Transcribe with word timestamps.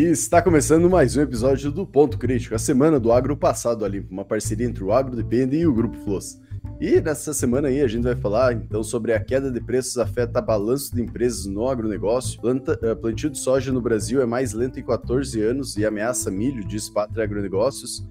E 0.00 0.04
está 0.04 0.40
começando 0.40 0.88
mais 0.88 1.14
um 1.14 1.20
episódio 1.20 1.70
do 1.70 1.86
Ponto 1.86 2.16
Crítico, 2.16 2.54
a 2.54 2.58
semana 2.58 2.98
do 2.98 3.12
agro 3.12 3.36
passado 3.36 3.84
ali, 3.84 4.02
uma 4.10 4.24
parceria 4.24 4.66
entre 4.66 4.82
o 4.82 4.92
Agro 4.92 5.14
Depende 5.14 5.58
e 5.58 5.66
o 5.66 5.74
Grupo 5.74 5.98
Floss. 5.98 6.40
E 6.80 6.98
nessa 7.02 7.34
semana 7.34 7.68
aí 7.68 7.82
a 7.82 7.86
gente 7.86 8.04
vai 8.04 8.16
falar 8.16 8.54
então 8.54 8.82
sobre 8.82 9.12
a 9.12 9.22
queda 9.22 9.50
de 9.50 9.60
preços 9.60 9.98
afeta 9.98 10.40
balanço 10.40 10.96
de 10.96 11.02
empresas 11.02 11.44
no 11.44 11.68
agronegócio. 11.68 12.40
Planta, 12.40 12.80
uh, 12.82 12.96
plantio 12.96 13.28
de 13.28 13.36
soja 13.36 13.70
no 13.70 13.82
Brasil 13.82 14.22
é 14.22 14.24
mais 14.24 14.54
lento 14.54 14.80
em 14.80 14.82
14 14.82 15.38
anos 15.42 15.76
e 15.76 15.84
ameaça 15.84 16.30
milho, 16.30 16.66
diz 16.66 16.88
Pátria 16.88 17.24
Agronegócios. 17.24 18.02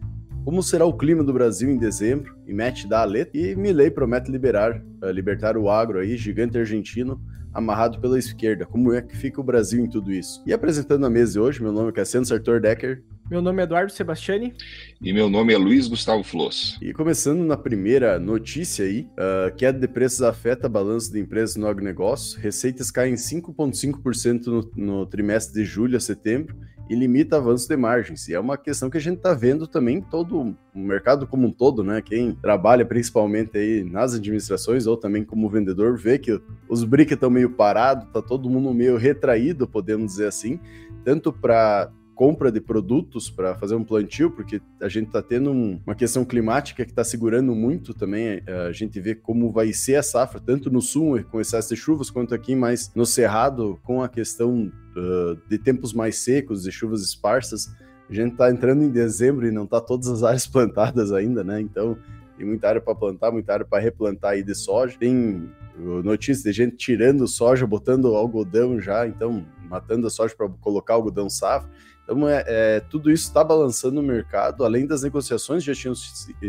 Como 0.45 0.61
será 0.61 0.85
o 0.85 0.95
clima 0.95 1.23
do 1.23 1.33
Brasil 1.33 1.71
em 1.71 1.77
dezembro? 1.79 2.35
E 2.45 2.53
mete 2.53 2.87
da 2.87 3.03
letra. 3.03 3.35
E 3.35 3.55
Milley 3.55 3.89
promete 3.89 4.31
liberar, 4.31 4.79
uh, 5.01 5.09
libertar 5.09 5.57
o 5.57 5.67
agro 5.67 5.97
aí, 5.97 6.15
gigante 6.15 6.55
argentino, 6.55 7.19
amarrado 7.53 7.99
pela 7.99 8.17
esquerda. 8.17 8.65
Como 8.65 8.93
é 8.93 9.01
que 9.01 9.15
fica 9.15 9.39
o 9.41 9.43
Brasil 9.43 9.83
em 9.83 9.89
tudo 9.89 10.11
isso? 10.11 10.43
E 10.45 10.53
apresentando 10.53 11.05
a 11.05 11.09
mesa 11.09 11.41
hoje, 11.41 11.61
meu 11.61 11.71
nome 11.71 11.89
é 11.89 11.91
Cassiano 11.91 12.25
Sartor 12.25 12.59
Decker. 12.59 13.03
Meu 13.29 13.41
nome 13.41 13.61
é 13.61 13.65
Eduardo 13.65 13.91
Sebastiani. 13.91 14.55
E 14.99 15.13
meu 15.13 15.29
nome 15.29 15.53
é 15.53 15.57
Luiz 15.57 15.87
Gustavo 15.87 16.23
Floss. 16.23 16.79
E 16.81 16.91
começando 16.93 17.43
na 17.43 17.55
primeira 17.55 18.19
notícia 18.19 18.85
aí, 18.85 19.07
uh, 19.13 19.55
queda 19.55 19.79
de 19.79 19.87
preços 19.87 20.23
afeta 20.23 20.67
balanço 20.67 21.11
de 21.11 21.19
empresas 21.19 21.55
no 21.55 21.67
agronegócio. 21.67 22.39
Receitas 22.39 22.89
caem 22.89 23.13
5,5% 23.13 24.47
no, 24.47 24.71
no 24.75 25.05
trimestre 25.05 25.61
de 25.61 25.65
julho 25.65 25.95
a 25.95 25.99
setembro 25.99 26.55
e 26.89 26.95
limita 26.95 27.37
avanço 27.37 27.67
de 27.67 27.77
margens. 27.77 28.27
E 28.27 28.33
é 28.33 28.39
uma 28.39 28.57
questão 28.57 28.89
que 28.89 28.97
a 28.97 29.01
gente 29.01 29.17
está 29.17 29.33
vendo 29.33 29.67
também 29.67 30.01
todo 30.01 30.55
o 30.73 30.79
mercado 30.79 31.27
como 31.27 31.47
um 31.47 31.51
todo, 31.51 31.83
né? 31.83 32.01
Quem 32.01 32.33
trabalha 32.33 32.83
principalmente 32.83 33.57
aí 33.57 33.83
nas 33.83 34.15
administrações 34.15 34.87
ou 34.87 34.97
também 34.97 35.23
como 35.23 35.49
vendedor 35.49 35.97
vê 35.97 36.17
que 36.17 36.41
os 36.67 36.83
BRIC 36.83 37.13
estão 37.13 37.29
meio 37.29 37.51
parados, 37.51 38.07
tá 38.11 38.21
todo 38.21 38.49
mundo 38.49 38.73
meio 38.73 38.97
retraído, 38.97 39.67
podemos 39.67 40.13
dizer 40.13 40.27
assim, 40.27 40.59
tanto 41.03 41.31
para 41.31 41.91
compra 42.19 42.51
de 42.51 42.59
produtos 42.59 43.29
para 43.29 43.55
fazer 43.55 43.75
um 43.75 43.83
plantio, 43.85 44.29
porque 44.29 44.61
a 44.81 44.89
gente 44.89 45.07
está 45.07 45.21
tendo 45.21 45.51
um, 45.51 45.79
uma 45.85 45.95
questão 45.95 46.25
climática 46.25 46.83
que 46.83 46.91
está 46.91 47.01
segurando 47.01 47.55
muito 47.55 47.93
também. 47.93 48.43
Eh, 48.45 48.67
a 48.67 48.73
gente 48.73 48.99
vê 48.99 49.15
como 49.15 49.53
vai 49.53 49.71
ser 49.71 49.95
a 49.95 50.03
safra, 50.03 50.37
tanto 50.37 50.69
no 50.69 50.81
sul 50.81 51.23
com 51.31 51.39
excesso 51.39 51.73
de 51.73 51.79
chuvas, 51.79 52.09
quanto 52.09 52.35
aqui 52.35 52.57
mais 52.57 52.93
no 52.93 53.05
cerrado 53.05 53.79
com 53.85 54.03
a 54.03 54.09
questão 54.09 54.69
uh, 54.97 55.39
de 55.47 55.57
tempos 55.57 55.93
mais 55.93 56.17
secos, 56.17 56.63
de 56.63 56.73
chuvas 56.73 57.01
esparsas. 57.03 57.73
A 58.09 58.13
gente 58.13 58.33
está 58.33 58.51
entrando 58.51 58.83
em 58.83 58.89
dezembro 58.89 59.47
e 59.47 59.51
não 59.51 59.63
está 59.63 59.79
todas 59.79 60.09
as 60.09 60.21
áreas 60.21 60.43
plantadas 60.51 61.13
ainda, 61.13 61.41
né? 61.41 61.61
Então 61.61 61.97
tem 62.37 62.45
muita 62.45 62.67
área 62.67 62.81
para 62.81 62.95
plantar, 62.95 63.31
muita 63.31 63.53
área 63.53 63.65
para 63.65 63.81
replantar 63.81 64.31
aí 64.31 64.43
de 64.43 64.55
soja. 64.55 64.97
Tem 64.99 65.49
notícias 66.03 66.43
de 66.43 66.51
gente 66.51 66.75
tirando 66.75 67.25
soja, 67.29 67.65
botando 67.65 68.13
algodão 68.13 68.77
já, 68.77 69.07
então 69.07 69.45
matando 69.69 70.05
a 70.05 70.09
soja 70.09 70.35
para 70.35 70.49
colocar 70.49 70.95
algodão 70.95 71.29
safra. 71.29 71.69
Então, 72.09 72.27
é, 72.27 72.43
é 72.47 72.79
tudo 72.79 73.11
isso 73.11 73.27
está 73.27 73.43
balançando 73.43 73.99
o 73.99 74.03
mercado, 74.03 74.65
além 74.65 74.87
das 74.87 75.03
negociações 75.03 75.63
que 75.63 75.71
já 75.71 75.79
tinham 75.79 75.93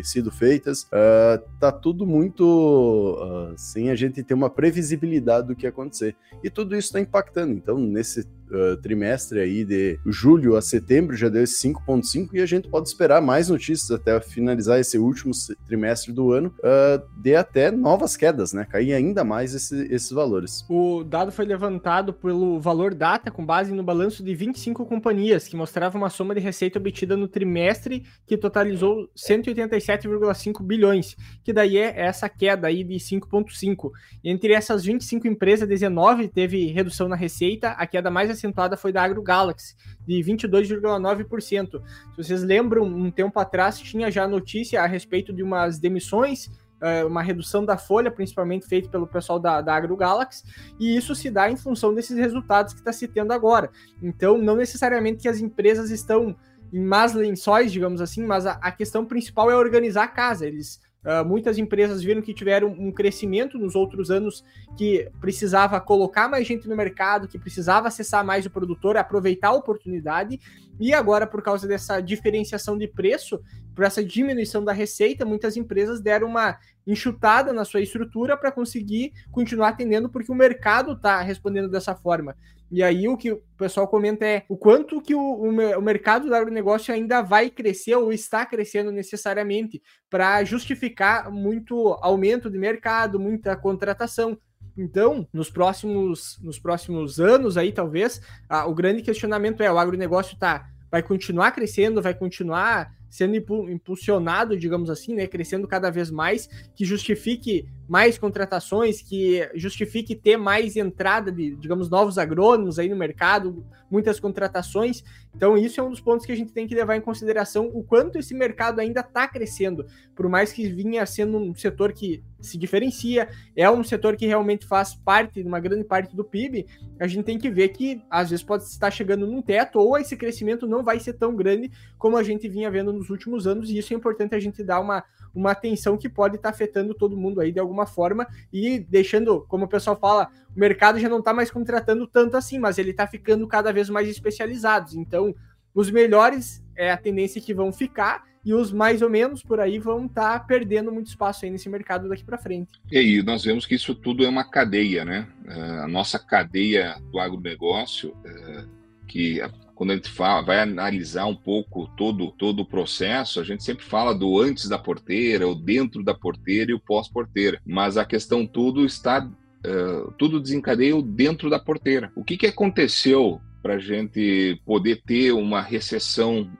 sido 0.02 0.30
feitas, 0.30 0.84
uh, 0.84 1.42
tá 1.58 1.70
tudo 1.70 2.06
muito 2.06 3.18
uh, 3.20 3.52
sem 3.58 3.90
a 3.90 3.94
gente 3.94 4.22
ter 4.22 4.32
uma 4.32 4.48
previsibilidade 4.48 5.48
do 5.48 5.56
que 5.56 5.66
acontecer. 5.66 6.16
E 6.42 6.48
tudo 6.48 6.74
isso 6.74 6.88
está 6.88 7.00
impactando. 7.00 7.52
Então, 7.52 7.76
nesse 7.78 8.26
uh, 8.50 8.76
trimestre 8.78 9.40
aí 9.40 9.64
de 9.64 9.98
julho 10.06 10.56
a 10.56 10.62
setembro 10.62 11.16
já 11.16 11.28
deu 11.28 11.42
esse 11.42 11.66
5,5 11.68 12.30
e 12.32 12.40
a 12.40 12.46
gente 12.46 12.68
pode 12.68 12.88
esperar 12.88 13.20
mais 13.20 13.48
notícias 13.48 13.90
até 13.90 14.20
finalizar 14.20 14.78
esse 14.78 14.98
último 14.98 15.32
trimestre 15.66 16.12
do 16.12 16.32
ano, 16.32 16.54
uh, 16.58 17.20
de 17.20 17.34
até 17.34 17.70
novas 17.70 18.16
quedas, 18.16 18.52
né? 18.52 18.64
Cair 18.64 18.92
ainda 18.92 19.24
mais 19.24 19.54
esse, 19.54 19.86
esses 19.92 20.10
valores. 20.10 20.64
O 20.68 21.04
dado 21.04 21.32
foi 21.32 21.44
levantado 21.44 22.12
pelo 22.12 22.60
Valor 22.60 22.94
Data 22.94 23.30
com 23.30 23.44
base 23.44 23.72
no 23.72 23.82
balanço 23.82 24.22
de 24.22 24.34
25 24.34 24.84
companhias, 24.86 25.46
que 25.48 25.56
mostrava 25.56 25.96
uma 25.96 26.10
soma 26.10 26.34
de 26.34 26.40
receita 26.40 26.78
obtida 26.78 27.16
no 27.16 27.28
trimestre 27.28 28.04
que 28.26 28.36
totalizou 28.36 29.08
187,5 29.16 30.62
bilhões, 30.62 31.16
que 31.42 31.52
daí 31.52 31.76
é 31.76 32.00
essa 32.00 32.28
queda 32.28 32.68
aí 32.68 32.84
de 32.84 32.96
5,5. 32.96 33.90
Entre 34.24 34.52
essas 34.52 34.84
25 34.84 35.26
empresas, 35.26 35.68
19 35.68 36.28
teve 36.28 36.66
redução 36.66 37.08
na 37.08 37.16
receita, 37.16 37.70
a 37.70 37.86
queda 37.86 38.10
mais 38.10 38.30
acentuada 38.40 38.76
foi 38.76 38.92
da 38.92 39.02
Agro 39.02 39.22
Galaxy, 39.22 39.76
de 40.06 40.14
22,9%. 40.20 41.82
Se 42.10 42.16
vocês 42.16 42.42
lembram, 42.42 42.84
um 42.84 43.10
tempo 43.10 43.38
atrás 43.38 43.78
tinha 43.78 44.10
já 44.10 44.26
notícia 44.26 44.82
a 44.82 44.86
respeito 44.86 45.32
de 45.32 45.42
umas 45.42 45.78
demissões, 45.78 46.50
eh, 46.80 47.04
uma 47.04 47.22
redução 47.22 47.64
da 47.64 47.76
folha, 47.76 48.10
principalmente 48.10 48.66
feita 48.66 48.88
pelo 48.88 49.06
pessoal 49.06 49.38
da, 49.38 49.60
da 49.60 49.74
Agro 49.74 49.96
Galaxy, 49.96 50.42
e 50.78 50.96
isso 50.96 51.14
se 51.14 51.30
dá 51.30 51.50
em 51.50 51.56
função 51.56 51.94
desses 51.94 52.16
resultados 52.16 52.72
que 52.72 52.80
está 52.80 52.92
se 52.92 53.06
tendo 53.06 53.32
agora. 53.32 53.70
Então, 54.02 54.38
não 54.38 54.56
necessariamente 54.56 55.20
que 55.20 55.28
as 55.28 55.40
empresas 55.40 55.90
estão 55.90 56.34
em 56.72 56.80
más 56.80 57.14
lençóis, 57.14 57.72
digamos 57.72 58.00
assim, 58.00 58.24
mas 58.24 58.46
a, 58.46 58.52
a 58.52 58.72
questão 58.72 59.04
principal 59.04 59.50
é 59.50 59.56
organizar 59.56 60.04
a 60.04 60.08
casa. 60.08 60.46
Eles 60.46 60.80
Uh, 61.02 61.24
muitas 61.26 61.56
empresas 61.56 62.02
viram 62.02 62.20
que 62.20 62.34
tiveram 62.34 62.68
um 62.68 62.92
crescimento 62.92 63.58
nos 63.58 63.74
outros 63.74 64.10
anos 64.10 64.44
que 64.76 65.08
precisava 65.18 65.80
colocar 65.80 66.28
mais 66.28 66.46
gente 66.46 66.68
no 66.68 66.76
mercado, 66.76 67.26
que 67.26 67.38
precisava 67.38 67.88
acessar 67.88 68.24
mais 68.24 68.44
o 68.44 68.50
produtor, 68.50 68.98
aproveitar 68.98 69.48
a 69.48 69.54
oportunidade, 69.54 70.38
e 70.80 70.94
agora, 70.94 71.26
por 71.26 71.42
causa 71.42 71.68
dessa 71.68 72.00
diferenciação 72.00 72.78
de 72.78 72.88
preço, 72.88 73.38
por 73.74 73.84
essa 73.84 74.02
diminuição 74.02 74.64
da 74.64 74.72
receita, 74.72 75.26
muitas 75.26 75.54
empresas 75.56 76.00
deram 76.00 76.26
uma 76.26 76.58
enxutada 76.86 77.52
na 77.52 77.66
sua 77.66 77.82
estrutura 77.82 78.34
para 78.34 78.50
conseguir 78.50 79.12
continuar 79.30 79.68
atendendo, 79.68 80.08
porque 80.08 80.32
o 80.32 80.34
mercado 80.34 80.92
está 80.92 81.20
respondendo 81.20 81.68
dessa 81.68 81.94
forma. 81.94 82.34
E 82.70 82.82
aí 82.82 83.06
o 83.08 83.16
que 83.16 83.32
o 83.32 83.42
pessoal 83.58 83.86
comenta 83.88 84.24
é 84.24 84.44
o 84.48 84.56
quanto 84.56 85.02
que 85.02 85.14
o, 85.14 85.20
o, 85.20 85.48
o 85.48 85.82
mercado 85.82 86.28
do 86.28 86.34
agronegócio 86.34 86.94
ainda 86.94 87.20
vai 87.20 87.50
crescer 87.50 87.96
ou 87.96 88.12
está 88.12 88.46
crescendo 88.46 88.90
necessariamente 88.90 89.82
para 90.08 90.42
justificar 90.44 91.30
muito 91.30 91.98
aumento 92.00 92.48
de 92.48 92.58
mercado, 92.58 93.20
muita 93.20 93.56
contratação. 93.56 94.38
Então, 94.80 95.28
nos 95.30 95.50
próximos, 95.50 96.38
nos 96.42 96.58
próximos 96.58 97.20
anos 97.20 97.58
aí, 97.58 97.70
talvez, 97.70 98.20
a, 98.48 98.66
o 98.66 98.74
grande 98.74 99.02
questionamento 99.02 99.62
é 99.62 99.70
o 99.70 99.78
agronegócio 99.78 100.38
tá, 100.38 100.70
vai 100.90 101.02
continuar 101.02 101.52
crescendo, 101.52 102.00
vai 102.00 102.14
continuar 102.14 102.90
sendo 103.10 103.36
impulsionado, 103.68 104.56
digamos 104.56 104.88
assim, 104.88 105.14
né, 105.14 105.26
crescendo 105.26 105.68
cada 105.68 105.90
vez 105.90 106.10
mais, 106.10 106.48
que 106.74 106.84
justifique 106.84 107.68
mais 107.90 108.16
contratações, 108.16 109.02
que 109.02 109.50
justifique 109.56 110.14
ter 110.14 110.36
mais 110.36 110.76
entrada 110.76 111.32
de, 111.32 111.56
digamos, 111.56 111.90
novos 111.90 112.18
agrônomos 112.18 112.78
aí 112.78 112.88
no 112.88 112.94
mercado, 112.94 113.66
muitas 113.90 114.20
contratações. 114.20 115.02
Então, 115.34 115.58
isso 115.58 115.80
é 115.80 115.82
um 115.82 115.90
dos 115.90 116.00
pontos 116.00 116.24
que 116.24 116.30
a 116.30 116.36
gente 116.36 116.52
tem 116.52 116.68
que 116.68 116.74
levar 116.74 116.94
em 116.94 117.00
consideração 117.00 117.68
o 117.74 117.82
quanto 117.82 118.16
esse 118.16 118.32
mercado 118.32 118.78
ainda 118.78 119.00
está 119.00 119.26
crescendo, 119.26 119.84
por 120.14 120.28
mais 120.28 120.52
que 120.52 120.68
vinha 120.68 121.04
sendo 121.04 121.36
um 121.36 121.52
setor 121.52 121.92
que 121.92 122.22
se 122.40 122.56
diferencia, 122.56 123.28
é 123.56 123.68
um 123.68 123.82
setor 123.82 124.16
que 124.16 124.24
realmente 124.24 124.66
faz 124.66 124.94
parte, 124.94 125.42
uma 125.42 125.58
grande 125.58 125.82
parte 125.82 126.14
do 126.14 126.24
PIB, 126.24 126.66
a 127.00 127.08
gente 127.08 127.24
tem 127.24 127.38
que 127.38 127.50
ver 127.50 127.70
que 127.70 128.00
às 128.08 128.30
vezes 128.30 128.44
pode 128.44 128.62
estar 128.64 128.90
chegando 128.92 129.26
num 129.26 129.42
teto 129.42 129.80
ou 129.80 129.98
esse 129.98 130.16
crescimento 130.16 130.64
não 130.66 130.84
vai 130.84 131.00
ser 131.00 131.14
tão 131.14 131.34
grande 131.34 131.70
como 131.98 132.16
a 132.16 132.22
gente 132.22 132.48
vinha 132.48 132.70
vendo 132.70 132.92
nos 132.92 133.10
últimos 133.10 133.48
anos, 133.48 133.68
e 133.68 133.78
isso 133.78 133.92
é 133.92 133.96
importante 133.96 134.34
a 134.34 134.40
gente 134.40 134.62
dar 134.62 134.80
uma, 134.80 135.02
uma 135.34 135.52
atenção 135.52 135.96
que 135.96 136.08
pode 136.08 136.36
estar 136.36 136.50
afetando 136.50 136.94
todo 136.94 137.16
mundo 137.16 137.40
aí 137.40 137.52
de 137.52 137.60
alguma 137.60 137.86
forma 137.86 138.26
e 138.52 138.78
deixando, 138.78 139.44
como 139.48 139.64
o 139.64 139.68
pessoal 139.68 139.96
fala, 139.96 140.28
o 140.54 140.58
mercado 140.58 140.98
já 140.98 141.08
não 141.08 141.18
está 141.18 141.32
mais 141.32 141.50
contratando 141.50 142.06
tanto 142.06 142.36
assim, 142.36 142.58
mas 142.58 142.78
ele 142.78 142.90
está 142.90 143.06
ficando 143.06 143.46
cada 143.46 143.72
vez 143.72 143.88
mais 143.88 144.08
especializados. 144.08 144.94
Então, 144.94 145.34
os 145.74 145.90
melhores 145.90 146.62
é 146.76 146.90
a 146.90 146.96
tendência 146.96 147.40
que 147.40 147.54
vão 147.54 147.72
ficar 147.72 148.24
e 148.44 148.54
os 148.54 148.72
mais 148.72 149.02
ou 149.02 149.10
menos 149.10 149.42
por 149.42 149.60
aí 149.60 149.78
vão 149.78 150.06
estar 150.06 150.38
tá 150.38 150.44
perdendo 150.44 150.90
muito 150.90 151.08
espaço 151.08 151.44
aí 151.44 151.50
nesse 151.50 151.68
mercado 151.68 152.08
daqui 152.08 152.24
para 152.24 152.38
frente. 152.38 152.80
E 152.90 152.98
aí, 152.98 153.22
nós 153.22 153.44
vemos 153.44 153.66
que 153.66 153.74
isso 153.74 153.94
tudo 153.94 154.24
é 154.24 154.28
uma 154.28 154.44
cadeia, 154.44 155.04
né? 155.04 155.28
É, 155.46 155.60
a 155.84 155.88
nossa 155.88 156.18
cadeia 156.18 156.96
do 157.12 157.18
agronegócio, 157.18 158.16
é, 158.24 158.64
que 159.06 159.40
quando 159.80 159.92
a 159.92 159.94
gente 159.94 160.10
fala, 160.10 160.42
vai 160.42 160.60
analisar 160.60 161.24
um 161.24 161.34
pouco 161.34 161.88
todo, 161.96 162.30
todo 162.32 162.60
o 162.60 162.66
processo, 162.66 163.40
a 163.40 163.42
gente 163.42 163.64
sempre 163.64 163.82
fala 163.82 164.14
do 164.14 164.38
antes 164.38 164.68
da 164.68 164.78
porteira, 164.78 165.48
o 165.48 165.54
dentro 165.54 166.04
da 166.04 166.12
porteira 166.12 166.70
e 166.70 166.74
o 166.74 166.78
pós-porteira. 166.78 167.58
Mas 167.64 167.96
a 167.96 168.04
questão 168.04 168.46
tudo 168.46 168.84
está, 168.84 169.26
uh, 169.26 170.12
tudo 170.18 170.38
desencadeia 170.38 171.00
dentro 171.00 171.48
da 171.48 171.58
porteira. 171.58 172.12
O 172.14 172.22
que, 172.22 172.36
que 172.36 172.48
aconteceu 172.48 173.40
para 173.62 173.76
a 173.76 173.78
gente 173.78 174.60
poder 174.66 175.00
ter 175.02 175.32
uma 175.32 175.62
recessão, 175.62 176.50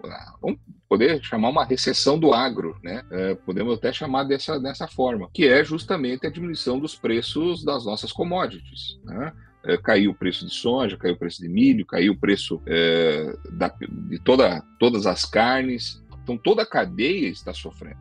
vamos 0.41 0.59
poder 0.89 1.23
chamar 1.23 1.51
uma 1.51 1.67
recessão 1.67 2.19
do 2.19 2.33
agro, 2.33 2.75
né? 2.83 3.03
É, 3.11 3.35
podemos 3.35 3.77
até 3.77 3.93
chamar 3.93 4.25
dessa, 4.25 4.59
dessa 4.59 4.89
forma, 4.89 5.29
que 5.35 5.47
é 5.47 5.63
justamente 5.63 6.27
a 6.27 6.31
diminuição 6.31 6.81
dos 6.81 6.95
preços 6.95 7.63
das 7.63 7.85
nossas 7.85 8.13
commodities. 8.13 8.99
Né? 9.05 9.31
É, 9.65 9.77
caiu 9.77 10.13
o 10.13 10.15
preço 10.15 10.47
de 10.47 10.55
soja, 10.55 10.97
caiu 10.97 11.15
o 11.15 11.19
preço 11.19 11.43
de 11.43 11.49
milho, 11.49 11.85
caiu 11.85 12.13
o 12.13 12.19
preço 12.19 12.63
é, 12.67 13.37
da, 13.53 13.69
de 14.09 14.19
toda, 14.19 14.63
todas 14.79 15.07
as 15.07 15.25
carnes. 15.25 16.03
Então 16.23 16.37
toda 16.37 16.63
a 16.63 16.67
cadeia 16.67 17.29
está 17.29 17.53
sofrendo. 17.53 17.99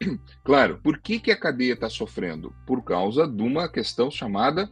Claro, 0.44 0.80
por 0.82 0.98
que, 0.98 1.20
que 1.20 1.30
a 1.30 1.38
cadeia 1.38 1.74
está 1.74 1.88
sofrendo? 1.88 2.52
Por 2.66 2.82
causa 2.82 3.26
de 3.26 3.42
uma 3.42 3.68
questão 3.68 4.10
chamada 4.10 4.68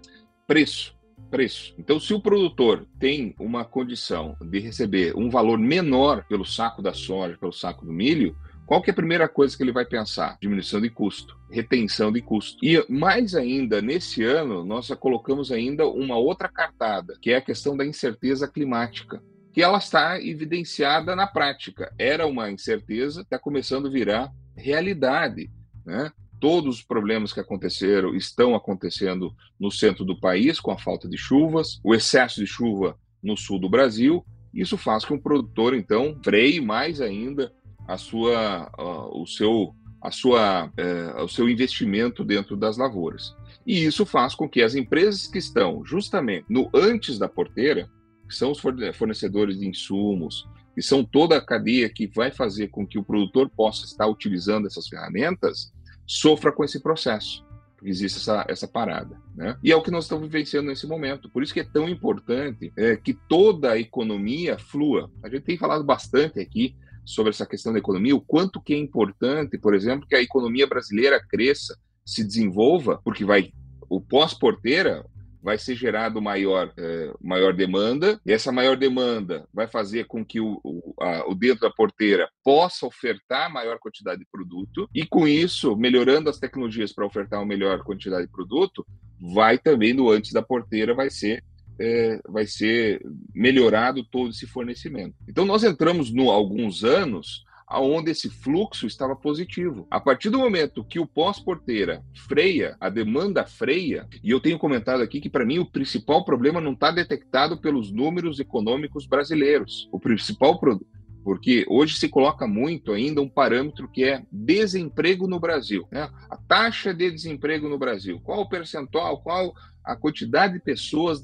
preço. 0.47 0.97
preço. 1.31 1.73
Então, 1.79 2.01
se 2.01 2.13
o 2.13 2.21
produtor 2.21 2.87
tem 2.99 3.35
uma 3.39 3.65
condição 3.65 4.37
de 4.41 4.59
receber 4.59 5.17
um 5.17 5.31
valor 5.31 5.59
menor 5.59 6.25
pelo 6.29 6.45
saco 6.45 6.83
da 6.83 6.93
soja, 6.93 7.39
pelo 7.39 7.53
saco 7.53 7.87
do 7.87 7.93
milho, 7.93 8.37
qual 8.71 8.81
que 8.81 8.89
é 8.89 8.93
a 8.93 8.95
primeira 8.95 9.29
coisa 9.29 9.57
que 9.57 9.65
ele 9.65 9.73
vai 9.73 9.85
pensar? 9.85 10.39
Diminuição 10.41 10.81
de 10.81 10.89
custo, 10.89 11.37
retenção 11.51 12.13
de 12.13 12.23
custo. 12.23 12.57
E 12.65 12.81
mais 12.89 13.35
ainda, 13.35 13.83
nesse 13.83 14.23
ano, 14.23 14.65
nós 14.65 14.87
já 14.87 14.95
colocamos 14.95 15.51
ainda 15.51 15.89
uma 15.89 16.17
outra 16.17 16.49
cartada, 16.49 17.19
que 17.21 17.33
é 17.33 17.39
a 17.39 17.41
questão 17.41 17.77
da 17.77 17.85
incerteza 17.85 18.47
climática 18.47 19.21
que 19.53 19.61
ela 19.61 19.79
está 19.79 20.23
evidenciada 20.23 21.17
na 21.17 21.27
prática. 21.27 21.93
Era 21.99 22.29
uma 22.29 22.49
incerteza, 22.49 23.23
está 23.23 23.41
começando 23.41 23.89
a 23.89 23.91
virar 23.91 24.33
realidade. 24.57 25.51
Né? 25.85 26.13
Todos 26.39 26.77
os 26.77 26.83
problemas 26.85 27.33
que 27.33 27.41
aconteceram 27.41 28.15
estão 28.15 28.55
acontecendo 28.55 29.35
no 29.59 29.73
centro 29.73 30.05
do 30.05 30.21
país, 30.21 30.61
com 30.61 30.71
a 30.71 30.79
falta 30.79 31.09
de 31.09 31.19
chuvas, 31.19 31.81
o 31.83 31.93
excesso 31.93 32.39
de 32.39 32.47
chuva 32.47 32.97
no 33.21 33.37
sul 33.37 33.59
do 33.59 33.69
Brasil. 33.69 34.25
Isso 34.55 34.79
faz 34.79 35.05
com 35.05 35.15
que 35.15 35.21
o 35.21 35.23
produtor, 35.25 35.75
então, 35.75 36.17
freie 36.23 36.61
mais 36.61 37.01
ainda 37.01 37.53
a 37.91 37.99
sua, 37.99 38.71
o 39.13 39.27
seu, 39.27 39.75
a 40.01 40.13
sua, 40.13 40.67
uh, 40.67 41.25
o 41.25 41.29
seu 41.29 41.49
investimento 41.49 42.25
dentro 42.25 42.57
das 42.57 42.77
lavouras. 42.77 43.35
E 43.67 43.85
isso 43.85 44.07
faz 44.07 44.33
com 44.33 44.49
que 44.49 44.63
as 44.63 44.77
empresas 44.77 45.27
que 45.27 45.39
estão 45.39 45.85
justamente 45.85 46.47
no 46.49 46.71
antes 46.73 47.19
da 47.19 47.29
porteira, 47.29 47.91
que 48.29 48.35
são 48.35 48.53
os 48.53 48.61
fornecedores 48.95 49.59
de 49.59 49.67
insumos, 49.67 50.49
que 50.73 50.81
são 50.81 51.05
toda 51.05 51.37
a 51.37 51.45
cadeia 51.45 51.89
que 51.89 52.07
vai 52.07 52.31
fazer 52.31 52.69
com 52.69 52.87
que 52.87 52.99
o 52.99 53.03
produtor 53.03 53.51
possa 53.51 53.85
estar 53.85 54.07
utilizando 54.07 54.69
essas 54.69 54.87
ferramentas, 54.87 55.73
sofra 56.07 56.53
com 56.53 56.63
esse 56.63 56.81
processo, 56.81 57.45
porque 57.77 57.91
existe 57.91 58.19
essa, 58.19 58.45
essa 58.49 58.69
parada. 58.69 59.21
Né? 59.35 59.57
E 59.65 59.73
é 59.73 59.77
o 59.77 59.83
que 59.83 59.91
nós 59.91 60.05
estamos 60.05 60.29
vivenciando 60.29 60.69
nesse 60.69 60.87
momento. 60.87 61.29
Por 61.29 61.43
isso 61.43 61.53
que 61.53 61.61
é 61.61 61.65
tão 61.65 61.89
importante 61.89 62.73
é, 62.77 62.97
que 62.97 63.13
toda 63.13 63.73
a 63.73 63.79
economia 63.79 64.57
flua. 64.59 65.11
A 65.25 65.29
gente 65.29 65.43
tem 65.43 65.59
falado 65.59 65.83
bastante 65.83 66.39
aqui 66.39 66.77
sobre 67.11 67.31
essa 67.31 67.47
questão 67.47 67.73
da 67.73 67.79
economia, 67.79 68.15
o 68.15 68.21
quanto 68.21 68.61
que 68.61 68.75
é 68.75 68.79
importante, 68.79 69.59
por 69.59 69.75
exemplo, 69.75 70.07
que 70.07 70.15
a 70.15 70.23
economia 70.23 70.67
brasileira 70.67 71.21
cresça, 71.21 71.77
se 72.05 72.25
desenvolva, 72.25 73.01
porque 73.05 73.25
vai 73.25 73.53
o 73.89 74.01
pós-porteira 74.01 75.05
vai 75.43 75.59
ser 75.59 75.75
gerado 75.75 76.21
maior, 76.21 76.73
é, 76.77 77.13
maior 77.21 77.55
demanda, 77.55 78.21
e 78.27 78.33
essa 78.33 78.53
maior 78.53 78.77
demanda 78.77 79.49
vai 79.53 79.67
fazer 79.67 80.05
com 80.05 80.25
que 80.25 80.39
o, 80.39 80.61
o, 80.63 80.95
a, 81.01 81.29
o 81.29 81.35
dentro 81.35 81.61
da 81.61 81.71
porteira 81.71 82.29
possa 82.45 82.87
ofertar 82.87 83.51
maior 83.51 83.79
quantidade 83.79 84.21
de 84.21 84.27
produto, 84.31 84.89
e 84.95 85.07
com 85.07 85.27
isso, 85.27 85.77
melhorando 85.77 86.29
as 86.29 86.39
tecnologias 86.39 86.93
para 86.93 87.07
ofertar 87.07 87.41
uma 87.41 87.47
melhor 87.47 87.83
quantidade 87.83 88.27
de 88.27 88.33
produto, 88.33 88.87
vai 89.35 89.59
também 89.59 89.93
no 89.95 90.11
antes 90.11 90.33
da 90.33 90.43
porteira 90.43 90.95
vai 90.95 91.11
ser 91.11 91.43
é, 91.81 92.21
vai 92.29 92.47
ser 92.47 93.01
melhorado 93.35 94.05
todo 94.05 94.31
esse 94.31 94.47
fornecimento. 94.47 95.15
Então 95.27 95.47
nós 95.47 95.65
entramos 95.65 96.13
no 96.13 96.31
alguns 96.31 96.85
anos 96.85 97.45
aonde 97.67 98.11
esse 98.11 98.29
fluxo 98.29 98.87
estava 98.87 99.15
positivo. 99.15 99.87
A 99.89 100.01
partir 100.01 100.29
do 100.29 100.41
momento 100.41 100.85
que 100.85 100.99
o 100.99 101.07
pós-porteira 101.07 102.03
freia, 102.27 102.77
a 102.81 102.91
demanda 102.91 103.47
freia, 103.47 104.09
e 104.25 104.31
eu 104.31 104.41
tenho 104.41 104.59
comentado 104.59 105.03
aqui 105.03 105.21
que 105.21 105.31
para 105.31 105.47
mim 105.47 105.61
o 105.61 105.71
principal 105.71 106.25
problema 106.25 106.61
não 106.61 106.73
está 106.73 106.91
detectado 106.91 107.57
pelos 107.57 107.93
números 107.93 108.41
econômicos 108.41 109.07
brasileiros. 109.07 109.89
O 109.93 110.01
principal 110.01 110.59
problema 110.59 110.91
porque 111.23 111.67
hoje 111.69 111.99
se 111.99 112.09
coloca 112.09 112.47
muito 112.47 112.93
ainda 112.93 113.21
um 113.21 113.29
parâmetro 113.29 113.89
que 113.89 114.05
é 114.05 114.23
desemprego 114.33 115.27
no 115.27 115.39
Brasil. 115.39 115.87
Né? 115.91 116.09
A 116.31 116.37
taxa 116.37 116.95
de 116.95 117.11
desemprego 117.11 117.69
no 117.69 117.79
Brasil. 117.79 118.21
Qual 118.25 118.41
o 118.41 118.49
percentual, 118.49 119.21
qual 119.21 119.55
a 119.85 119.97
quantidade 119.97 120.55
de 120.55 120.61
pessoas 120.61 121.21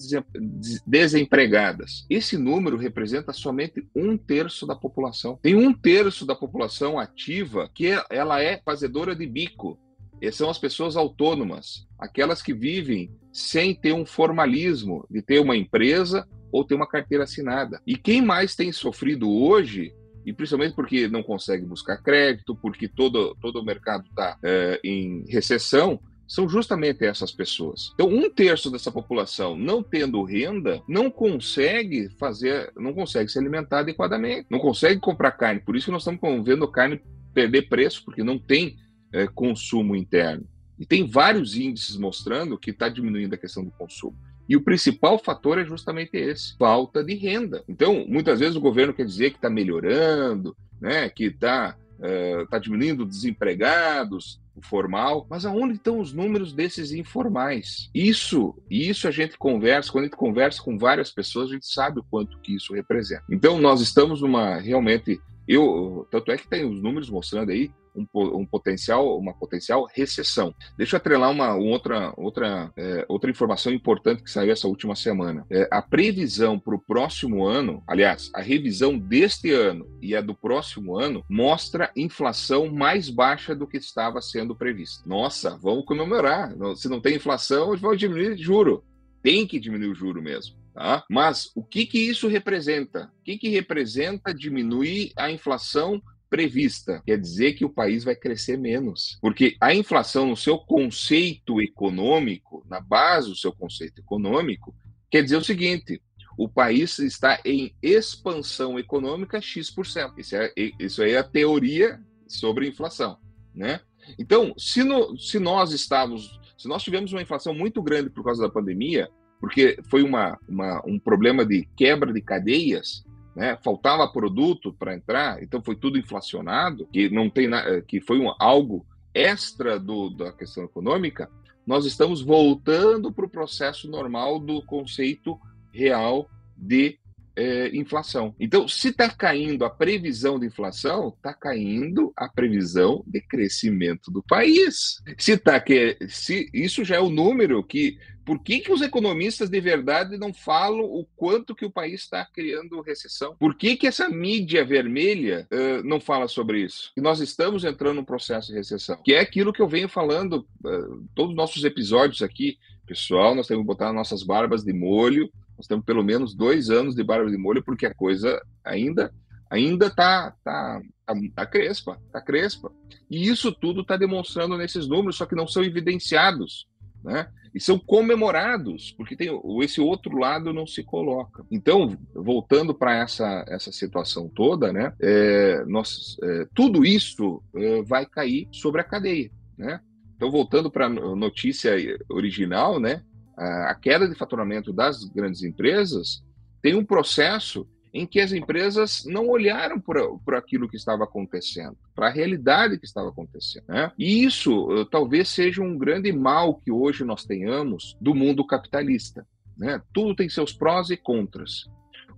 desempregadas. 0.87 2.07
Esse 2.09 2.37
número 2.37 2.77
representa 2.77 3.33
somente 3.33 3.87
um 3.95 4.17
terço 4.17 4.67
da 4.67 4.75
população. 4.75 5.39
Tem 5.43 5.55
um 5.55 5.73
terço 5.73 6.27
da 6.27 6.35
população 6.35 6.99
ativa 6.99 7.71
que 7.75 7.89
ela 8.11 8.43
é 8.43 8.61
fazedora 8.65 9.15
de 9.15 9.27
bico. 9.27 9.79
E 10.21 10.33
são 10.33 10.49
as 10.49 10.59
pessoas 10.59 10.97
autônomas, 10.97 11.87
aquelas 11.99 12.41
que 12.41 12.55
vivem 12.55 13.15
sem 13.33 13.75
ter 13.75 13.93
um 13.93 14.07
formalismo 14.07 15.07
de 15.11 15.21
ter 15.21 15.41
uma 15.41 15.57
empresa 15.57 16.27
ou 16.51 16.65
ter 16.65 16.75
uma 16.75 16.89
carteira 16.89 17.25
assinada. 17.25 17.83
E 17.87 17.97
quem 17.97 18.23
mais 18.23 18.57
tem 18.57 18.73
sofrido 18.73 19.31
hoje 19.31 19.93
e 20.27 20.33
principalmente 20.33 20.75
porque 20.75 21.07
não 21.07 21.23
consegue 21.23 21.65
buscar 21.65 22.03
crédito, 22.03 22.57
porque 22.57 22.89
todo, 22.89 23.37
todo 23.41 23.61
o 23.61 23.65
mercado 23.65 24.05
está 24.09 24.37
é, 24.43 24.81
em 24.83 25.25
recessão, 25.29 26.01
são 26.27 26.49
justamente 26.49 27.05
essas 27.05 27.31
pessoas. 27.31 27.93
Então, 27.95 28.09
um 28.09 28.29
terço 28.31 28.71
dessa 28.71 28.91
população 28.91 29.57
não 29.57 29.83
tendo 29.83 30.23
renda 30.23 30.83
não 30.89 31.11
consegue 31.11 32.09
fazer, 32.19 32.73
não 32.77 32.93
consegue 32.93 33.31
se 33.31 33.39
alimentar 33.39 33.81
adequadamente, 33.81 34.47
não 34.51 34.59
consegue 34.59 35.01
comprar 35.01 35.33
carne. 35.33 35.61
Por 35.61 35.77
isso 35.77 35.87
que 35.87 35.93
nós 35.93 36.07
estamos 36.07 36.45
vendo 36.45 36.67
carne 36.69 37.01
perder 37.33 37.69
preço, 37.69 38.05
porque 38.05 38.25
não 38.25 38.39
tem 38.39 38.77
é, 39.13 39.27
consumo 39.27 39.95
interno. 39.95 40.47
E 40.79 40.85
tem 40.85 41.07
vários 41.07 41.57
índices 41.57 41.97
mostrando 41.97 42.59
que 42.59 42.71
está 42.71 42.89
diminuindo 42.89 43.35
a 43.35 43.39
questão 43.39 43.65
do 43.65 43.71
consumo. 43.71 44.17
E 44.49 44.57
o 44.57 44.63
principal 44.63 45.19
fator 45.19 45.59
é 45.59 45.65
justamente 45.65 46.17
esse: 46.17 46.57
falta 46.57 47.03
de 47.03 47.15
renda. 47.15 47.65
Então, 47.69 48.05
muitas 48.07 48.41
vezes 48.41 48.57
o 48.57 48.61
governo 48.61 48.95
quer 48.95 49.05
dizer 49.05 49.31
que 49.31 49.37
está 49.37 49.51
melhorando, 49.51 50.57
né, 50.81 51.09
que 51.09 51.25
está 51.25 51.77
uh, 51.99 52.47
tá 52.49 52.59
diminuindo 52.59 53.05
desempregados, 53.05 54.41
o 54.55 54.63
formal, 54.63 55.27
mas 55.29 55.45
aonde 55.45 55.75
estão 55.75 56.01
os 56.01 56.13
números 56.13 56.53
desses 56.53 56.93
informais? 56.93 57.91
Isso, 57.95 58.55
isso 58.71 59.07
a 59.07 59.11
gente 59.11 59.37
conversa, 59.37 59.93
quando 59.93 60.05
a 60.05 60.07
gente 60.07 60.17
conversa 60.17 60.63
com 60.63 60.79
várias 60.79 61.11
pessoas, 61.11 61.51
a 61.51 61.55
gente 61.55 61.67
sabe 61.67 62.01
o 62.01 62.05
quanto 62.05 62.39
que 62.41 62.57
isso 62.57 62.73
representa. 62.73 63.25
Então, 63.31 63.61
nós 63.61 63.81
estamos 63.81 64.23
numa 64.23 64.57
realmente 64.57 65.21
eu, 65.47 66.07
tanto 66.11 66.33
é 66.33 66.37
que 66.37 66.49
tem 66.49 66.65
os 66.65 66.81
números 66.81 67.11
mostrando 67.11 67.51
aí 67.51 67.71
um, 67.97 68.07
um, 68.41 68.47
potencial, 68.47 69.19
uma 69.19 69.33
potencial 69.33 69.87
recessão. 69.93 70.55
Deixa 70.77 70.97
eu 70.97 70.99
atrelar 70.99 71.31
uma 71.31 71.55
outra, 71.55 72.13
outra, 72.17 72.71
é, 72.77 73.05
outra 73.09 73.31
informação 73.31 73.73
importante 73.73 74.23
que 74.23 74.31
saiu 74.31 74.53
essa 74.53 74.69
última 74.69 74.95
semana. 74.95 75.47
É, 75.51 75.67
a 75.71 75.81
previsão 75.81 76.59
para 76.59 76.75
o 76.75 76.79
próximo 76.79 77.47
ano, 77.47 77.83
aliás, 77.87 78.31
a 78.35 78.41
revisão 78.41 78.99
deste 78.99 79.51
ano 79.51 79.87
e 80.03 80.15
a 80.15 80.21
do 80.21 80.35
próximo 80.35 80.99
ano 80.99 81.25
mostra 81.29 81.91
inflação 81.97 82.71
mais 82.71 83.09
baixa 83.09 83.55
do 83.55 83.67
que 83.67 83.79
estava 83.79 84.21
sendo 84.21 84.55
prevista. 84.55 85.03
Nossa, 85.07 85.59
vamos 85.63 85.87
comemorar. 85.87 86.55
Se 86.77 86.89
não 86.89 87.01
tem 87.01 87.17
inflação, 87.17 87.75
vamos 87.77 87.99
diminuir 87.99 88.37
juro. 88.37 88.85
Tem 89.23 89.47
que 89.47 89.59
diminuir 89.59 89.89
o 89.89 89.95
juro 89.95 90.23
mesmo. 90.23 90.55
Tá? 90.77 91.03
Mas 91.09 91.51
o 91.55 91.65
que, 91.65 91.87
que 91.87 91.99
isso 91.99 92.29
representa? 92.29 93.11
O 93.19 93.25
que, 93.25 93.39
que 93.39 93.49
representa 93.49 94.35
diminuir 94.35 95.11
a 95.17 95.31
inflação 95.31 96.03
prevista. 96.29 97.03
Quer 97.07 97.19
dizer 97.19 97.55
que 97.55 97.65
o 97.65 97.71
país 97.71 98.05
vai 98.05 98.15
crescer 98.15 98.59
menos. 98.59 99.17
Porque 99.23 99.57
a 99.59 99.75
inflação, 99.75 100.27
no 100.27 100.37
seu 100.37 100.59
conceito 100.59 101.63
econômico, 101.63 102.63
na 102.69 102.79
base 102.79 103.31
do 103.31 103.37
seu 103.37 103.53
conceito 103.53 104.01
econômico, 104.03 104.75
quer 105.11 105.23
dizer 105.23 105.37
o 105.37 105.45
seguinte: 105.45 106.03
o 106.37 106.47
país 106.47 106.99
está 106.99 107.41
em 107.43 107.75
expansão 107.83 108.79
econômica 108.79 109.41
X%. 109.41 110.19
Isso, 110.19 110.37
é, 110.37 110.53
isso 110.79 111.03
aí 111.03 111.13
é 111.13 111.19
a 111.19 111.25
teoria 111.25 111.99
sobre 112.29 112.69
inflação. 112.69 113.17
Né? 113.55 113.81
Então, 114.19 114.53
se, 114.59 114.85
no, 114.85 115.19
se 115.19 115.39
nós 115.39 115.73
estávamos, 115.73 116.39
se 116.59 116.69
nós 116.69 116.83
tivemos 116.83 117.13
uma 117.13 117.23
inflação 117.23 117.55
muito 117.55 117.83
grande 117.83 118.11
por 118.11 118.23
causa 118.23 118.43
da 118.43 118.53
pandemia, 118.53 119.09
porque 119.47 119.79
foi 119.85 120.03
uma, 120.03 120.37
uma, 120.49 120.83
um 120.85 120.99
problema 120.99 121.47
de 121.47 121.69
quebra 121.77 122.13
de 122.13 122.21
cadeias, 122.21 123.05
né? 123.33 123.57
faltava 123.63 124.09
produto 124.09 124.73
para 124.73 124.93
entrar, 124.93 125.41
então 125.41 125.63
foi 125.63 125.77
tudo 125.77 125.97
inflacionado, 125.97 126.85
que 126.93 127.09
não 127.09 127.31
tem 127.31 127.47
na, 127.47 127.81
que 127.83 128.01
foi 128.01 128.19
um, 128.19 128.35
algo 128.41 128.85
extra 129.15 129.79
do, 129.79 130.11
da 130.11 130.33
questão 130.33 130.65
econômica, 130.65 131.31
nós 131.65 131.87
estamos 131.87 132.21
voltando 132.23 133.13
para 133.13 133.25
o 133.25 133.31
processo 133.31 133.89
normal 133.89 134.41
do 134.41 134.61
conceito 134.63 135.39
real 135.73 136.29
de 136.57 136.99
é, 137.37 137.77
inflação. 137.77 138.35
Então, 138.41 138.67
se 138.67 138.89
está 138.89 139.09
caindo 139.11 139.65
a 139.65 139.71
previsão 139.71 140.39
de 140.39 140.47
inflação, 140.47 141.09
está 141.09 141.35
caindo 141.35 142.13
a 142.17 142.29
previsão 142.29 143.05
de 143.07 143.21
crescimento 143.21 144.11
do 144.11 144.23
país. 144.23 145.03
Se 145.19 145.33
está 145.33 145.61
que 145.61 145.99
se 146.09 146.49
isso 146.53 146.85
já 146.85 146.97
é 146.97 147.01
o 147.01 147.11
número 147.11 147.63
que 147.63 147.99
por 148.27 148.41
que, 148.41 148.59
que 148.59 148.73
os 148.73 148.83
economistas 148.83 149.49
de 149.49 149.61
verdade 149.61 150.19
não 150.19 150.35
falam 150.35 150.81
o 150.81 151.07
quanto 151.15 151.55
que 151.55 151.65
o 151.65 151.71
país 151.71 152.01
está 152.01 152.25
criando 152.25 152.81
recessão? 152.81 153.37
Por 153.39 153.55
que, 153.55 153.77
que 153.77 153.87
essa 153.87 154.09
mídia 154.09 154.65
vermelha 154.65 155.47
uh, 155.53 155.87
não 155.87 156.01
fala 156.01 156.27
sobre 156.27 156.61
isso? 156.65 156.91
E 156.97 157.01
nós 157.01 157.21
estamos 157.21 157.65
entrando 157.65 157.97
num 157.97 158.05
processo 158.05 158.49
de 158.49 158.55
recessão, 158.55 158.99
que 159.05 159.15
é 159.15 159.21
aquilo 159.21 159.53
que 159.53 159.63
eu 159.63 159.69
venho 159.69 159.89
falando 159.89 160.45
uh, 160.65 161.05
todos 161.15 161.31
os 161.31 161.37
nossos 161.37 161.63
episódios 161.63 162.21
aqui. 162.21 162.59
Pessoal, 162.85 163.33
nós 163.33 163.47
temos 163.47 163.63
que 163.63 163.67
botar 163.69 163.93
nossas 163.93 164.25
barbas 164.25 164.65
de 164.65 164.73
molho, 164.73 165.31
nós 165.57 165.67
temos 165.67 165.85
pelo 165.85 166.05
menos 166.05 166.35
dois 166.35 166.71
anos 166.71 166.95
de 166.95 167.03
barba 167.03 167.31
de 167.31 167.37
molho, 167.37 167.65
porque 167.65 167.87
a 167.87 167.95
coisa 167.95 168.41
ainda 168.65 169.13
ainda 169.49 169.89
tá, 169.89 170.35
tá, 170.43 170.83
tá, 171.07 171.15
tá 171.35 171.47
crespa, 171.47 172.01
tá 172.13 172.21
crespa. 172.21 172.73
E 173.09 173.29
isso 173.29 173.53
tudo 173.53 173.83
está 173.83 173.97
demonstrando 173.97 174.59
nesses 174.59 174.89
números, 174.89 175.17
só 175.17 175.25
que 175.25 175.37
não 175.37 175.47
são 175.47 175.63
evidenciados 175.63 176.67
né? 177.07 177.29
E 177.55 177.61
são 177.61 177.79
comemorados, 177.79 178.93
porque 178.99 179.17
tem 179.17 179.31
esse 179.63 179.81
outro 179.81 180.19
lado 180.19 180.53
não 180.53 180.67
se 180.67 180.83
coloca. 180.83 181.47
Então, 181.51 181.97
voltando 182.13 182.75
para 182.75 182.97
essa, 182.97 183.45
essa 183.49 183.73
situação 183.73 184.29
toda, 184.29 184.73
né? 184.73 184.93
É, 185.01 185.65
nós, 185.67 186.17
é, 186.23 186.47
tudo 186.55 186.85
isso 186.85 187.43
é, 187.55 187.83
vai 187.83 188.05
cair 188.05 188.49
sobre 188.53 188.81
a 188.81 188.85
cadeia, 188.85 189.31
né? 189.57 189.81
Então, 190.17 190.31
voltando 190.31 190.71
para 190.71 190.87
a 190.87 190.91
notícia 190.91 191.73
original, 192.11 192.81
né? 192.81 193.03
A, 193.37 193.75
queda 193.75 194.09
de 194.09 194.15
faturamento 194.15 194.73
das 194.73 195.05
grandes 195.05 195.43
empresas 195.43 196.23
tem 196.63 196.75
um 196.75 196.85
processo 196.85 197.67
em 197.93 198.07
que 198.07 198.21
as 198.21 198.33
empresas 198.33 199.05
não 199.07 199.29
olharam 199.29 199.81
para 199.81 200.39
aquilo 200.39 200.69
que 200.69 200.77
estava 200.77 201.05
acontecendo, 201.05 201.77
para 201.95 202.09
a 202.09 202.13
realidade 202.13 202.79
que 202.79 202.85
estava 202.85 203.09
acontecendo. 203.09 203.65
Né? 203.69 203.91
E 203.99 204.23
isso 204.23 204.69
uh, 204.69 204.85
talvez 204.85 205.29
seja 205.29 205.63
um 205.63 205.79
grande 205.79 206.13
mal 206.13 206.57
que 206.57 206.71
hoje 206.71 207.05
nós 207.05 207.25
tenhamos 207.25 207.97
do 208.01 208.15
mundo 208.15 208.47
capitalista. 208.47 209.27
Né? 209.57 209.81
Tudo 209.95 210.15
tem 210.15 210.29
seus 210.29 210.53
prós 210.53 210.91
e 210.91 210.97
contras. 210.97 211.65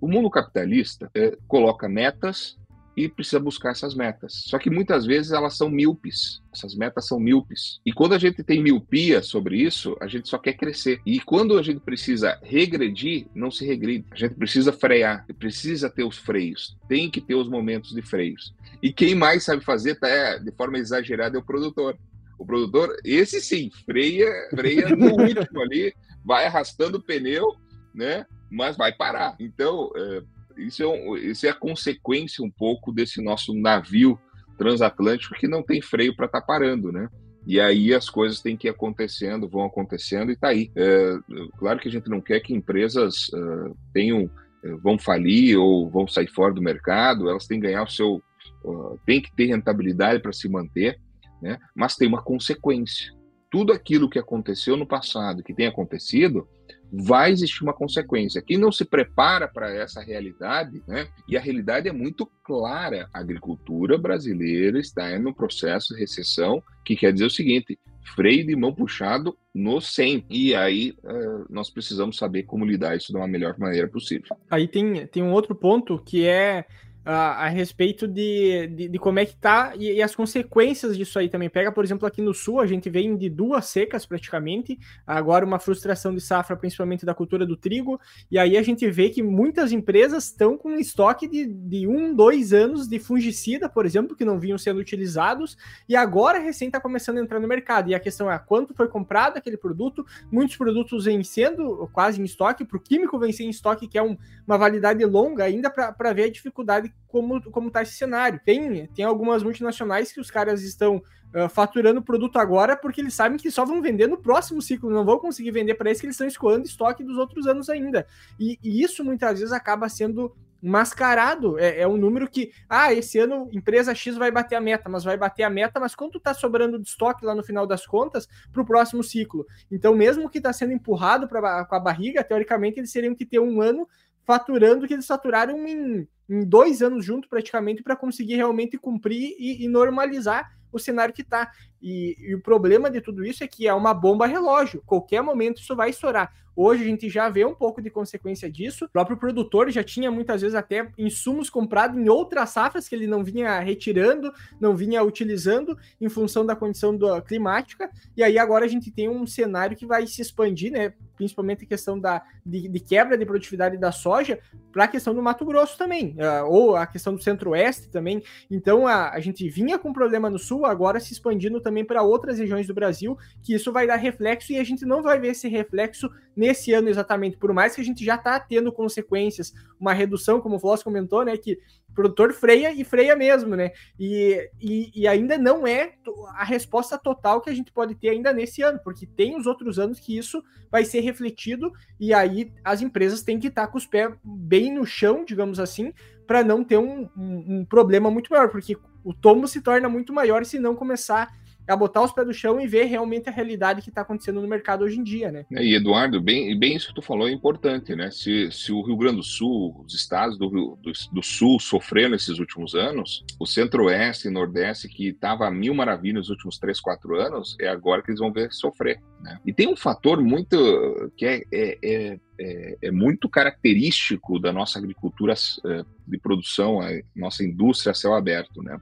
O 0.00 0.08
mundo 0.08 0.30
capitalista 0.30 1.10
é, 1.14 1.36
coloca 1.46 1.88
metas 1.88 2.56
e 2.98 3.08
precisa 3.08 3.38
buscar 3.38 3.70
essas 3.70 3.94
metas. 3.94 4.42
Só 4.46 4.58
que 4.58 4.68
muitas 4.68 5.06
vezes 5.06 5.30
elas 5.30 5.56
são 5.56 5.70
míopes. 5.70 6.42
Essas 6.52 6.74
metas 6.74 7.06
são 7.06 7.20
míopes. 7.20 7.80
E 7.86 7.92
quando 7.92 8.14
a 8.14 8.18
gente 8.18 8.42
tem 8.42 8.60
miopia 8.60 9.22
sobre 9.22 9.56
isso, 9.56 9.96
a 10.00 10.08
gente 10.08 10.28
só 10.28 10.36
quer 10.36 10.54
crescer. 10.54 11.00
E 11.06 11.20
quando 11.20 11.56
a 11.56 11.62
gente 11.62 11.78
precisa 11.78 12.36
regredir, 12.42 13.28
não 13.32 13.52
se 13.52 13.64
regride. 13.64 14.04
A 14.10 14.16
gente 14.16 14.34
precisa 14.34 14.72
frear, 14.72 15.24
precisa 15.38 15.88
ter 15.88 16.02
os 16.02 16.18
freios. 16.18 16.76
Tem 16.88 17.08
que 17.08 17.20
ter 17.20 17.36
os 17.36 17.48
momentos 17.48 17.94
de 17.94 18.02
freios. 18.02 18.52
E 18.82 18.92
quem 18.92 19.14
mais 19.14 19.44
sabe 19.44 19.64
fazer 19.64 19.94
tá, 19.94 20.08
é, 20.08 20.40
de 20.40 20.50
forma 20.50 20.76
exagerada 20.76 21.36
é 21.36 21.40
o 21.40 21.44
produtor. 21.44 21.96
O 22.36 22.44
produtor, 22.44 22.96
esse 23.04 23.40
sim, 23.40 23.70
freia, 23.86 24.28
freia 24.50 24.88
no 24.88 25.12
último 25.22 25.60
ali, 25.60 25.94
vai 26.24 26.46
arrastando 26.46 26.98
o 26.98 27.02
pneu, 27.02 27.54
né? 27.94 28.26
Mas 28.50 28.76
vai 28.76 28.92
parar. 28.92 29.36
Então, 29.38 29.92
é, 29.94 30.22
isso 30.58 30.82
é, 30.82 30.86
um, 30.86 31.16
isso 31.16 31.46
é 31.46 31.50
a 31.50 31.54
consequência 31.54 32.44
um 32.44 32.50
pouco 32.50 32.92
desse 32.92 33.22
nosso 33.22 33.54
navio 33.54 34.18
transatlântico 34.58 35.34
que 35.36 35.46
não 35.46 35.62
tem 35.62 35.80
freio 35.80 36.14
para 36.14 36.26
estar 36.26 36.40
tá 36.40 36.46
parando, 36.46 36.90
né? 36.90 37.08
E 37.46 37.58
aí 37.60 37.94
as 37.94 38.10
coisas 38.10 38.42
têm 38.42 38.56
que 38.56 38.66
ir 38.66 38.70
acontecendo, 38.70 39.48
vão 39.48 39.64
acontecendo 39.64 40.30
e 40.30 40.34
está 40.34 40.48
aí. 40.48 40.70
É, 40.76 41.14
claro 41.58 41.78
que 41.78 41.88
a 41.88 41.90
gente 41.90 42.10
não 42.10 42.20
quer 42.20 42.40
que 42.40 42.52
empresas 42.52 43.28
uh, 43.28 43.74
tenham, 43.94 44.24
uh, 44.24 44.78
vão 44.82 44.98
falir 44.98 45.56
ou 45.56 45.88
vão 45.88 46.06
sair 46.06 46.26
fora 46.28 46.52
do 46.52 46.60
mercado, 46.60 47.30
elas 47.30 47.46
têm 47.46 47.58
que 47.58 47.66
ganhar 47.66 47.84
o 47.84 47.90
seu, 47.90 48.16
uh, 48.64 49.00
tem 49.06 49.22
que 49.22 49.34
ter 49.34 49.46
rentabilidade 49.46 50.20
para 50.20 50.32
se 50.32 50.46
manter, 50.48 51.00
né? 51.40 51.58
Mas 51.74 51.96
tem 51.96 52.06
uma 52.06 52.22
consequência. 52.22 53.14
Tudo 53.50 53.72
aquilo 53.72 54.10
que 54.10 54.18
aconteceu 54.18 54.76
no 54.76 54.86
passado, 54.86 55.42
que 55.42 55.54
tem 55.54 55.66
acontecido, 55.66 56.46
vai 56.92 57.30
existir 57.30 57.62
uma 57.62 57.72
consequência. 57.72 58.42
Quem 58.42 58.56
não 58.56 58.72
se 58.72 58.84
prepara 58.84 59.46
para 59.46 59.70
essa 59.70 60.00
realidade, 60.00 60.82
né? 60.86 61.08
E 61.28 61.36
a 61.36 61.40
realidade 61.40 61.88
é 61.88 61.92
muito 61.92 62.26
clara: 62.42 63.08
a 63.12 63.20
agricultura 63.20 63.98
brasileira 63.98 64.78
está 64.78 65.10
em 65.10 65.26
um 65.26 65.32
processo 65.32 65.94
de 65.94 66.00
recessão, 66.00 66.62
que 66.84 66.96
quer 66.96 67.12
dizer 67.12 67.26
o 67.26 67.30
seguinte: 67.30 67.78
freio 68.14 68.46
de 68.46 68.56
mão 68.56 68.72
puxado 68.72 69.36
no 69.54 69.80
100. 69.80 70.26
E 70.30 70.54
aí 70.54 70.94
uh, 71.04 71.46
nós 71.50 71.70
precisamos 71.70 72.16
saber 72.16 72.44
como 72.44 72.64
lidar 72.64 72.96
isso 72.96 73.12
de 73.12 73.18
uma 73.18 73.28
melhor 73.28 73.58
maneira 73.58 73.88
possível. 73.88 74.36
Aí 74.50 74.66
tem, 74.66 75.06
tem 75.06 75.22
um 75.22 75.32
outro 75.32 75.54
ponto 75.54 75.98
que 75.98 76.26
é 76.26 76.64
a, 77.10 77.46
a 77.46 77.48
respeito 77.48 78.06
de, 78.06 78.66
de, 78.66 78.88
de, 78.88 78.98
como 78.98 79.18
é 79.18 79.24
que 79.24 79.34
tá 79.34 79.72
e, 79.78 79.92
e, 79.92 80.02
as 80.02 80.14
consequências 80.14 80.94
disso 80.94 81.18
aí 81.18 81.30
também. 81.30 81.48
Pega, 81.48 81.72
por 81.72 81.82
exemplo, 81.82 82.06
aqui 82.06 82.20
no 82.20 82.34
sul, 82.34 82.60
a 82.60 82.66
gente 82.66 82.90
vem 82.90 83.16
de 83.16 83.30
duas 83.30 83.64
secas 83.64 84.04
praticamente, 84.04 84.78
agora 85.06 85.46
uma 85.46 85.58
frustração 85.58 86.14
de 86.14 86.20
safra, 86.20 86.54
principalmente 86.54 87.06
da 87.06 87.14
cultura 87.14 87.46
do 87.46 87.56
trigo, 87.56 87.98
e 88.30 88.38
aí 88.38 88.58
a 88.58 88.62
gente 88.62 88.88
vê 88.90 89.08
que 89.08 89.22
muitas 89.22 89.72
empresas 89.72 90.24
estão 90.24 90.58
com 90.58 90.74
estoque 90.74 91.26
de, 91.26 91.46
de 91.46 91.88
um, 91.88 92.14
dois 92.14 92.52
anos 92.52 92.86
de 92.86 92.98
fungicida, 92.98 93.70
por 93.70 93.86
exemplo, 93.86 94.14
que 94.14 94.24
não 94.24 94.38
vinham 94.38 94.58
sendo 94.58 94.78
utilizados, 94.78 95.56
e 95.88 95.96
agora 95.96 96.38
recém 96.38 96.68
está 96.68 96.78
começando 96.78 97.16
a 97.16 97.22
entrar 97.22 97.40
no 97.40 97.48
mercado. 97.48 97.88
E 97.88 97.94
a 97.94 98.00
questão 98.00 98.30
é 98.30 98.38
quanto 98.38 98.74
foi 98.74 98.86
comprado 98.86 99.38
aquele 99.38 99.56
produto, 99.56 100.04
muitos 100.30 100.58
produtos 100.58 101.06
vêm 101.06 101.24
sendo 101.24 101.88
quase 101.90 102.20
em 102.20 102.24
estoque, 102.24 102.66
para 102.66 102.76
o 102.76 102.80
químico 102.80 103.18
vem 103.18 103.32
em 103.40 103.48
estoque, 103.48 103.88
que 103.88 103.96
é 103.96 104.02
um, 104.02 104.14
uma 104.46 104.58
validade 104.58 105.02
longa 105.06 105.44
ainda 105.44 105.70
para 105.70 106.12
ver 106.12 106.24
a 106.24 106.30
dificuldade 106.30 106.92
como, 107.06 107.40
como 107.50 107.70
tá 107.70 107.82
esse 107.82 107.92
cenário. 107.92 108.40
Tem, 108.44 108.86
tem 108.88 109.04
algumas 109.04 109.42
multinacionais 109.42 110.12
que 110.12 110.20
os 110.20 110.30
caras 110.30 110.62
estão 110.62 110.96
uh, 110.96 111.48
faturando 111.48 112.02
produto 112.02 112.38
agora 112.38 112.76
porque 112.76 113.00
eles 113.00 113.14
sabem 113.14 113.38
que 113.38 113.50
só 113.50 113.64
vão 113.64 113.80
vender 113.80 114.06
no 114.06 114.18
próximo 114.18 114.60
ciclo, 114.60 114.90
não 114.90 115.04
vão 115.04 115.18
conseguir 115.18 115.50
vender 115.50 115.74
para 115.74 115.88
eles 115.88 116.00
que 116.00 116.06
eles 116.06 116.14
estão 116.14 116.26
escoando 116.26 116.66
estoque 116.66 117.02
dos 117.02 117.16
outros 117.16 117.46
anos 117.46 117.68
ainda. 117.68 118.06
E, 118.38 118.58
e 118.62 118.82
isso 118.82 119.04
muitas 119.04 119.38
vezes 119.38 119.52
acaba 119.52 119.88
sendo 119.88 120.34
mascarado. 120.60 121.58
É, 121.58 121.80
é, 121.80 121.88
um 121.88 121.96
número 121.96 122.28
que, 122.28 122.52
ah, 122.68 122.92
esse 122.92 123.18
ano 123.18 123.48
empresa 123.52 123.94
X 123.94 124.16
vai 124.16 124.30
bater 124.30 124.56
a 124.56 124.60
meta, 124.60 124.88
mas 124.88 125.04
vai 125.04 125.16
bater 125.16 125.44
a 125.44 125.50
meta, 125.50 125.78
mas 125.78 125.94
quanto 125.94 126.18
está 126.18 126.34
sobrando 126.34 126.78
de 126.78 126.88
estoque 126.88 127.24
lá 127.24 127.34
no 127.34 127.44
final 127.44 127.66
das 127.66 127.86
contas 127.86 128.28
para 128.52 128.62
o 128.62 128.66
próximo 128.66 129.02
ciclo? 129.02 129.46
Então, 129.70 129.94
mesmo 129.94 130.28
que 130.28 130.38
está 130.38 130.52
sendo 130.52 130.72
empurrado 130.72 131.28
pra, 131.28 131.64
com 131.64 131.74
a 131.74 131.80
barriga, 131.80 132.24
teoricamente 132.24 132.80
eles 132.80 132.92
teriam 132.92 133.14
que 133.14 133.24
ter 133.24 133.38
um 133.38 133.60
ano 133.60 133.88
faturando 134.28 134.86
que 134.86 134.92
eles 134.92 135.06
faturaram 135.06 135.66
em, 135.66 136.06
em 136.28 136.44
dois 136.44 136.82
anos 136.82 137.02
junto 137.02 137.30
praticamente 137.30 137.82
para 137.82 137.96
conseguir 137.96 138.36
realmente 138.36 138.76
cumprir 138.76 139.34
e, 139.38 139.64
e 139.64 139.68
normalizar 139.68 140.52
o 140.70 140.78
cenário 140.78 141.14
que 141.14 141.22
está. 141.22 141.50
E, 141.80 142.14
e, 142.20 142.34
o 142.34 142.42
problema 142.42 142.90
de 142.90 143.00
tudo 143.00 143.24
isso 143.24 143.42
é 143.42 143.48
que 143.48 143.66
é 143.66 143.72
uma 143.72 143.94
bomba 143.94 144.26
relógio. 144.26 144.82
Qualquer 144.84 145.22
momento 145.22 145.62
isso 145.62 145.74
vai 145.74 145.88
estourar. 145.88 146.30
Hoje 146.54 146.82
a 146.82 146.86
gente 146.86 147.08
já 147.08 147.30
vê 147.30 147.42
um 147.46 147.54
pouco 147.54 147.80
de 147.80 147.88
consequência 147.88 148.50
disso. 148.50 148.84
O 148.84 148.88
próprio 148.90 149.16
produtor 149.16 149.70
já 149.70 149.82
tinha 149.82 150.10
muitas 150.10 150.42
vezes 150.42 150.54
até 150.54 150.90
insumos 150.98 151.48
comprados 151.48 151.96
em 151.96 152.10
outras 152.10 152.50
safras 152.50 152.86
que 152.86 152.94
ele 152.94 153.06
não 153.06 153.24
vinha 153.24 153.58
retirando, 153.60 154.30
não 154.60 154.76
vinha 154.76 155.02
utilizando 155.02 155.78
em 155.98 156.10
função 156.10 156.44
da 156.44 156.54
condição 156.54 156.94
do, 156.94 157.22
climática. 157.22 157.90
E 158.14 158.22
aí 158.22 158.36
agora 158.36 158.66
a 158.66 158.68
gente 158.68 158.90
tem 158.90 159.08
um 159.08 159.26
cenário 159.26 159.74
que 159.74 159.86
vai 159.86 160.06
se 160.06 160.20
expandir, 160.20 160.70
né? 160.70 160.92
Principalmente 161.18 161.64
a 161.64 161.68
questão 161.68 161.98
da, 161.98 162.22
de, 162.46 162.68
de 162.68 162.80
quebra 162.80 163.18
de 163.18 163.26
produtividade 163.26 163.76
da 163.76 163.92
soja 163.92 164.38
para 164.72 164.84
a 164.84 164.88
questão 164.88 165.14
do 165.14 165.20
Mato 165.20 165.44
Grosso 165.44 165.76
também, 165.76 166.16
uh, 166.16 166.46
ou 166.46 166.76
a 166.76 166.86
questão 166.86 167.14
do 167.14 167.22
Centro-Oeste 167.22 167.90
também. 167.90 168.22
Então 168.50 168.86
a, 168.86 169.10
a 169.10 169.20
gente 169.20 169.46
vinha 169.48 169.78
com 169.78 169.92
problema 169.92 170.30
no 170.30 170.38
Sul, 170.38 170.64
agora 170.64 171.00
se 171.00 171.12
expandindo 171.12 171.60
também 171.60 171.84
para 171.84 172.02
outras 172.02 172.38
regiões 172.38 172.66
do 172.66 172.72
Brasil, 172.72 173.18
que 173.42 173.52
isso 173.52 173.72
vai 173.72 173.86
dar 173.86 173.96
reflexo 173.96 174.52
e 174.52 174.58
a 174.58 174.64
gente 174.64 174.86
não 174.86 175.02
vai 175.02 175.20
ver 175.20 175.32
esse 175.32 175.48
reflexo 175.48 176.08
nesse 176.38 176.72
ano 176.72 176.88
exatamente, 176.88 177.36
por 177.36 177.52
mais 177.52 177.74
que 177.74 177.80
a 177.80 177.84
gente 177.84 178.04
já 178.04 178.14
está 178.14 178.38
tendo 178.38 178.70
consequências, 178.70 179.52
uma 179.78 179.92
redução, 179.92 180.40
como 180.40 180.54
o 180.54 180.60
Floss 180.60 180.84
comentou, 180.84 181.24
né, 181.24 181.36
que 181.36 181.58
o 181.90 181.92
produtor 181.92 182.32
freia 182.32 182.72
e 182.72 182.84
freia 182.84 183.16
mesmo, 183.16 183.56
né, 183.56 183.72
e, 183.98 184.48
e, 184.60 184.92
e, 184.94 185.08
ainda 185.08 185.36
não 185.36 185.66
é 185.66 185.94
a 186.36 186.44
resposta 186.44 186.96
total 186.96 187.40
que 187.40 187.50
a 187.50 187.54
gente 187.54 187.72
pode 187.72 187.96
ter 187.96 188.10
ainda 188.10 188.32
nesse 188.32 188.62
ano, 188.62 188.78
porque 188.84 189.04
tem 189.04 189.36
os 189.36 189.46
outros 189.46 189.80
anos 189.80 189.98
que 189.98 190.16
isso 190.16 190.40
vai 190.70 190.84
ser 190.84 191.00
refletido 191.08 191.72
e 191.98 192.14
aí 192.14 192.52
as 192.64 192.80
empresas 192.82 193.22
têm 193.22 193.38
que 193.38 193.48
estar 193.48 193.66
tá 193.66 193.72
com 193.72 193.78
os 193.78 193.86
pés 193.86 194.12
bem 194.22 194.72
no 194.72 194.86
chão, 194.86 195.24
digamos 195.24 195.58
assim, 195.58 195.92
para 196.26 196.44
não 196.44 196.62
ter 196.62 196.78
um, 196.78 197.08
um, 197.16 197.60
um 197.60 197.64
problema 197.64 198.10
muito 198.10 198.30
maior, 198.30 198.50
porque 198.50 198.76
o 199.02 199.14
tombo 199.14 199.48
se 199.48 199.60
torna 199.60 199.88
muito 199.88 200.12
maior 200.12 200.44
se 200.44 200.58
não 200.58 200.74
começar 200.74 201.34
a 201.68 201.76
botar 201.76 202.02
os 202.02 202.12
pés 202.12 202.26
do 202.26 202.32
chão 202.32 202.60
e 202.60 202.66
ver 202.66 202.84
realmente 202.84 203.28
a 203.28 203.32
realidade 203.32 203.82
que 203.82 203.90
está 203.90 204.02
acontecendo 204.02 204.40
no 204.40 204.48
mercado 204.48 204.84
hoje 204.84 204.98
em 204.98 205.02
dia, 205.02 205.30
né? 205.30 205.44
É, 205.52 205.62
e 205.62 205.74
Eduardo, 205.74 206.20
bem, 206.20 206.58
bem 206.58 206.76
isso 206.76 206.88
que 206.88 206.94
tu 206.94 207.02
falou 207.02 207.28
é 207.28 207.32
importante, 207.32 207.94
né? 207.94 208.10
Se, 208.10 208.50
se 208.50 208.72
o 208.72 208.82
Rio 208.82 208.96
Grande 208.96 209.16
do 209.16 209.22
Sul, 209.22 209.84
os 209.86 209.94
estados 209.94 210.38
do, 210.38 210.48
Rio, 210.48 210.78
do, 210.82 210.92
do 211.12 211.22
Sul 211.22 211.60
sofreram 211.60 212.10
nesses 212.10 212.38
últimos 212.38 212.74
anos, 212.74 213.24
o 213.38 213.46
Centro-Oeste 213.46 214.28
e 214.28 214.30
Nordeste, 214.30 214.88
que 214.88 215.08
estava 215.08 215.46
a 215.46 215.50
mil 215.50 215.74
maravilhas 215.74 216.22
nos 216.22 216.30
últimos 216.30 216.58
três, 216.58 216.80
quatro 216.80 217.20
anos, 217.20 217.56
é 217.60 217.68
agora 217.68 218.02
que 218.02 218.10
eles 218.10 218.20
vão 218.20 218.32
ver 218.32 218.52
sofrer, 218.52 219.00
né? 219.20 219.38
E 219.44 219.52
tem 219.52 219.68
um 219.68 219.76
fator 219.76 220.22
muito 220.22 221.12
que 221.16 221.26
é, 221.26 221.42
é, 221.52 221.78
é 221.82 222.18
é, 222.40 222.78
é, 222.82 222.90
muito 222.92 223.28
característico 223.28 224.38
da 224.38 224.52
nossa 224.52 224.78
agricultura 224.78 225.34
é, 225.34 225.84
de 226.06 226.18
produção, 226.18 226.80
a 226.80 226.88
nossa 227.14 227.42
indústria 227.42 227.90
a 227.90 227.94
céu 227.94 228.14
aberto, 228.14 228.62
né? 228.62 228.80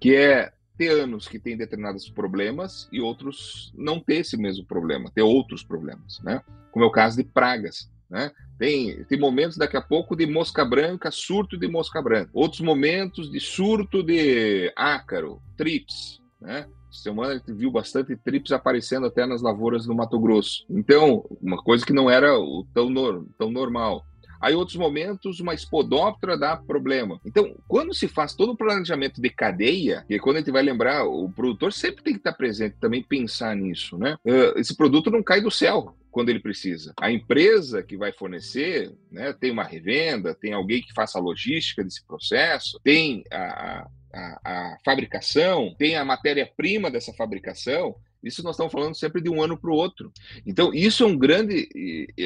Que 0.00 0.14
é 0.14 0.52
ter 0.76 0.90
anos 0.90 1.28
que 1.28 1.38
tem 1.38 1.56
determinados 1.56 2.08
problemas 2.08 2.88
e 2.92 3.00
outros 3.00 3.72
não 3.76 4.00
ter 4.00 4.16
esse 4.16 4.36
mesmo 4.36 4.64
problema, 4.64 5.10
ter 5.14 5.22
outros 5.22 5.62
problemas, 5.62 6.20
né? 6.22 6.42
Como 6.70 6.84
é 6.84 6.88
o 6.88 6.92
caso 6.92 7.16
de 7.16 7.24
pragas, 7.24 7.90
né? 8.08 8.30
Tem, 8.58 9.04
tem 9.04 9.18
momentos 9.18 9.56
daqui 9.56 9.76
a 9.76 9.82
pouco 9.82 10.16
de 10.16 10.26
mosca 10.26 10.64
branca, 10.64 11.10
surto 11.10 11.58
de 11.58 11.68
mosca 11.68 12.00
branca, 12.00 12.30
outros 12.32 12.60
momentos 12.60 13.30
de 13.30 13.40
surto 13.40 14.02
de 14.02 14.72
ácaro, 14.76 15.40
trips, 15.56 16.20
né? 16.40 16.66
semana 17.02 17.32
a 17.32 17.36
gente 17.36 17.52
viu 17.52 17.70
bastante 17.70 18.16
trips 18.16 18.52
aparecendo 18.52 19.06
até 19.06 19.26
nas 19.26 19.42
lavouras 19.42 19.86
do 19.86 19.94
Mato 19.94 20.18
Grosso. 20.18 20.64
Então, 20.68 21.24
uma 21.40 21.62
coisa 21.62 21.84
que 21.84 21.92
não 21.92 22.10
era 22.10 22.32
tão, 22.72 23.26
tão 23.38 23.50
normal. 23.50 24.04
Aí, 24.40 24.54
em 24.54 24.56
outros 24.56 24.76
momentos, 24.76 25.40
uma 25.40 25.54
espodóptera 25.54 26.36
dá 26.36 26.56
problema. 26.56 27.20
Então, 27.24 27.54
quando 27.68 27.94
se 27.94 28.08
faz 28.08 28.34
todo 28.34 28.52
o 28.52 28.56
planejamento 28.56 29.20
de 29.20 29.30
cadeia, 29.30 30.04
e 30.08 30.18
quando 30.18 30.36
a 30.36 30.38
gente 30.40 30.50
vai 30.50 30.62
lembrar, 30.62 31.04
o 31.04 31.30
produtor 31.30 31.72
sempre 31.72 32.02
tem 32.02 32.12
que 32.14 32.20
estar 32.20 32.32
presente, 32.32 32.76
também 32.80 33.02
pensar 33.02 33.54
nisso, 33.56 33.98
né? 33.98 34.16
Uh, 34.24 34.58
esse 34.58 34.76
produto 34.76 35.10
não 35.10 35.22
cai 35.22 35.40
do 35.40 35.50
céu 35.50 35.94
quando 36.16 36.30
ele 36.30 36.40
precisa. 36.40 36.94
A 36.98 37.12
empresa 37.12 37.82
que 37.82 37.94
vai 37.94 38.10
fornecer 38.10 38.90
né, 39.12 39.34
tem 39.34 39.50
uma 39.50 39.62
revenda, 39.62 40.34
tem 40.34 40.54
alguém 40.54 40.80
que 40.80 40.94
faça 40.94 41.18
a 41.18 41.20
logística 41.20 41.84
desse 41.84 42.02
processo, 42.06 42.80
tem 42.82 43.22
a, 43.30 43.86
a, 44.14 44.40
a 44.42 44.78
fabricação, 44.82 45.74
tem 45.78 45.94
a 45.94 46.06
matéria-prima 46.06 46.90
dessa 46.90 47.12
fabricação. 47.12 47.94
Isso 48.22 48.42
nós 48.42 48.54
estamos 48.54 48.72
falando 48.72 48.94
sempre 48.94 49.20
de 49.20 49.28
um 49.28 49.42
ano 49.42 49.56
para 49.56 49.70
o 49.70 49.74
outro. 49.74 50.12
Então, 50.46 50.72
isso 50.72 51.04
é 51.04 51.06
um 51.06 51.16
grande. 51.16 51.68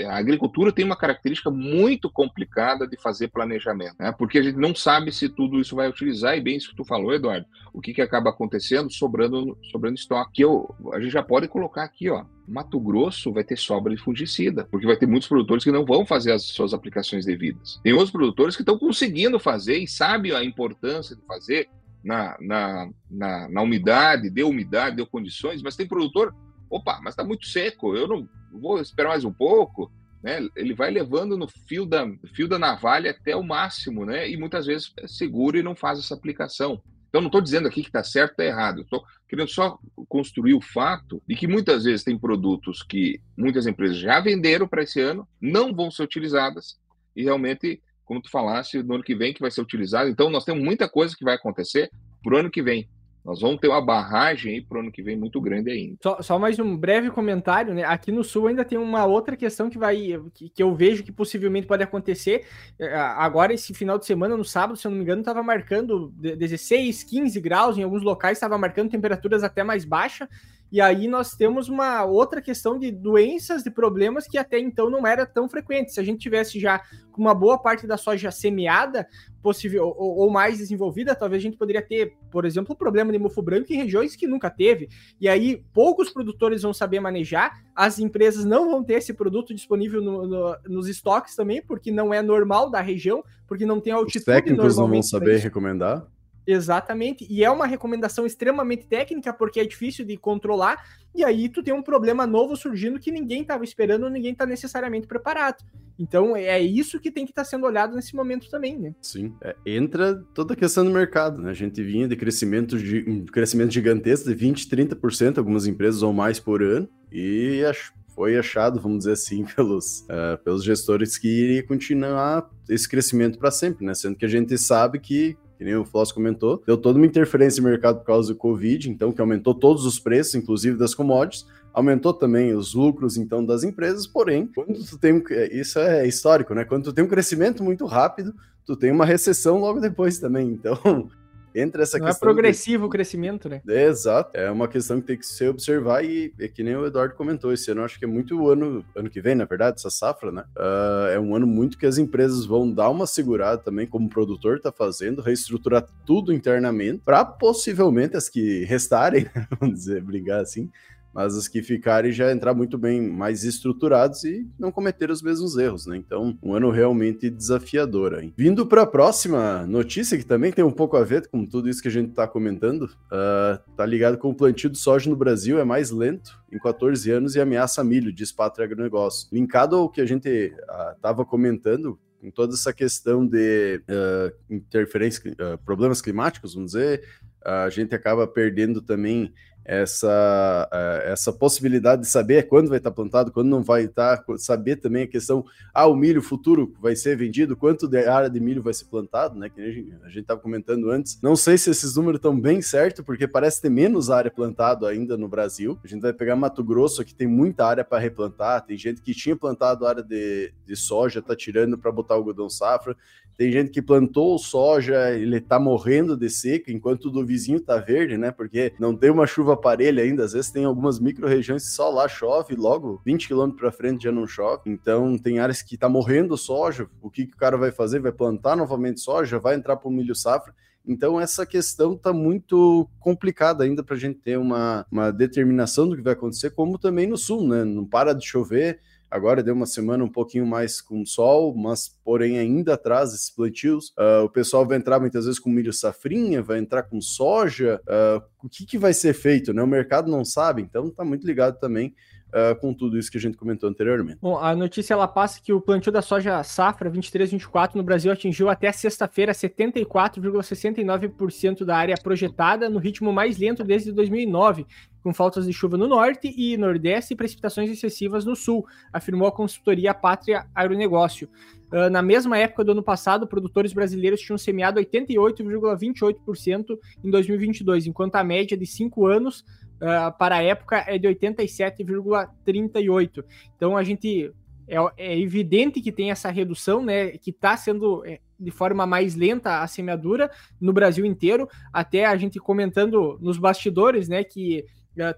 A 0.09 0.17
agricultura 0.17 0.73
tem 0.73 0.85
uma 0.85 0.97
característica 0.97 1.51
muito 1.51 2.11
complicada 2.11 2.87
de 2.87 2.97
fazer 3.01 3.29
planejamento, 3.29 3.97
né? 3.99 4.13
porque 4.13 4.39
a 4.39 4.43
gente 4.43 4.57
não 4.57 4.75
sabe 4.75 5.13
se 5.13 5.29
tudo 5.29 5.61
isso 5.61 5.77
vai 5.77 5.89
utilizar, 5.89 6.37
e 6.37 6.41
bem 6.41 6.57
isso 6.57 6.71
que 6.71 6.77
tu 6.77 6.85
falou, 6.85 7.13
Eduardo, 7.13 7.47
o 7.73 7.81
que, 7.81 7.93
que 7.93 8.03
acaba 8.03 8.31
acontecendo 8.31 8.91
sobrando, 8.93 9.57
sobrando 9.71 9.97
estoque. 9.97 10.31
Que 10.33 10.45
eu, 10.45 10.75
a 10.93 11.01
gente 11.01 11.13
já 11.13 11.23
pode 11.23 11.49
colocar 11.49 11.85
aqui, 11.85 12.09
ó. 12.09 12.25
Mato 12.51 12.81
Grosso 12.81 13.33
vai 13.33 13.45
ter 13.45 13.57
sobra 13.57 13.95
de 13.95 14.03
fungicida, 14.03 14.67
porque 14.71 14.87
vai 14.87 14.97
ter 14.97 15.07
muitos 15.07 15.29
produtores 15.29 15.63
que 15.63 15.71
não 15.71 15.85
vão 15.85 16.05
fazer 16.05 16.33
as 16.33 16.43
suas 16.43 16.75
aplicações 16.75 17.25
devidas. 17.25 17.81
Tem 17.83 17.93
outros 17.93 18.11
produtores 18.11 18.57
que 18.57 18.63
estão 18.63 18.77
conseguindo 18.77 19.39
fazer 19.39 19.79
e 19.79 19.87
sabem 19.87 20.33
a 20.33 20.43
importância 20.43 21.15
de 21.15 21.23
fazer, 21.27 21.69
na, 22.03 22.37
na, 22.41 22.91
na, 23.11 23.49
na 23.49 23.63
umidade, 23.63 24.31
deu 24.31 24.49
umidade, 24.49 24.97
deu 24.97 25.07
condições, 25.07 25.63
mas 25.63 25.77
tem 25.77 25.87
produtor, 25.87 26.35
opa, 26.69 27.01
mas 27.03 27.13
está 27.13 27.25
muito 27.25 27.47
seco, 27.47 27.97
eu 27.97 28.09
não 28.09 28.29
vou 28.53 28.81
esperar 28.81 29.11
mais 29.11 29.25
um 29.25 29.33
pouco, 29.33 29.91
né? 30.23 30.47
Ele 30.55 30.75
vai 30.75 30.91
levando 30.91 31.37
no 31.37 31.49
fio 31.49 31.87
da, 31.87 32.07
fio 32.35 32.49
da 32.49 32.59
navalha 32.59 33.11
até 33.11 33.35
o 33.35 33.43
máximo, 33.43 34.05
né? 34.05 34.29
E 34.29 34.37
muitas 34.37 34.67
vezes 34.67 34.93
é 34.99 35.07
seguro 35.07 35.59
e 35.59 35.63
não 35.63 35.75
faz 35.75 35.99
essa 35.99 36.15
aplicação. 36.15 36.83
Então, 37.09 37.21
não 37.21 37.27
estou 37.27 37.41
dizendo 37.41 37.67
aqui 37.67 37.83
que 37.83 37.89
está 37.89 38.05
certo 38.05 38.31
ou 38.31 38.33
está 38.33 38.45
errado. 38.45 38.83
Estou 38.83 39.03
querendo 39.29 39.49
só 39.49 39.79
construir 40.09 40.55
o 40.55 40.61
fato 40.61 41.21
de 41.27 41.35
que 41.35 41.49
muitas 41.49 41.85
vezes 41.85 42.05
tem 42.05 42.17
produtos 42.17 42.83
que 42.83 43.21
muitas 43.37 43.67
empresas 43.67 43.99
já 43.99 44.21
venderam 44.21 44.69
para 44.69 44.83
esse 44.83 45.01
ano, 45.01 45.27
não 45.41 45.75
vão 45.75 45.91
ser 45.91 46.05
utilizadas 46.05 46.79
e 47.17 47.25
realmente 47.25 47.83
como 48.11 48.21
tu 48.21 48.29
falaste, 48.29 48.83
no 48.83 48.95
ano 48.95 49.05
que 49.05 49.15
vem 49.15 49.33
que 49.33 49.41
vai 49.41 49.53
ser 49.53 49.61
utilizado. 49.61 50.11
Então, 50.11 50.29
nós 50.31 50.45
temos 50.45 50.65
muita 50.65 50.89
coisa 50.89 51.15
que 51.17 51.25
vai 51.25 51.37
acontecer 51.37 51.89
para 52.21 52.35
o 52.35 52.39
ano 52.39 52.51
que 52.51 52.61
vem. 52.61 52.89
Nós 53.25 53.41
vamos 53.41 53.61
ter 53.61 53.69
uma 53.69 53.81
barragem 53.81 54.55
aí 54.55 54.61
para 54.61 54.79
o 54.79 54.81
ano 54.81 54.91
que 54.91 55.01
vem 55.01 55.17
muito 55.17 55.41
grande 55.41 55.71
ainda. 55.71 55.97
Só, 56.03 56.21
só, 56.21 56.37
mais 56.37 56.59
um 56.59 56.77
breve 56.77 57.09
comentário, 57.13 57.73
né? 57.73 57.85
Aqui 57.85 58.11
no 58.11 58.25
sul 58.25 58.49
ainda 58.49 58.65
tem 58.65 58.77
uma 58.77 59.05
outra 59.05 59.37
questão 59.37 59.71
que 59.71 59.79
vai 59.79 60.21
que, 60.35 60.49
que, 60.49 60.61
eu 60.61 60.75
vejo 60.75 61.05
que 61.05 61.13
possivelmente 61.13 61.69
pode 61.69 61.85
acontecer. 61.85 62.45
É, 62.81 62.97
agora, 62.97 63.55
esse 63.55 63.73
final 63.75 63.97
de 63.97 64.07
semana, 64.07 64.37
no 64.37 64.45
sábado, 64.45 64.77
se 64.77 64.89
eu 64.89 64.91
não 64.91 64.99
me 64.99 65.05
engano, 65.05 65.21
estava 65.21 65.41
marcando 65.45 66.13
16, 66.17 67.05
15 67.05 67.41
graus, 67.41 67.79
em 67.79 67.85
alguns 67.85 68.03
locais 68.03 68.39
estava 68.39 68.59
marcando 68.59 68.91
temperaturas 68.91 69.45
até 69.45 69.63
mais 69.63 69.85
baixas. 69.85 70.29
E 70.73 70.81
aí 70.81 71.09
nós 71.09 71.35
temos 71.35 71.69
uma 71.69 72.05
outra 72.05 72.41
questão 72.41 72.79
de 72.79 72.93
doenças, 72.93 73.63
de 73.63 73.71
problemas 73.71 74.27
que 74.27 74.39
até 74.39 74.59
então 74.59 74.89
não 74.89 75.07
era 75.07 75.27
tão 75.27 75.49
frequente. 75.49 75.93
Se 75.93 76.01
a 76.01 76.03
gente 76.03 76.21
tivesse 76.21 76.61
já 76.61 76.81
com 77.11 77.21
uma 77.21 77.35
boa 77.35 77.59
parte 77.59 77.87
da 77.87 77.97
soja 77.97 78.31
semeada, 78.31 79.07
possível 79.43 79.89
ou, 79.89 80.19
ou, 80.19 80.31
mais 80.31 80.59
desenvolvida, 80.59 81.15
talvez 81.15 81.41
a 81.41 81.43
gente 81.43 81.57
poderia 81.57 81.83
ter, 81.83 82.17
por 82.31 82.45
exemplo, 82.45 82.73
o 82.73 82.77
problema 82.77 83.11
de 83.11 83.19
mofo 83.19 83.43
branco 83.43 83.73
em 83.73 83.77
regiões 83.77 84.15
que 84.15 84.27
nunca 84.27 84.49
teve. 84.49 84.89
E 85.21 85.29
aí 85.29 85.65
poucos 85.73 86.11
produtores 86.11 86.63
vão 86.63 86.73
saber 86.73 87.01
manejar, 87.01 87.63
as 87.75 87.99
empresas 87.99 88.45
não 88.45 88.71
vão 88.71 88.85
ter 88.85 88.95
esse 88.95 89.13
produto 89.13 89.53
disponível 89.55 90.01
no, 90.01 90.27
no, 90.27 90.57
nos 90.69 90.87
estoques 90.87 91.35
também, 91.35 91.61
porque 91.61 91.91
não 91.91 92.15
é 92.15 92.23
normal 92.23 92.71
da 92.71 92.81
região, 92.81 93.25
porque 93.47 93.67
não 93.67 93.81
tem 93.81 93.93
altitude. 93.93 94.19
Os 94.19 94.25
técnicos 94.25 94.77
não 94.77 94.89
vão 94.89 95.03
saber 95.03 95.39
recomendar. 95.39 96.07
Exatamente. 96.53 97.27
E 97.31 97.45
é 97.45 97.51
uma 97.51 97.67
recomendação 97.67 98.27
extremamente 98.27 98.87
técnica, 98.87 99.33
porque 99.33 99.61
é 99.61 99.65
difícil 99.65 100.05
de 100.05 100.17
controlar. 100.17 100.83
E 101.15 101.25
aí 101.25 101.49
tu 101.49 101.63
tem 101.63 101.73
um 101.73 101.83
problema 101.83 102.27
novo 102.27 102.57
surgindo 102.57 102.99
que 102.99 103.11
ninguém 103.11 103.43
estava 103.43 103.65
esperando, 103.65 104.09
ninguém 104.09 104.33
está 104.33 104.45
necessariamente 104.45 105.07
preparado. 105.07 105.65
Então 105.99 106.35
é 106.35 106.59
isso 106.61 106.99
que 106.99 107.11
tem 107.11 107.25
que 107.25 107.33
estar 107.33 107.45
tá 107.45 107.49
sendo 107.49 107.67
olhado 107.67 107.95
nesse 107.95 108.17
momento 108.17 108.49
também, 108.51 108.79
né? 108.79 108.95
Sim. 109.03 109.35
É, 109.43 109.55
entra 109.67 110.17
toda 110.35 110.55
a 110.55 110.57
questão 110.57 110.85
do 110.85 110.91
mercado, 110.91 111.41
né? 111.43 111.51
A 111.51 111.55
gente 111.55 111.83
vinha 111.83 112.09
de 112.09 112.17
crescimento, 112.17 112.79
de, 112.79 113.05
um 113.09 113.25
crescimento 113.27 113.73
gigantesco 113.73 114.29
de 114.29 114.35
20, 114.35 114.69
30%, 114.69 115.39
algumas 115.39 115.67
empresas 115.67 116.03
ou 116.03 116.13
mais 116.13 116.41
por 116.41 116.63
ano. 116.63 116.89
E 117.13 117.65
acho 117.65 117.93
foi 118.15 118.37
achado, 118.37 118.81
vamos 118.81 118.99
dizer 118.99 119.13
assim, 119.13 119.45
pelos, 119.57 120.01
uh, 120.03 120.43
pelos 120.45 120.63
gestores 120.65 121.17
que 121.17 121.29
iria 121.29 121.67
continuar 121.67 122.51
esse 122.69 122.89
crescimento 122.89 123.39
para 123.39 123.51
sempre, 123.51 123.87
né? 123.87 123.95
Sendo 123.95 124.17
que 124.17 124.25
a 124.25 124.29
gente 124.29 124.57
sabe 124.59 124.99
que 124.99 125.37
que 125.61 125.65
nem 125.67 125.77
o 125.77 125.85
Floss 125.85 126.11
comentou, 126.11 126.63
deu 126.67 126.75
toda 126.75 126.99
uma 126.99 127.05
interferência 127.05 127.63
no 127.63 127.69
mercado 127.69 127.99
por 127.99 128.07
causa 128.07 128.33
do 128.33 128.35
Covid, 128.35 128.89
então 128.89 129.13
que 129.13 129.21
aumentou 129.21 129.55
todos 129.55 129.85
os 129.85 129.99
preços, 129.99 130.35
inclusive 130.35 130.79
das 130.79 130.95
commodities, 130.95 131.47
aumentou 131.71 132.15
também 132.15 132.55
os 132.55 132.73
lucros 132.73 133.19
então 133.19 133.45
das 133.45 133.63
empresas, 133.63 134.07
porém, 134.07 134.47
quando 134.47 134.83
tu 134.83 134.97
tem 134.97 135.23
isso 135.53 135.79
é 135.79 136.09
histórico, 136.09 136.55
né? 136.55 136.65
Quando 136.65 136.85
tu 136.85 136.95
tem 136.95 137.05
um 137.05 137.09
crescimento 137.09 137.63
muito 137.63 137.85
rápido, 137.85 138.35
tu 138.65 138.75
tem 138.75 138.91
uma 138.91 139.05
recessão 139.05 139.59
logo 139.59 139.81
depois 139.81 140.19
também. 140.19 140.49
Então, 140.61 141.11
entre 141.55 141.83
essa 141.83 141.99
Não 141.99 142.07
é 142.07 142.11
questão. 142.11 142.29
é 142.29 142.33
progressivo 142.33 142.83
de... 142.83 142.87
o 142.87 142.91
crescimento, 142.91 143.49
né? 143.49 143.61
É, 143.69 143.85
exato. 143.85 144.37
É 144.37 144.51
uma 144.51 144.69
questão 144.69 145.01
que 145.01 145.07
tem 145.07 145.17
que 145.17 145.27
se 145.27 145.47
observar 145.49 146.05
e 146.05 146.33
é 146.39 146.49
que 146.49 146.63
nem 146.63 146.77
o 146.77 146.87
Eduardo 146.87 147.15
comentou. 147.15 147.53
Esse 147.53 147.71
ano, 147.71 147.85
acho 147.85 147.99
que 147.99 148.05
é 148.05 148.09
muito 148.09 148.41
o 148.41 148.51
ano, 148.51 148.85
ano 148.95 149.11
que 149.11 149.21
vem, 149.21 149.35
na 149.35 149.45
verdade, 149.45 149.77
essa 149.79 149.91
safra, 149.91 150.31
né? 150.31 150.45
Uh, 150.57 151.09
é 151.13 151.21
um 151.21 151.35
ano 151.35 151.47
muito 151.47 151.79
que 151.79 151.87
as 151.87 151.99
empresas 151.99 152.45
vão 152.45 152.71
dar 152.71 152.89
uma 152.91 153.07
segurada 153.07 153.59
também, 153.59 153.87
como 153.87 154.07
o 154.07 154.11
produtor 154.11 154.57
está 154.57 154.71
fazendo, 154.71 155.23
reestruturar 155.23 155.87
tudo 156.07 156.33
internamente, 156.33 157.03
para 157.05 157.25
possivelmente 157.25 158.17
as 158.17 158.29
que 158.29 158.65
restarem, 158.65 159.27
vamos 159.61 159.79
dizer, 159.79 160.03
brigar 160.03 160.41
assim, 160.41 160.71
mas 161.15 161.35
os 161.35 161.49
que 161.49 161.63
ficarem 161.63 162.13
já 162.13 162.31
entrar 162.33 162.55
muito 162.55 162.79
bem 162.79 163.01
mais 163.01 163.45
estruturados 163.45 164.25
e 164.25 164.47
não 164.59 164.71
cometer 164.71 165.11
os 165.11 165.23
mesmos 165.23 165.57
erros, 165.57 165.87
né? 165.87 165.97
Então, 165.97 166.37
um 166.43 166.55
ano 166.55 166.71
realmente 166.71 167.29
desafiador. 167.29 168.19
Hein? 168.21 168.33
Vindo 168.37 168.67
para 168.67 168.83
a 168.83 168.87
próxima 168.87 169.67
notícia, 169.67 170.17
que 170.17 170.25
também 170.25 170.53
tem 170.53 170.65
um 170.65 170.71
pouco 170.71 170.97
a 170.97 171.05
ver 171.05 171.29
com 171.29 171.45
tudo 171.45 171.69
isso 171.69 171.83
que 171.83 171.89
a 171.89 171.93
gente 171.93 172.11
está 172.11 172.27
comentando, 172.27 172.83
uh, 172.83 173.59
tá 173.77 173.85
ligado 173.85 174.19
com 174.19 174.31
o 174.31 174.35
plantio 174.35 174.71
de 174.71 174.79
soja 174.79 175.11
no 175.11 175.17
Brasil 175.17 175.59
é 175.59 175.65
mais 175.65 175.91
lento 175.91 176.41
em 176.53 176.59
14 176.59 177.11
anos 177.11 177.35
e 177.35 177.41
ameaça 177.41 177.83
milho, 177.83 178.13
diz 178.13 178.33
Pátria 178.33 178.65
Agronegócio. 178.65 179.29
Linkado 179.33 179.77
ao 179.77 179.89
que 179.89 180.01
a 180.01 180.07
gente 180.07 180.53
estava 180.97 181.23
uh, 181.23 181.27
comentando, 181.27 181.99
com 182.21 182.31
toda 182.31 182.55
essa 182.55 182.73
questão 182.73 183.27
de 183.27 183.81
uh, 183.89 184.55
interferência, 184.55 185.23
problemas 185.65 186.03
climáticos, 186.03 186.55
vamos 186.55 186.73
dizer, 186.73 187.03
a 187.45 187.71
gente 187.71 187.95
acaba 187.95 188.27
perdendo 188.27 188.83
também 188.83 189.33
essa, 189.65 190.69
uh, 190.73 191.09
essa 191.11 191.33
possibilidade 191.33 192.03
de 192.03 192.09
saber 192.09 192.49
quando 192.49 192.69
vai 192.69 192.79
estar 192.79 192.91
plantado, 192.91 193.31
quando 193.31 193.49
não 193.49 193.63
vai 193.63 193.85
estar, 193.85 194.25
saber 194.39 194.77
também 194.77 195.05
a 195.05 195.07
questão, 195.07 195.45
ah, 195.73 195.87
o 195.87 195.95
milho 195.95 196.23
futuro 196.23 196.75
vai 196.81 196.97
ser 196.97 197.17
vendido, 197.17 197.57
quanto 197.57 197.87
de 197.87 198.05
área 198.07 198.31
de 198.31 198.41
milho 198.41 198.63
vai 198.63 198.75
ser 198.75 198.87
plantado, 198.87 199.39
né, 199.39 199.49
que 199.49 199.61
a 199.61 200.09
gente 200.09 200.21
estava 200.21 200.41
comentando 200.41 200.91
antes. 200.91 201.21
Não 201.23 201.37
sei 201.37 201.59
se 201.59 201.71
esses 201.71 201.95
números 201.95 202.19
estão 202.19 202.39
bem 202.39 202.61
certos, 202.63 203.05
porque 203.05 203.29
parece 203.29 203.61
ter 203.61 203.71
menos 203.71 204.11
área 204.11 204.31
plantada 204.31 204.89
ainda 204.89 205.17
no 205.17 205.29
Brasil. 205.29 205.79
A 205.85 205.87
gente 205.87 206.01
vai 206.01 206.13
pegar 206.13 206.37
Mato 206.37 206.65
Grosso, 206.65 207.05
que 207.05 207.15
tem 207.15 207.27
muita 207.27 207.65
área 207.65 207.85
para 207.85 207.99
replantar, 207.99 208.65
tem 208.65 208.77
gente 208.77 209.01
que 209.03 209.15
tinha 209.15 209.37
plantado 209.37 209.87
área 209.87 210.03
de, 210.03 210.53
de 210.67 210.77
soja, 210.77 211.21
está 211.21 211.37
tirando 211.37 211.79
para 211.79 211.93
botar 211.93 212.15
algodão 212.15 212.49
safra, 212.49 212.97
tem 213.41 213.51
gente 213.51 213.71
que 213.71 213.81
plantou 213.81 214.39
soja, 214.39 215.13
ele 215.13 215.39
está 215.39 215.59
morrendo 215.59 216.15
de 216.15 216.29
seca, 216.29 216.71
enquanto 216.71 217.07
o 217.07 217.11
do 217.11 217.25
vizinho 217.25 217.57
está 217.57 217.79
verde, 217.79 218.19
né, 218.19 218.31
porque 218.31 218.75
não 218.79 218.95
tem 218.95 219.11
uma 219.11 219.27
chuva 219.27 219.50
parelha 219.57 220.03
ainda, 220.03 220.25
às 220.25 220.33
vezes 220.33 220.51
tem 220.51 220.65
algumas 220.65 220.99
micro-regiões 220.99 221.65
que 221.65 221.71
só 221.71 221.89
lá 221.91 222.09
chove, 222.09 222.55
logo 222.55 223.01
20 223.05 223.29
km 223.29 223.51
para 223.51 223.73
frente 223.73 224.05
já 224.05 224.13
não 224.13 224.27
chove. 224.27 224.63
Então 224.67 225.19
tem 225.19 225.39
áreas 225.39 225.63
que 225.63 225.77
tá 225.77 225.89
morrendo 225.89 226.37
soja, 226.37 226.89
o 227.01 227.11
que, 227.11 227.27
que 227.27 227.35
o 227.35 227.39
cara 227.39 227.57
vai 227.57 227.71
fazer? 227.71 228.01
Vai 228.01 228.13
plantar 228.13 228.57
novamente 228.57 229.01
soja, 229.01 229.39
vai 229.39 229.55
entrar 229.55 229.77
para 229.77 229.89
o 229.89 229.93
milho 229.93 230.15
safra. 230.15 230.55
Então, 230.87 231.21
essa 231.21 231.45
questão 231.45 231.93
está 231.93 232.13
muito 232.13 232.89
complicada 232.99 233.65
ainda 233.65 233.83
para 233.83 233.95
a 233.95 233.99
gente 233.99 234.19
ter 234.19 234.39
uma, 234.39 234.87
uma 234.91 235.13
determinação 235.13 235.89
do 235.89 235.95
que 235.95 236.03
vai 236.03 236.15
acontecer, 236.15 236.51
como 236.51 236.79
também 236.79 237.07
no 237.07 237.19
sul, 237.19 237.47
né? 237.47 237.65
Não 237.65 237.85
para 237.85 238.15
de 238.15 238.27
chover, 238.27 238.81
Agora 239.11 239.43
deu 239.43 239.55
uma 239.55 239.67
semana 239.67 240.05
um 240.05 240.09
pouquinho 240.09 240.47
mais 240.47 240.81
com 240.81 241.05
sol, 241.05 241.53
mas 241.57 241.99
porém 242.05 242.39
ainda 242.39 242.75
atrás 242.75 243.13
esses 243.13 243.29
plantios. 243.29 243.89
Uh, 243.91 244.23
o 244.25 244.29
pessoal 244.29 244.65
vai 244.65 244.79
entrar 244.79 245.01
muitas 245.01 245.25
vezes 245.25 245.41
com 245.41 245.51
milho 245.51 245.73
safrinha, 245.73 246.41
vai 246.43 246.59
entrar 246.59 246.85
com 246.85 247.01
soja. 247.01 247.81
Uh, 247.89 248.23
o 248.45 248.49
que, 248.49 248.65
que 248.65 248.79
vai 248.79 248.95
ser 248.95 249.13
feito? 249.13 249.53
Né? 249.53 249.61
O 249.63 249.67
mercado 249.67 250.09
não 250.09 250.25
sabe, 250.25 250.63
então 250.63 250.87
está 250.87 251.05
muito 251.05 251.27
ligado 251.27 251.59
também 251.59 251.93
Uh, 252.31 252.55
com 252.61 252.73
tudo 252.73 252.97
isso 252.97 253.11
que 253.11 253.19
a 253.19 253.21
gente 253.21 253.37
comentou 253.37 253.69
anteriormente. 253.69 254.21
Bom, 254.23 254.39
a 254.39 254.55
notícia 254.55 254.95
ela 254.95 255.09
passa 255.09 255.41
que 255.43 255.53
o 255.53 255.61
plantio 255.61 255.91
da 255.91 256.01
soja 256.01 256.41
safra 256.45 256.89
23-24 256.89 257.75
no 257.75 257.83
Brasil 257.83 258.13
atingiu 258.13 258.49
até 258.49 258.71
sexta-feira 258.71 259.33
74,69% 259.33 261.65
da 261.65 261.77
área 261.77 261.97
projetada, 262.01 262.71
no 262.71 262.79
ritmo 262.79 263.13
mais 263.13 263.37
lento 263.37 263.65
desde 263.65 263.91
2009, 263.91 264.65
com 265.03 265.13
faltas 265.15 265.47
de 265.47 265.53
chuva 265.53 265.77
no 265.77 265.87
norte 265.87 266.35
e 266.37 266.57
nordeste 266.57 267.15
e 267.15 267.17
precipitações 267.17 267.71
excessivas 267.71 268.25
no 268.25 268.35
sul, 268.37 268.67
afirmou 268.93 269.29
a 269.29 269.33
consultoria 269.33 269.95
Pátria 269.95 270.47
Agronegócio. 270.55 271.29
Uh, 271.73 271.89
na 271.89 272.03
mesma 272.03 272.37
época 272.37 272.65
do 272.65 272.73
ano 272.73 272.83
passado, 272.83 273.27
produtores 273.27 273.73
brasileiros 273.73 274.21
tinham 274.21 274.37
semeado 274.37 274.79
88,28% 274.81 276.79
em 277.05 277.11
2022, 277.11 277.87
enquanto 277.87 278.17
a 278.17 278.25
média 278.25 278.57
de 278.57 278.67
cinco 278.67 279.07
anos 279.07 279.45
uh, 279.77 280.13
para 280.19 280.35
a 280.37 280.43
época 280.43 280.85
é 280.87 280.99
de 280.99 281.09
87,38%. 281.09 283.25
Então 283.57 283.77
a 283.77 283.85
gente 283.85 284.33
é, 284.71 284.77
é, 284.97 285.19
evidente 285.19 285.81
que 285.81 285.91
tem 285.91 286.13
essa 286.13 286.31
redução, 286.31 286.81
né? 286.81 287.09
Que 287.19 287.31
está 287.31 287.57
sendo 287.57 288.07
é, 288.07 288.21
de 288.39 288.53
forma 288.53 288.87
mais 288.87 289.17
lenta 289.17 289.63
a 289.63 289.67
semeadura 289.67 290.31
no 290.61 290.73
Brasil 290.73 291.05
inteiro. 291.05 291.49
Até 291.73 292.05
a 292.05 292.17
gente 292.17 292.39
comentando 292.39 293.19
nos 293.21 293.37
bastidores, 293.37 294.09
né? 294.09 294.23
Que 294.23 294.65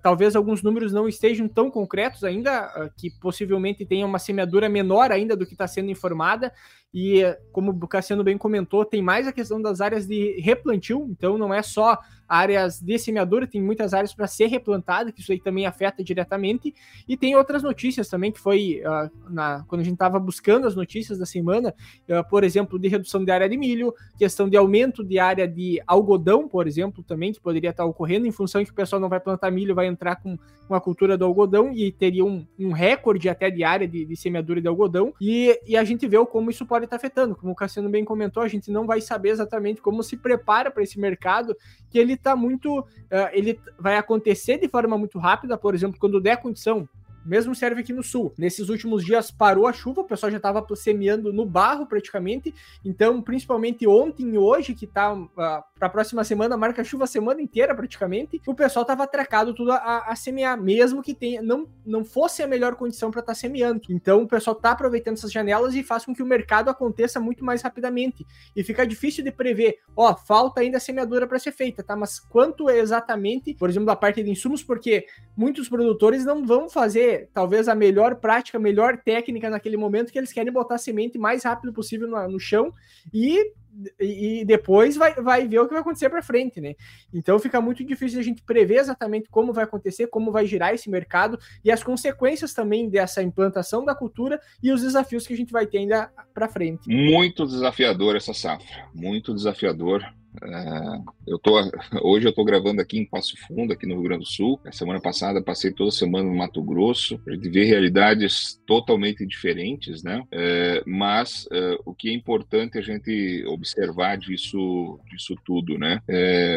talvez 0.03 0.37
alguns 0.37 0.62
números 0.62 0.92
não 0.92 1.09
estejam 1.09 1.49
tão 1.49 1.71
concretos 1.71 2.25
ainda, 2.25 2.66
uh, 2.77 2.90
que 2.97 3.11
possivelmente 3.11 3.85
tenha 3.85 4.07
uma 4.07 4.18
semeadura 4.18 4.68
menor 4.68 5.11
ainda 5.11 5.37
do 5.37 5.47
que 5.47 5.55
está 5.55 5.66
sendo 5.66 5.90
informada, 5.90 6.53
e 6.94 7.22
como 7.52 7.70
o 7.70 7.88
Cassiano 7.88 8.22
bem 8.22 8.37
comentou, 8.37 8.85
tem 8.85 9.00
mais 9.00 9.26
a 9.26 9.33
questão 9.33 9.61
das 9.61 9.81
áreas 9.81 10.07
de 10.07 10.40
replantio, 10.40 11.07
então 11.11 11.38
não 11.38 11.52
é 11.52 11.62
só 11.62 11.98
áreas 12.33 12.81
de 12.81 12.98
semeadura, 12.98 13.46
tem 13.46 13.61
muitas 13.61 13.92
áreas 13.92 14.14
para 14.14 14.26
ser 14.26 14.46
replantada, 14.46 15.12
que 15.12 15.20
isso 15.20 15.33
aí 15.33 15.38
também 15.38 15.66
afeta 15.66 16.02
diretamente, 16.02 16.74
e 17.07 17.14
tem 17.14 17.37
outras 17.37 17.62
notícias 17.62 18.09
também, 18.09 18.33
que 18.33 18.40
foi 18.40 18.81
uh, 18.87 19.31
na, 19.31 19.64
quando 19.68 19.83
a 19.83 19.85
gente 19.85 19.94
estava 19.94 20.18
buscando 20.18 20.66
as 20.66 20.74
notícias 20.74 21.18
da 21.18 21.26
semana, 21.26 21.74
uh, 22.09 22.26
por 22.31 22.42
exemplo, 22.42 22.78
de 22.78 22.88
redução 22.88 23.22
de 23.22 23.31
área 23.31 23.46
de 23.46 23.57
milho, 23.59 23.94
questão 24.16 24.48
de 24.48 24.57
aumento 24.57 25.05
de 25.05 25.18
área 25.18 25.46
de 25.46 25.78
algodão, 25.87 26.48
por 26.48 26.66
exemplo, 26.66 27.02
também, 27.02 27.35
que 27.35 27.40
poderia 27.40 27.68
estar 27.68 27.85
ocorrendo, 27.85 28.26
em 28.26 28.33
função 28.33 28.64
que 28.64 28.70
o 28.70 28.74
pessoal 28.74 28.98
não 28.98 29.11
vai 29.11 29.20
plantar 29.20 29.50
milho, 29.50 29.74
vai 29.74 29.87
entrar 29.87 30.16
com, 30.16 30.38
com 30.66 30.74
a 30.74 30.81
cultura 30.81 31.18
do 31.18 31.26
algodão, 31.26 31.70
e 31.70 31.92
teria 31.92 32.24
um, 32.24 32.46
um 32.59 32.72
recorde 32.72 33.28
até 33.28 33.50
de 33.50 33.62
área 33.62 33.87
de, 33.87 34.07
de 34.07 34.16
semeadura 34.16 34.59
de 34.59 34.68
algodão, 34.68 35.12
e, 35.20 35.61
e 35.66 35.76
a 35.76 35.85
gente 35.85 36.09
vê 36.09 36.16
como 36.24 36.50
isso 36.50 36.64
pode 36.64 36.82
estar 36.87 36.97
afetando, 36.97 37.35
como 37.37 37.53
o 37.53 37.57
Cassiano 37.57 37.88
bem 37.88 38.05
comentou, 38.05 38.42
a 38.42 38.49
gente 38.49 38.71
não 38.71 38.87
vai 38.87 39.01
saber 39.01 39.31
exatamente 39.31 39.81
como 39.81 40.03
se 40.03 40.16
prepara 40.16 40.71
para 40.71 40.83
esse 40.83 40.99
mercado, 40.99 41.57
que 41.90 41.99
ele 41.99 42.14
está 42.14 42.35
muito. 42.37 42.81
Uh, 42.81 43.29
ele 43.33 43.61
vai 43.79 43.97
acontecer 43.97 44.59
de 44.59 44.68
forma 44.68 44.97
muito 44.97 45.18
rápida, 45.18 45.57
por 45.57 45.75
exemplo, 45.75 45.99
quando 45.99 46.21
der 46.21 46.37
condição 46.37 46.88
mesmo 47.25 47.55
serve 47.55 47.81
aqui 47.81 47.93
no 47.93 48.03
sul. 48.03 48.33
Nesses 48.37 48.69
últimos 48.69 49.05
dias 49.05 49.31
parou 49.31 49.67
a 49.67 49.73
chuva, 49.73 50.01
o 50.01 50.05
pessoal 50.05 50.31
já 50.31 50.37
estava 50.39 50.65
semeando 50.75 51.33
no 51.33 51.45
barro 51.45 51.87
praticamente. 51.87 52.55
Então, 52.85 53.21
principalmente 53.21 53.87
ontem 53.87 54.35
e 54.35 54.39
hoje, 54.39 54.75
que 54.75 54.87
tá 54.87 55.15
uh, 55.15 55.31
ah, 55.37 55.65
para 55.79 55.87
a 55.87 55.91
próxima 55.91 56.25
semana, 56.25 56.57
marca 56.57 56.83
chuva 56.85 57.05
a 57.05 57.07
semana 57.07 57.41
inteira 57.41 57.75
praticamente, 57.75 58.41
o 58.47 58.55
pessoal 58.55 58.83
estava 58.83 59.05
atracado 59.05 59.55
tudo 59.55 59.73
a, 59.73 60.05
a, 60.09 60.17
semear, 60.17 60.61
mesmo 60.61 61.03
que 61.03 61.15
tenha, 61.15 61.43
não, 61.43 61.69
não 61.85 62.05
fosse 62.05 62.43
a 62.43 62.47
melhor 62.47 62.75
condição 62.75 63.11
para 63.11 63.21
estar 63.21 63.33
tá 63.33 63.39
semeando. 63.39 63.83
Então, 63.91 64.23
o 64.23 64.29
pessoal 64.29 64.57
está 64.57 64.73
aproveitando 64.73 65.15
essas 65.15 65.33
janelas 65.33 65.75
e 65.75 65.83
faz 65.83 66.05
com 66.05 66.15
que 66.15 66.23
o 66.23 66.27
mercado 66.27 66.69
aconteça 66.69 67.21
muito 67.21 67.45
mais 67.45 67.63
rapidamente. 67.63 68.27
E 68.55 68.63
fica 68.63 68.87
difícil 68.87 69.25
de 69.25 69.31
prever, 69.31 69.79
ó, 69.97 70.15
falta 70.15 70.61
ainda 70.61 70.79
semeadura 70.81 71.27
para 71.27 71.39
ser 71.39 71.53
feita, 71.53 71.83
tá? 71.83 71.97
Mas 71.97 72.19
quanto 72.19 72.71
exatamente, 72.71 73.55
por 73.55 73.69
exemplo, 73.69 73.87
da 73.87 73.97
parte 73.97 74.23
de 74.23 74.31
insumos, 74.31 74.63
porque 74.63 75.07
muitos 75.37 75.69
produtores 75.69 76.25
não 76.25 76.47
vão 76.47 76.69
fazer 76.69 77.12
talvez 77.33 77.68
a 77.68 77.75
melhor 77.75 78.16
prática, 78.16 78.59
a 78.59 78.61
melhor 78.61 78.98
técnica 78.98 79.51
naquele 79.51 79.77
momento 79.77 80.12
que 80.12 80.18
eles 80.18 80.33
querem 80.33 80.53
botar 80.53 80.77
a 80.77 80.79
semente 80.79 81.18
mais 81.18 81.44
rápido 81.44 81.72
possível 81.72 82.09
no, 82.09 82.29
no 82.29 82.38
chão 82.38 82.72
e, 83.12 83.53
e 83.98 84.44
depois 84.44 84.96
vai, 84.96 85.14
vai 85.14 85.48
ver 85.48 85.61
o 85.61 85.66
que 85.66 85.72
vai 85.72 85.81
acontecer 85.81 86.11
para 86.11 86.22
frente, 86.22 86.61
né? 86.61 86.75
Então 87.12 87.38
fica 87.38 87.61
muito 87.61 87.85
difícil 87.85 88.20
a 88.20 88.22
gente 88.22 88.42
prever 88.42 88.77
exatamente 88.77 89.29
como 89.31 89.53
vai 89.53 89.64
acontecer, 89.64 90.07
como 90.09 90.31
vai 90.31 90.46
girar 90.46 90.75
esse 90.75 90.90
mercado 90.90 91.38
e 91.64 91.70
as 91.70 91.83
consequências 91.83 92.53
também 92.53 92.88
dessa 92.88 93.22
implantação 93.22 93.85
da 93.85 93.94
cultura 93.94 94.40
e 94.62 94.70
os 94.72 94.83
desafios 94.83 95.27
que 95.27 95.35
a 95.35 95.37
gente 95.37 95.53
vai 95.53 95.66
ter 95.66 95.79
ainda 95.79 96.11
para 96.35 96.48
frente. 96.48 96.88
Muito 96.88 97.46
desafiador 97.46 98.16
essa 98.16 98.35
safra, 98.35 98.88
muito 98.94 99.35
desafiador 99.35 100.05
é, 100.40 101.03
eu 101.27 101.38
tô, 101.38 101.61
hoje 102.03 102.27
eu 102.27 102.31
estou 102.31 102.45
gravando 102.45 102.81
aqui 102.81 102.99
em 102.99 103.07
Passo 103.07 103.37
Fundo, 103.47 103.73
aqui 103.73 103.87
no 103.87 103.95
Rio 103.95 104.05
Grande 104.05 104.25
do 104.25 104.29
Sul. 104.29 104.61
A 104.64 104.73
semana 104.73 105.01
passada 105.01 105.42
passei 105.42 105.73
toda 105.73 105.90
semana 105.90 106.29
no 106.29 106.37
Mato 106.37 106.62
Grosso. 106.62 107.21
A 107.27 107.33
gente 107.33 107.49
vê 107.49 107.64
realidades 107.64 108.61
totalmente 108.66 109.27
diferentes, 109.27 110.03
né? 110.03 110.23
É, 110.31 110.83
mas 110.87 111.47
é, 111.53 111.79
o 111.85 111.95
que 111.95 112.09
é 112.09 112.12
importante 112.12 112.79
a 112.79 112.83
gente 112.83 113.45
observar 113.47 114.16
disso, 114.16 114.99
disso 115.11 115.35
tudo, 115.45 115.79
né? 115.79 116.01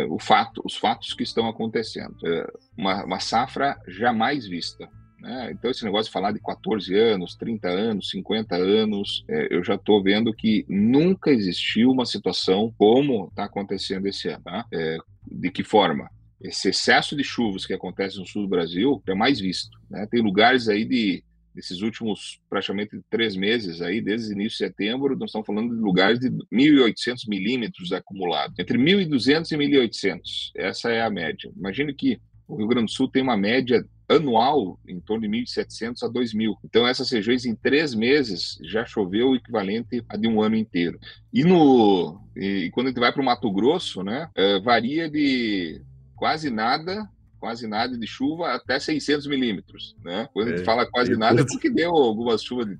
O 0.09 0.19
fato, 0.19 0.61
os 0.63 0.75
fatos 0.75 1.13
que 1.13 1.23
estão 1.23 1.47
acontecendo. 1.47 2.15
Uma, 2.77 3.03
uma 3.05 3.19
safra 3.19 3.77
jamais 3.87 4.47
vista. 4.47 4.89
Né? 5.25 5.51
Então, 5.51 5.71
esse 5.71 5.83
negócio 5.83 6.05
de 6.05 6.11
falar 6.11 6.31
de 6.31 6.39
14 6.39 6.95
anos, 6.95 7.35
30 7.35 7.67
anos, 7.67 8.09
50 8.11 8.55
anos, 8.55 9.25
é, 9.27 9.47
eu 9.49 9.63
já 9.63 9.73
estou 9.73 10.01
vendo 10.03 10.31
que 10.31 10.63
nunca 10.69 11.31
existiu 11.31 11.89
uma 11.89 12.05
situação 12.05 12.71
como 12.77 13.27
está 13.29 13.45
acontecendo 13.45 14.05
esse 14.05 14.29
ano. 14.29 14.43
Tá? 14.43 14.65
É, 14.71 14.97
de 15.25 15.49
que 15.49 15.63
forma? 15.63 16.07
Esse 16.39 16.69
excesso 16.69 17.15
de 17.15 17.23
chuvas 17.23 17.65
que 17.65 17.73
acontece 17.73 18.19
no 18.19 18.27
sul 18.27 18.43
do 18.43 18.49
Brasil 18.49 19.01
é 19.07 19.15
mais 19.15 19.39
visto. 19.39 19.75
Né? 19.89 20.05
Tem 20.11 20.21
lugares 20.21 20.69
aí 20.69 20.85
de 20.85 21.23
desses 21.55 21.81
últimos 21.81 22.41
praticamente 22.49 22.99
três 23.09 23.33
meses 23.33 23.81
aí, 23.81 24.01
desde 24.01 24.29
o 24.29 24.33
início 24.33 24.57
de 24.57 24.57
setembro, 24.57 25.17
nós 25.17 25.29
estamos 25.29 25.47
falando 25.47 25.73
de 25.73 25.81
lugares 25.81 26.19
de 26.19 26.29
1.800 26.53 27.29
milímetros 27.29 27.93
acumulados, 27.93 28.59
entre 28.59 28.77
1.200 28.77 29.53
e 29.53 29.55
1.800, 29.55 30.19
essa 30.53 30.91
é 30.91 31.01
a 31.01 31.09
média. 31.09 31.49
Imagine 31.55 31.93
que 31.93 32.19
o 32.45 32.57
Rio 32.57 32.67
Grande 32.67 32.87
do 32.87 32.91
Sul 32.91 33.09
tem 33.09 33.23
uma 33.23 33.37
média 33.37 33.85
anual 34.07 34.79
em 34.87 34.99
torno 34.99 35.27
de 35.27 35.29
1.700 35.29 36.03
a 36.03 36.09
2.000. 36.09 36.55
Então, 36.63 36.87
essas 36.87 37.09
regiões, 37.09 37.45
em 37.45 37.55
três 37.55 37.93
meses, 37.93 38.57
já 38.63 38.85
choveu 38.85 39.29
o 39.29 39.35
equivalente 39.35 40.03
a 40.07 40.17
de 40.17 40.27
um 40.27 40.41
ano 40.41 40.55
inteiro. 40.55 40.99
E, 41.33 41.43
no, 41.43 42.21
e 42.35 42.69
quando 42.73 42.87
a 42.87 42.89
gente 42.89 42.99
vai 42.99 43.11
para 43.11 43.21
o 43.21 43.25
Mato 43.25 43.51
Grosso, 43.51 44.03
né, 44.03 44.29
é, 44.35 44.59
varia 44.59 45.09
de 45.09 45.81
quase 46.15 46.49
nada 46.49 47.09
quase 47.37 47.67
nada 47.67 47.95
de 47.95 48.07
chuva 48.07 48.55
até 48.55 48.79
600 48.79 49.27
milímetros, 49.27 49.95
né? 50.03 50.27
Quando 50.33 50.47
é, 50.47 50.53
a 50.53 50.55
gente 50.55 50.63
é, 50.63 50.65
fala 50.65 50.89
quase 50.89 51.15
nada 51.15 51.41
é 51.41 51.45
porque 51.45 51.69
deu 51.69 51.91
algumas 51.91 52.41
chuvas 52.41 52.65
de 52.65 52.79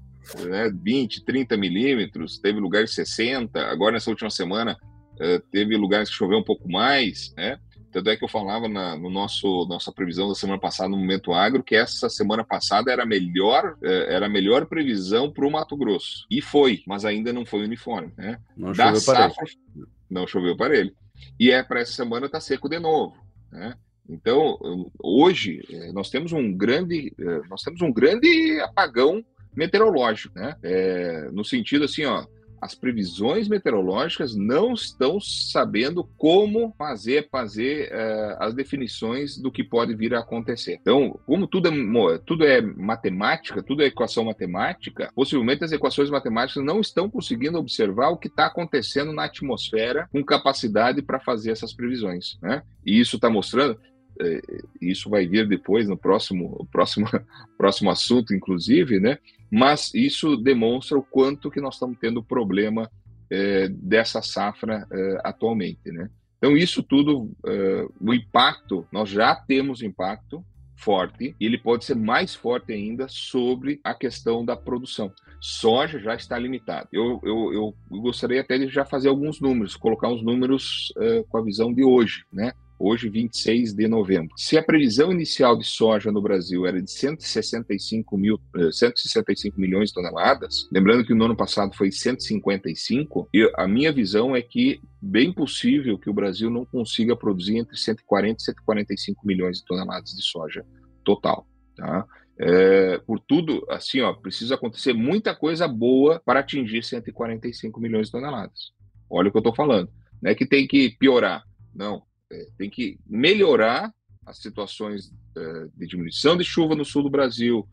né, 0.50 0.72
20, 0.74 1.24
30 1.24 1.56
milímetros, 1.56 2.40
teve 2.40 2.60
lugares 2.60 2.90
de 2.90 2.96
60, 2.96 3.60
agora 3.68 3.94
nessa 3.94 4.10
última 4.10 4.32
semana 4.32 4.76
uh, 5.16 5.40
teve 5.52 5.78
lugares 5.78 6.10
que 6.10 6.16
choveu 6.16 6.40
um 6.40 6.44
pouco 6.44 6.68
mais, 6.68 7.32
né? 7.38 7.60
Tanto 7.96 8.10
é 8.10 8.18
que 8.18 8.26
eu 8.26 8.28
falava 8.28 8.68
na 8.68 8.98
no 8.98 9.10
nosso 9.10 9.66
nossa 9.70 9.90
previsão 9.90 10.28
da 10.28 10.36
semana 10.36 10.60
passada 10.60 10.90
no 10.90 10.98
Momento 10.98 11.32
Agro 11.32 11.64
que 11.64 11.78
essa 11.78 12.10
semana 12.10 12.44
passada 12.44 12.92
era 12.92 13.04
a 13.04 13.06
melhor, 13.06 13.78
é, 13.82 14.14
era 14.14 14.26
a 14.26 14.30
melhor 14.30 14.66
previsão 14.66 15.32
para 15.32 15.48
o 15.48 15.50
Mato 15.50 15.78
Grosso. 15.78 16.26
E 16.30 16.42
foi, 16.42 16.84
mas 16.86 17.06
ainda 17.06 17.32
não 17.32 17.46
foi 17.46 17.64
uniforme. 17.64 18.12
Né? 18.18 18.38
Não 18.58 18.74
da 18.74 18.88
choveu 18.88 19.00
safra, 19.00 19.34
para 19.34 19.46
ele. 19.46 19.86
Não 20.10 20.28
choveu 20.28 20.58
para 20.58 20.78
ele. 20.78 20.94
E 21.40 21.50
é 21.50 21.64
para 21.64 21.80
essa 21.80 21.94
semana 21.94 22.28
tá 22.28 22.42
seco 22.42 22.68
de 22.68 22.80
novo. 22.80 23.16
Né? 23.50 23.74
Então, 24.10 24.60
hoje 25.02 25.62
é, 25.72 25.94
nós 25.94 26.10
temos 26.10 26.34
um 26.34 26.52
grande, 26.52 27.14
é, 27.18 27.48
nós 27.48 27.62
temos 27.62 27.82
um 27.82 27.94
grande 27.94 28.60
apagão 28.60 29.24
meteorológico, 29.56 30.38
né? 30.38 30.54
É, 30.62 31.30
no 31.32 31.46
sentido 31.46 31.86
assim, 31.86 32.04
ó, 32.04 32.26
as 32.66 32.74
previsões 32.74 33.48
meteorológicas 33.48 34.36
não 34.36 34.74
estão 34.74 35.20
sabendo 35.22 36.04
como 36.18 36.74
fazer 36.78 37.30
fazer 37.30 37.92
uh, 37.92 38.38
as 38.40 38.56
definições 38.56 39.38
do 39.38 39.52
que 39.52 39.64
pode 39.64 39.96
vir 39.96 40.16
a 40.16 40.20
acontecer. 40.20 40.80
Então, 40.82 41.20
como 41.28 41.48
tudo 41.48 41.70
é, 41.70 42.18
tudo 42.26 42.44
é 42.44 42.60
matemática, 42.60 43.62
tudo 43.62 43.84
é 43.84 43.86
equação 43.86 44.26
matemática, 44.26 45.12
possivelmente 45.14 45.64
as 45.64 45.72
equações 45.72 46.10
matemáticas 46.10 46.64
não 46.64 46.82
estão 46.82 47.10
conseguindo 47.10 47.60
observar 47.60 48.10
o 48.10 48.18
que 48.18 48.28
está 48.28 48.48
acontecendo 48.48 49.14
na 49.14 49.26
atmosfera 49.26 50.10
com 50.12 50.24
capacidade 50.24 51.04
para 51.04 51.20
fazer 51.20 51.52
essas 51.52 51.72
previsões. 51.72 52.40
Né? 52.42 52.64
E 52.84 53.00
isso 53.00 53.18
está 53.18 53.30
mostrando, 53.30 53.80
eh, 54.20 54.42
isso 54.82 55.08
vai 55.08 55.28
vir 55.28 55.48
depois 55.48 55.88
no 55.88 55.96
próximo, 55.96 56.68
próximo, 56.72 57.06
próximo 57.58 57.92
assunto, 57.92 58.34
inclusive, 58.34 59.00
né? 59.00 59.20
Mas 59.52 59.94
isso 59.94 60.38
demonstra 60.38 60.98
o 60.98 61.04
quanto 61.04 61.52
que 61.52 61.62
nós 61.62 61.76
estamos 61.76 61.98
tendo 62.00 62.24
problema 62.24 62.90
é, 63.30 63.68
dessa 63.70 64.22
safra 64.22 64.88
é, 64.92 65.18
atualmente, 65.24 65.92
né? 65.92 66.10
Então 66.38 66.56
isso 66.56 66.84
tudo, 66.84 67.32
é, 67.46 67.88
o 68.00 68.14
impacto, 68.14 68.86
nós 68.92 69.10
já 69.10 69.36
temos 69.36 69.82
impacto 69.82 70.46
forte 70.78 71.36
e 71.40 71.46
ele 71.46 71.58
pode 71.58 71.86
ser 71.86 71.96
mais 71.96 72.36
forte 72.36 72.74
ainda 72.74 73.08
sobre 73.08 73.80
a 73.84 73.94
questão 73.94 74.44
da 74.44 74.56
produção. 74.56 75.12
Soja 75.40 76.00
já 76.00 76.16
está 76.16 76.38
limitado. 76.38 76.90
Eu, 76.92 77.20
eu, 77.24 77.54
eu 77.54 78.00
gostaria 78.02 78.42
até 78.42 78.58
de 78.58 78.68
já 78.68 78.84
fazer 78.84 79.08
alguns 79.08 79.40
números, 79.40 79.76
colocar 79.76 80.10
uns 80.10 80.22
números 80.22 80.94
com 81.30 81.38
a 81.38 81.42
visão 81.42 81.74
de 81.74 81.84
hoje, 81.84 82.26
né? 82.32 82.52
Hoje 82.80 83.10
26 83.10 83.74
de 83.74 83.88
novembro. 83.88 84.34
Se 84.38 84.58
a 84.58 84.64
previsão 84.64 85.12
inicial 85.12 85.58
de 85.58 85.66
soja 85.66 86.12
no 86.12 86.22
Brasil 86.22 86.66
era 86.66 86.82
de 86.82 86.92
165, 86.92 88.18
mil, 88.18 88.40
165 88.72 89.56
eh, 89.56 89.62
milhões 89.62 89.90
de 89.90 89.96
toneladas, 89.96 90.68
lembrando 90.72 91.06
que 91.06 91.14
no 91.14 91.26
ano 91.26 91.36
passado 91.36 91.76
foi 91.76 91.92
155, 91.92 93.30
eu, 93.34 93.52
a 93.56 93.68
minha 93.68 93.92
visão 93.92 94.36
é 94.36 94.42
que 94.42 94.80
bem 95.02 95.32
possível 95.32 95.98
que 95.98 96.10
o 96.10 96.14
Brasil 96.14 96.50
não 96.50 96.66
consiga 96.66 97.16
produzir 97.16 97.58
entre 97.58 97.78
140 97.78 98.38
e 98.40 98.46
145 98.46 99.26
milhões 99.26 99.60
de 99.60 99.66
toneladas 99.66 100.12
de 100.12 100.24
soja 100.24 100.66
total. 101.04 101.48
Tá? 101.76 102.06
É, 102.38 102.98
por 103.00 103.20
tudo, 103.20 103.66
assim, 103.70 104.02
ó, 104.02 104.14
precisa 104.14 104.56
acontecer 104.56 104.94
muita 104.94 105.34
coisa 105.34 105.68
boa 105.68 106.22
para 106.26 106.42
atingir 106.42 106.84
145 106.84 107.80
milhões 107.80 108.08
de 108.08 108.12
toneladas. 108.12 108.72
Olha 109.10 109.30
o 109.30 109.32
que 109.32 109.38
eu 109.38 109.40
estou 109.40 109.56
falando. 109.56 109.90
Não 110.22 110.32
é 110.32 110.36
que 110.36 110.46
tem 110.46 110.68
que 110.68 110.90
piorar, 110.98 111.44
não. 111.74 112.04
É, 112.32 112.48
tem 112.58 112.70
que 112.70 113.00
melhorar 113.06 113.94
as 114.26 114.40
situações 114.40 115.14
é, 115.38 115.68
de 115.76 115.88
diminuição 115.88 116.36
de 116.36 116.44
chuva 116.44 116.76
no 116.76 116.84
sul 116.84 117.04
do 117.04 117.10
Brasil, 117.10 117.68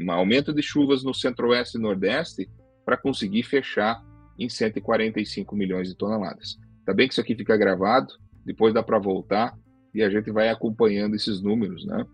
um 0.00 0.10
aumento 0.10 0.52
de 0.52 0.62
chuvas 0.62 1.04
no 1.04 1.14
centro-oeste 1.14 1.76
e 1.76 1.80
nordeste, 1.80 2.50
para 2.84 2.96
conseguir 2.96 3.42
fechar 3.42 4.02
em 4.38 4.48
145 4.48 5.54
milhões 5.54 5.88
de 5.88 5.94
toneladas. 5.94 6.58
Tá 6.84 6.94
bem 6.94 7.06
que 7.06 7.14
isso 7.14 7.20
aqui 7.20 7.36
fica 7.36 7.56
gravado, 7.56 8.14
depois 8.44 8.72
dá 8.72 8.82
para 8.82 8.98
voltar 8.98 9.54
e 9.94 10.02
a 10.02 10.08
gente 10.08 10.30
vai 10.30 10.48
acompanhando 10.48 11.14
esses 11.14 11.42
números, 11.42 11.84
né? 11.84 12.06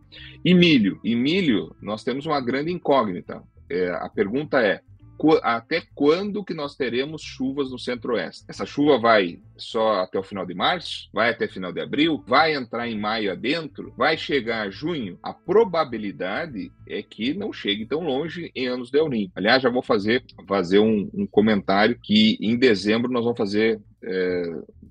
E 0.45 0.55
milho, 0.55 0.99
e 1.05 1.15
milho, 1.15 1.75
nós 1.81 2.03
temos 2.03 2.27
uma 2.27 2.41
grande 2.41 2.73
incógnita. 2.73 3.43
É, 3.71 3.91
a 3.91 4.09
pergunta 4.09 4.61
é 4.61 4.81
até 5.43 5.83
quando 5.95 6.45
que 6.45 6.55
nós 6.55 6.77
teremos 6.77 7.23
chuvas 7.23 7.71
no 7.71 7.79
centro-oeste? 7.79 8.45
Essa 8.49 8.67
chuva 8.67 8.99
vai 8.99 9.41
só 9.57 10.01
até 10.01 10.19
o 10.19 10.23
final 10.23 10.47
de 10.47 10.55
março? 10.55 11.09
Vai 11.13 11.31
até 11.31 11.49
final 11.49 11.73
de 11.73 11.81
abril? 11.81 12.23
Vai 12.27 12.55
entrar 12.55 12.89
em 12.89 12.99
maio 12.99 13.33
adentro? 13.33 13.93
Vai 13.97 14.17
chegar 14.17 14.67
a 14.67 14.71
junho? 14.71 15.19
A 15.23 15.33
probabilidade 15.33 16.71
é 16.89 17.03
que 17.03 17.35
não 17.35 17.53
chegue 17.53 17.87
tão 17.87 18.01
longe 18.01 18.51
em 18.55 18.67
anos 18.67 18.91
de 18.91 18.99
El 18.99 19.09
Niño. 19.09 19.33
Aliás, 19.35 19.63
já 19.63 19.71
vou 19.71 19.83
fazer, 19.83 20.25
fazer 20.47 20.79
um, 20.79 21.11
um 21.13 21.27
comentário 21.27 21.99
que 22.03 22.39
em 22.41 22.57
dezembro 22.57 23.11
nós 23.11 23.25
vamos 23.25 23.39
fazer 23.39 23.81
é, 24.03 24.43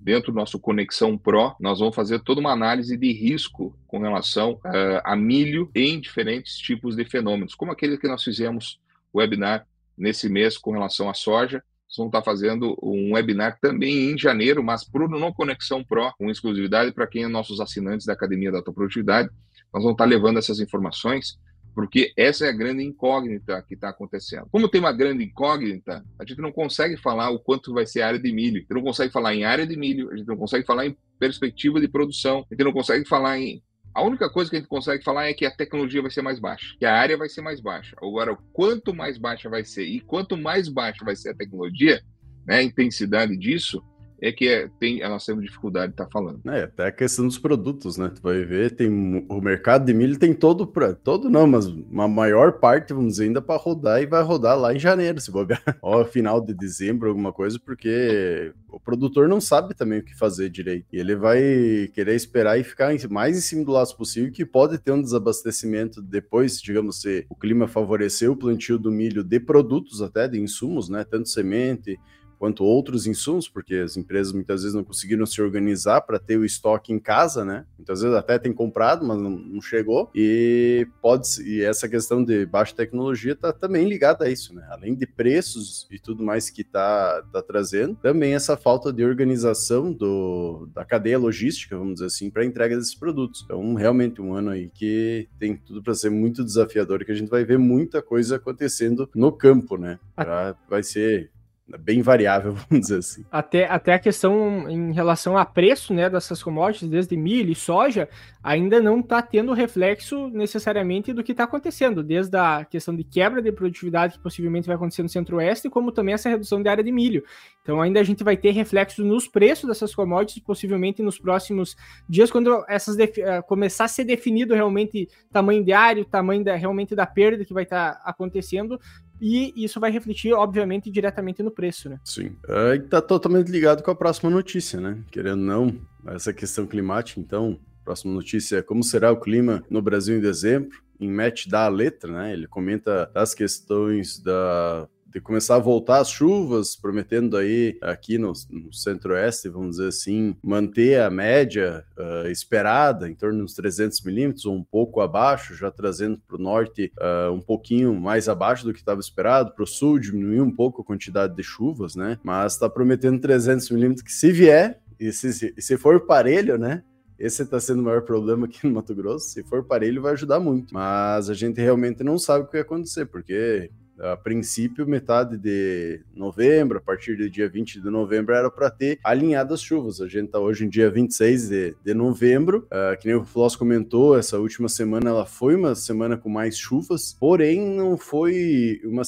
dentro 0.06 0.32
do 0.32 0.36
nosso 0.36 0.60
Conexão 0.60 1.18
Pro, 1.18 1.56
nós 1.60 1.80
vamos 1.80 1.96
fazer 1.96 2.20
toda 2.20 2.40
uma 2.40 2.52
análise 2.52 2.96
de 2.96 3.12
risco 3.12 3.76
com 3.88 3.98
relação 3.98 4.54
uh, 4.54 5.02
a 5.04 5.16
milho 5.16 5.72
em 5.74 6.00
diferentes 6.00 6.58
tipos 6.58 6.96
de 6.96 7.04
fenômenos, 7.04 7.56
como 7.56 7.72
aquele 7.72 7.98
que 7.98 8.08
nós 8.08 8.24
fizemos 8.24 8.80
webinar 9.12 9.66
nesse 9.98 10.30
mês 10.30 10.58
com 10.58 10.72
relação 10.72 11.10
à 11.10 11.14
soja. 11.14 11.64
Nós 11.88 11.98
vamos 11.98 12.10
estar 12.10 12.24
fazendo 12.24 12.78
um 12.82 13.14
webinar 13.14 13.60
também 13.62 14.12
em 14.12 14.18
janeiro, 14.18 14.64
mas 14.64 14.84
para 14.84 15.06
o 15.06 15.08
No 15.08 15.34
Conexão 15.34 15.84
Pro, 15.84 16.12
com 16.18 16.30
exclusividade 16.30 16.92
para 16.92 17.08
quem 17.08 17.24
é 17.24 17.28
nossos 17.28 17.60
assinantes 17.62 18.06
da 18.06 18.14
Academia 18.14 18.52
da 18.52 18.58
Autoprodutividade. 18.58 19.30
Nós 19.74 19.84
vamos 19.84 19.94
estar 19.94 20.06
levando 20.06 20.40
essas 20.40 20.60
informações, 20.60 21.38
porque 21.74 22.12
essa 22.18 22.46
é 22.46 22.50
a 22.50 22.54
grande 22.54 22.84
incógnita 22.84 23.62
que 23.68 23.76
está 23.76 23.90
acontecendo. 23.90 24.48
Como 24.50 24.68
tem 24.68 24.80
uma 24.80 24.92
grande 24.92 25.24
incógnita, 25.24 26.04
a 26.18 26.26
gente 26.26 26.42
não 26.42 26.52
consegue 26.52 26.98
falar 26.98 27.30
o 27.30 27.40
quanto 27.40 27.74
vai 27.74 27.86
ser 27.86 28.02
a 28.02 28.08
área 28.08 28.20
de 28.20 28.32
milho. 28.32 28.58
A 28.58 28.62
gente 28.62 28.74
não 28.74 28.82
consegue 28.82 29.12
falar 29.12 29.36
em 29.36 29.44
área 29.44 29.68
de 29.68 29.78
milho, 29.78 30.12
a 30.12 30.18
gente 30.18 30.28
não 30.28 30.38
consegue 30.38 30.66
falar 30.66 30.88
em 30.88 30.98
perspectiva 31.20 31.80
de 31.80 31.88
produção, 31.88 32.46
a 32.50 32.54
gente 32.54 32.64
não 32.64 32.74
consegue 32.74 33.08
falar 33.08 33.38
em 33.40 33.62
a 33.96 34.04
única 34.04 34.30
coisa 34.30 34.50
que 34.50 34.58
a 34.58 34.60
gente 34.60 34.68
consegue 34.68 35.02
falar 35.02 35.28
é 35.28 35.34
que 35.34 35.46
a 35.46 35.52
tecnologia 35.52 36.02
vai 36.02 36.12
ser 36.12 36.22
mais 36.22 36.38
baixa, 36.38 36.76
que 36.78 36.86
a 36.86 36.94
área 36.94 37.18
vai 37.18 37.30
ser 37.30 37.42
mais 37.42 37.62
baixa. 37.62 37.96
Agora, 37.98 38.38
quanto 38.52 38.94
mais 38.94 39.18
baixa 39.18 39.50
vai 39.50 39.64
ser 39.64 39.86
e 39.86 40.02
quanto 40.02 40.36
mais 40.36 40.68
baixa 40.68 41.06
vai 41.06 41.16
ser 41.16 41.30
a 41.30 41.34
tecnologia, 41.34 42.04
né, 42.46 42.58
a 42.58 42.64
intensidade 42.64 43.38
disso, 43.38 43.82
é 44.22 44.32
que 44.32 44.48
é, 44.48 44.70
tem, 44.80 45.00
nós 45.02 45.26
temos 45.26 45.44
dificuldade 45.44 45.88
de 45.88 45.94
estar 45.94 46.06
tá 46.06 46.12
falando. 46.12 46.42
É, 46.50 46.64
até 46.64 46.88
a 46.88 46.92
questão 46.92 47.28
dos 47.28 47.38
produtos, 47.38 47.98
né? 47.98 48.12
Tu 48.14 48.22
vai 48.22 48.44
ver, 48.44 48.72
tem 48.76 49.26
o 49.30 49.42
mercado 49.42 49.86
de 49.86 49.94
milho 49.94 50.18
tem 50.18 50.34
todo, 50.34 50.72
todo 51.04 51.30
não, 51.30 51.46
mas 51.48 51.66
uma 51.66 52.08
maior 52.08 52.54
parte, 52.54 52.94
vamos 52.94 53.14
dizer, 53.14 53.26
ainda 53.26 53.42
para 53.42 53.60
rodar 53.60 54.02
e 54.02 54.06
vai 54.06 54.24
rodar 54.24 54.58
lá 54.58 54.74
em 54.74 54.80
janeiro, 54.80 55.20
se 55.20 55.32
bobear, 55.32 55.62
ou 55.82 56.06
final 56.06 56.40
de 56.40 56.54
dezembro, 56.54 57.10
alguma 57.10 57.34
coisa, 57.34 57.60
porque 57.60 58.54
o 58.70 58.80
produtor 58.80 59.28
não 59.28 59.40
sabe 59.40 59.74
também 59.74 60.00
o 60.00 60.04
que 60.04 60.16
fazer 60.18 60.50
direito. 60.50 60.86
E 60.92 60.98
ele 60.98 61.16
vai 61.16 61.90
querer 61.94 62.16
esperar 62.16 62.60
e 62.60 62.64
ficar 62.64 62.94
mais 63.10 63.38
em 63.38 63.42
cima 63.42 63.64
do 63.64 63.72
laço 63.72 63.96
possível, 63.98 64.32
que 64.32 64.46
pode 64.46 64.78
ter 64.78 64.92
um 64.92 65.02
desabastecimento 65.02 66.02
depois, 66.02 66.62
digamos, 66.62 67.02
se 67.02 67.26
o 67.30 67.36
clima 67.36 67.68
favorecer 67.68 68.30
o 68.32 68.36
plantio 68.36 68.78
do 68.78 68.92
milho 68.92 69.24
de 69.24 69.40
produtos 69.40 70.02
até, 70.02 70.28
de 70.28 70.40
insumos, 70.40 70.90
né? 70.90 71.04
Tanto 71.04 71.30
semente, 71.30 71.98
quanto 72.38 72.64
outros 72.64 73.08
insumos, 73.08 73.48
porque 73.48 73.76
as 73.76 73.98
empresas 73.98 74.34
muitas 74.34 74.62
vezes 74.62 74.76
não 74.76 74.84
conseguiram 74.84 75.26
se 75.26 75.42
organizar 75.42 76.02
para 76.02 76.20
ter 76.20 76.38
o 76.38 76.46
estoque 76.46 76.94
em 76.94 77.00
casa, 77.00 77.44
né? 77.44 77.66
Muitas 77.78 78.02
vezes 78.02 78.16
até 78.16 78.38
tem 78.38 78.54
comprado, 78.54 79.06
mas 79.06 79.22
não, 79.22 79.32
não 79.32 79.62
chegou. 79.62 80.10
E 80.14 80.88
pode 81.02 81.26
e 81.44 81.62
essa 81.62 81.88
questão 81.88 82.24
de 82.24 82.46
baixa 82.46 82.76
tecnologia 82.76 83.34
está 83.34 83.52
também 83.52 83.88
ligada 83.88 84.26
a 84.26 84.30
isso, 84.30 84.54
né? 84.54 84.66
Além 84.70 84.96
de 84.96 85.06
preços 85.06 85.88
e 85.92 86.00
tudo 86.00 86.24
mais 86.24 86.50
que 86.50 86.62
está 86.62 87.22
tá 87.32 87.42
trazendo, 87.42 87.96
também 87.96 88.34
essa 88.34 88.56
falta 88.58 88.92
de 88.92 89.04
organização 89.04 89.92
do, 89.92 90.68
da 90.74 90.86
cadeia 90.86 91.18
logística, 91.18 91.78
vamos 91.78 91.96
dizer 91.96 92.08
assim, 92.08 92.30
para 92.30 92.46
entrega 92.46 92.76
desses 92.76 92.96
produtos. 92.96 93.44
Então, 93.46 93.74
realmente 93.74 94.22
um 94.22 94.34
ano 94.34 94.50
aí 94.50 94.70
que 94.74 95.28
tem 95.40 95.56
tudo 95.56 95.82
para 95.82 95.94
ser 95.94 96.10
muito 96.10 96.44
desafiador, 96.44 97.04
que 97.04 97.12
a 97.12 97.16
gente 97.16 97.30
vai 97.30 97.44
ver 97.44 97.58
muita 97.58 98.02
coisa 98.02 98.36
acontecendo 98.36 99.10
no 99.16 99.32
campo, 99.32 99.78
né? 99.78 100.00
Pra, 100.16 100.56
vai 100.70 100.84
ser 100.84 101.32
bem 101.80 102.02
variável, 102.02 102.54
vamos 102.70 102.88
dizer 102.88 103.00
assim. 103.00 103.26
Até, 103.32 103.66
até 103.66 103.94
a 103.94 104.00
questão 104.00 104.70
em 104.70 104.94
relação 104.94 105.38
a 105.38 105.46
preço 105.46 105.94
né, 105.94 106.10
dessas 106.10 106.42
commodities, 106.42 106.90
desde 106.90 107.18
milho 107.18 107.52
e 107.52 107.56
soja, 107.56 108.08
ainda 108.44 108.80
não 108.80 109.00
está 109.00 109.22
tendo 109.22 109.54
reflexo 109.54 110.30
necessariamente 110.30 111.12
do 111.12 111.24
que 111.24 111.32
está 111.32 111.46
acontecendo, 111.46 112.04
desde 112.04 112.38
a 112.38 112.64
questão 112.64 112.96
de 112.96 113.04
quebra 113.04 113.42
de 113.42 113.52
produtividade 113.52 114.14
que 114.14 114.24
possivelmente 114.24 114.68
vai 114.68 114.76
acontecer 114.76 115.02
no 115.02 115.10
centro-oeste, 115.10 115.70
como 115.70 115.92
também 115.92 116.14
essa 116.14 116.30
redução 116.30 116.62
de 116.62 116.70
área 116.70 116.84
de 116.84 116.92
milho. 116.92 117.24
Então 117.64 117.82
ainda 117.82 118.00
a 118.00 118.04
gente 118.04 118.24
vai 118.24 118.38
ter 118.38 118.52
reflexos 118.52 119.04
nos 119.04 119.28
preços 119.28 119.68
dessas 119.68 119.96
commodities, 119.96 120.44
possivelmente 120.44 121.02
nos 121.02 121.18
próximos 121.18 121.76
dias, 122.08 122.30
quando 122.30 122.64
essas 122.68 122.96
uh, 122.96 123.44
começar 123.48 123.86
a 123.86 123.88
ser 123.88 124.04
definido 124.04 124.54
realmente 124.54 125.10
tamanho 125.32 125.64
diário, 125.64 126.06
tamanho 126.06 126.44
da, 126.44 126.56
realmente 126.56 126.96
da 126.96 127.08
perda 127.08 127.44
que 127.44 127.54
vai 127.54 127.64
estar 127.64 127.96
tá 127.96 128.02
acontecendo, 128.06 128.80
e 129.20 129.54
isso 129.56 129.80
vai 129.80 129.92
refletir, 129.92 130.34
obviamente, 130.34 130.92
diretamente 130.92 131.42
no 131.42 131.52
preço, 131.52 131.90
né? 131.90 132.00
Sim. 132.04 132.36
É, 132.48 132.78
tá 132.80 133.02
totalmente 133.02 133.50
ligado 133.50 133.84
com 133.84 133.92
a 133.92 133.96
próxima 133.96 134.30
notícia, 134.30 134.80
né? 134.80 134.98
Querendo 135.12 135.40
ou 135.40 135.46
não, 135.46 135.76
essa 136.08 136.34
questão 136.34 136.66
climática, 136.66 137.20
então, 137.20 137.60
próxima 137.86 138.12
notícia 138.12 138.58
é 138.58 138.62
como 138.64 138.84
será 138.84 139.12
o 139.12 139.20
clima 139.20 139.64
no 139.70 139.82
Brasil 139.82 140.18
em 140.18 140.20
dezembro. 140.20 140.84
Em 141.00 141.10
match 141.10 141.48
da 141.48 141.68
letra, 141.68 142.12
né? 142.12 142.34
Ele 142.34 142.48
comenta 142.48 143.12
as 143.14 143.34
questões 143.34 144.18
da 144.20 144.88
de 145.16 145.22
começar 145.22 145.56
a 145.56 145.60
voltar 145.60 146.00
as 146.00 146.10
chuvas, 146.10 146.76
prometendo 146.76 147.38
aí 147.38 147.78
aqui 147.82 148.18
no, 148.18 148.34
no 148.50 148.74
centro-oeste, 148.74 149.48
vamos 149.48 149.78
dizer 149.78 149.88
assim, 149.88 150.36
manter 150.44 151.00
a 151.00 151.10
média 151.10 151.86
uh, 151.98 152.28
esperada 152.28 153.10
em 153.10 153.16
torno 153.16 153.42
dos 153.42 153.54
300 153.54 154.02
milímetros, 154.02 154.46
ou 154.46 154.54
um 154.54 154.64
pouco 154.64 155.00
abaixo, 155.00 155.56
já 155.56 155.72
trazendo 155.72 156.20
para 156.28 156.36
o 156.36 156.40
norte 156.40 156.92
uh, 157.00 157.32
um 157.32 157.40
pouquinho 157.40 157.96
mais 157.96 158.28
abaixo 158.28 158.66
do 158.66 158.74
que 158.74 158.80
estava 158.80 159.00
esperado, 159.00 159.54
para 159.54 159.64
o 159.64 159.68
sul 159.68 159.98
diminuir 160.00 160.42
um 160.42 160.52
pouco 160.52 160.82
a 160.82 160.86
quantidade 160.86 161.34
de 161.34 161.44
chuvas, 161.44 161.96
né? 161.96 162.20
Mas 162.22 162.52
está 162.52 162.70
prometendo 162.70 163.18
300 163.22 163.70
milímetros 163.70 164.04
que 164.04 164.12
se 164.12 164.34
vier, 164.34 164.82
e 165.00 165.14
se, 165.14 165.54
se 165.58 165.78
for 165.78 166.06
parelho, 166.06 166.58
né? 166.58 166.84
Esse 167.18 167.44
está 167.44 167.58
sendo 167.58 167.80
o 167.80 167.84
maior 167.86 168.02
problema 168.02 168.48
aqui 168.48 168.68
no 168.68 168.74
Mato 168.74 168.94
Grosso. 168.94 169.30
Se 169.30 169.44
for 169.44 169.64
parelho, 169.64 170.02
vai 170.02 170.12
ajudar 170.12 170.42
muito. 170.42 170.74
Mas 170.74 171.30
a 171.30 171.34
gente 171.34 171.62
realmente 171.62 172.04
não 172.04 172.20
sabe 172.20 172.44
o 172.44 172.48
que 172.48 172.54
vai 172.54 172.62
acontecer, 172.64 173.06
porque 173.06 173.72
a 174.00 174.16
princípio, 174.18 174.88
metade 174.88 175.38
de 175.38 176.02
novembro, 176.14 176.78
a 176.78 176.82
partir 176.82 177.16
do 177.16 177.30
dia 177.30 177.48
20 177.50 177.82
de 177.82 177.90
novembro, 177.90 178.34
era 178.34 178.50
para 178.50 178.70
ter 178.70 179.00
alinhado 179.04 179.54
as 179.54 179.62
chuvas. 179.62 180.02
A 180.02 180.08
gente 180.08 180.26
está 180.26 180.40
hoje 180.40 180.66
em 180.66 180.70
dia 180.70 180.90
26 180.90 181.50
de, 181.50 181.76
de 181.84 181.94
novembro. 181.94 182.68
Uh, 182.72 182.98
que 183.00 183.08
nem 183.08 183.16
o 183.16 183.24
Floss 183.24 183.56
comentou, 183.56 184.18
essa 184.18 184.38
última 184.38 184.70
semana 184.70 185.10
ela 185.10 185.26
foi 185.26 185.56
uma 185.56 185.76
semana 185.76 186.18
com 186.18 186.30
mais 186.30 186.58
chuvas, 186.58 187.16
porém 187.20 187.62
não 187.62 187.98
foi 187.98 188.82
uma, 188.84 189.04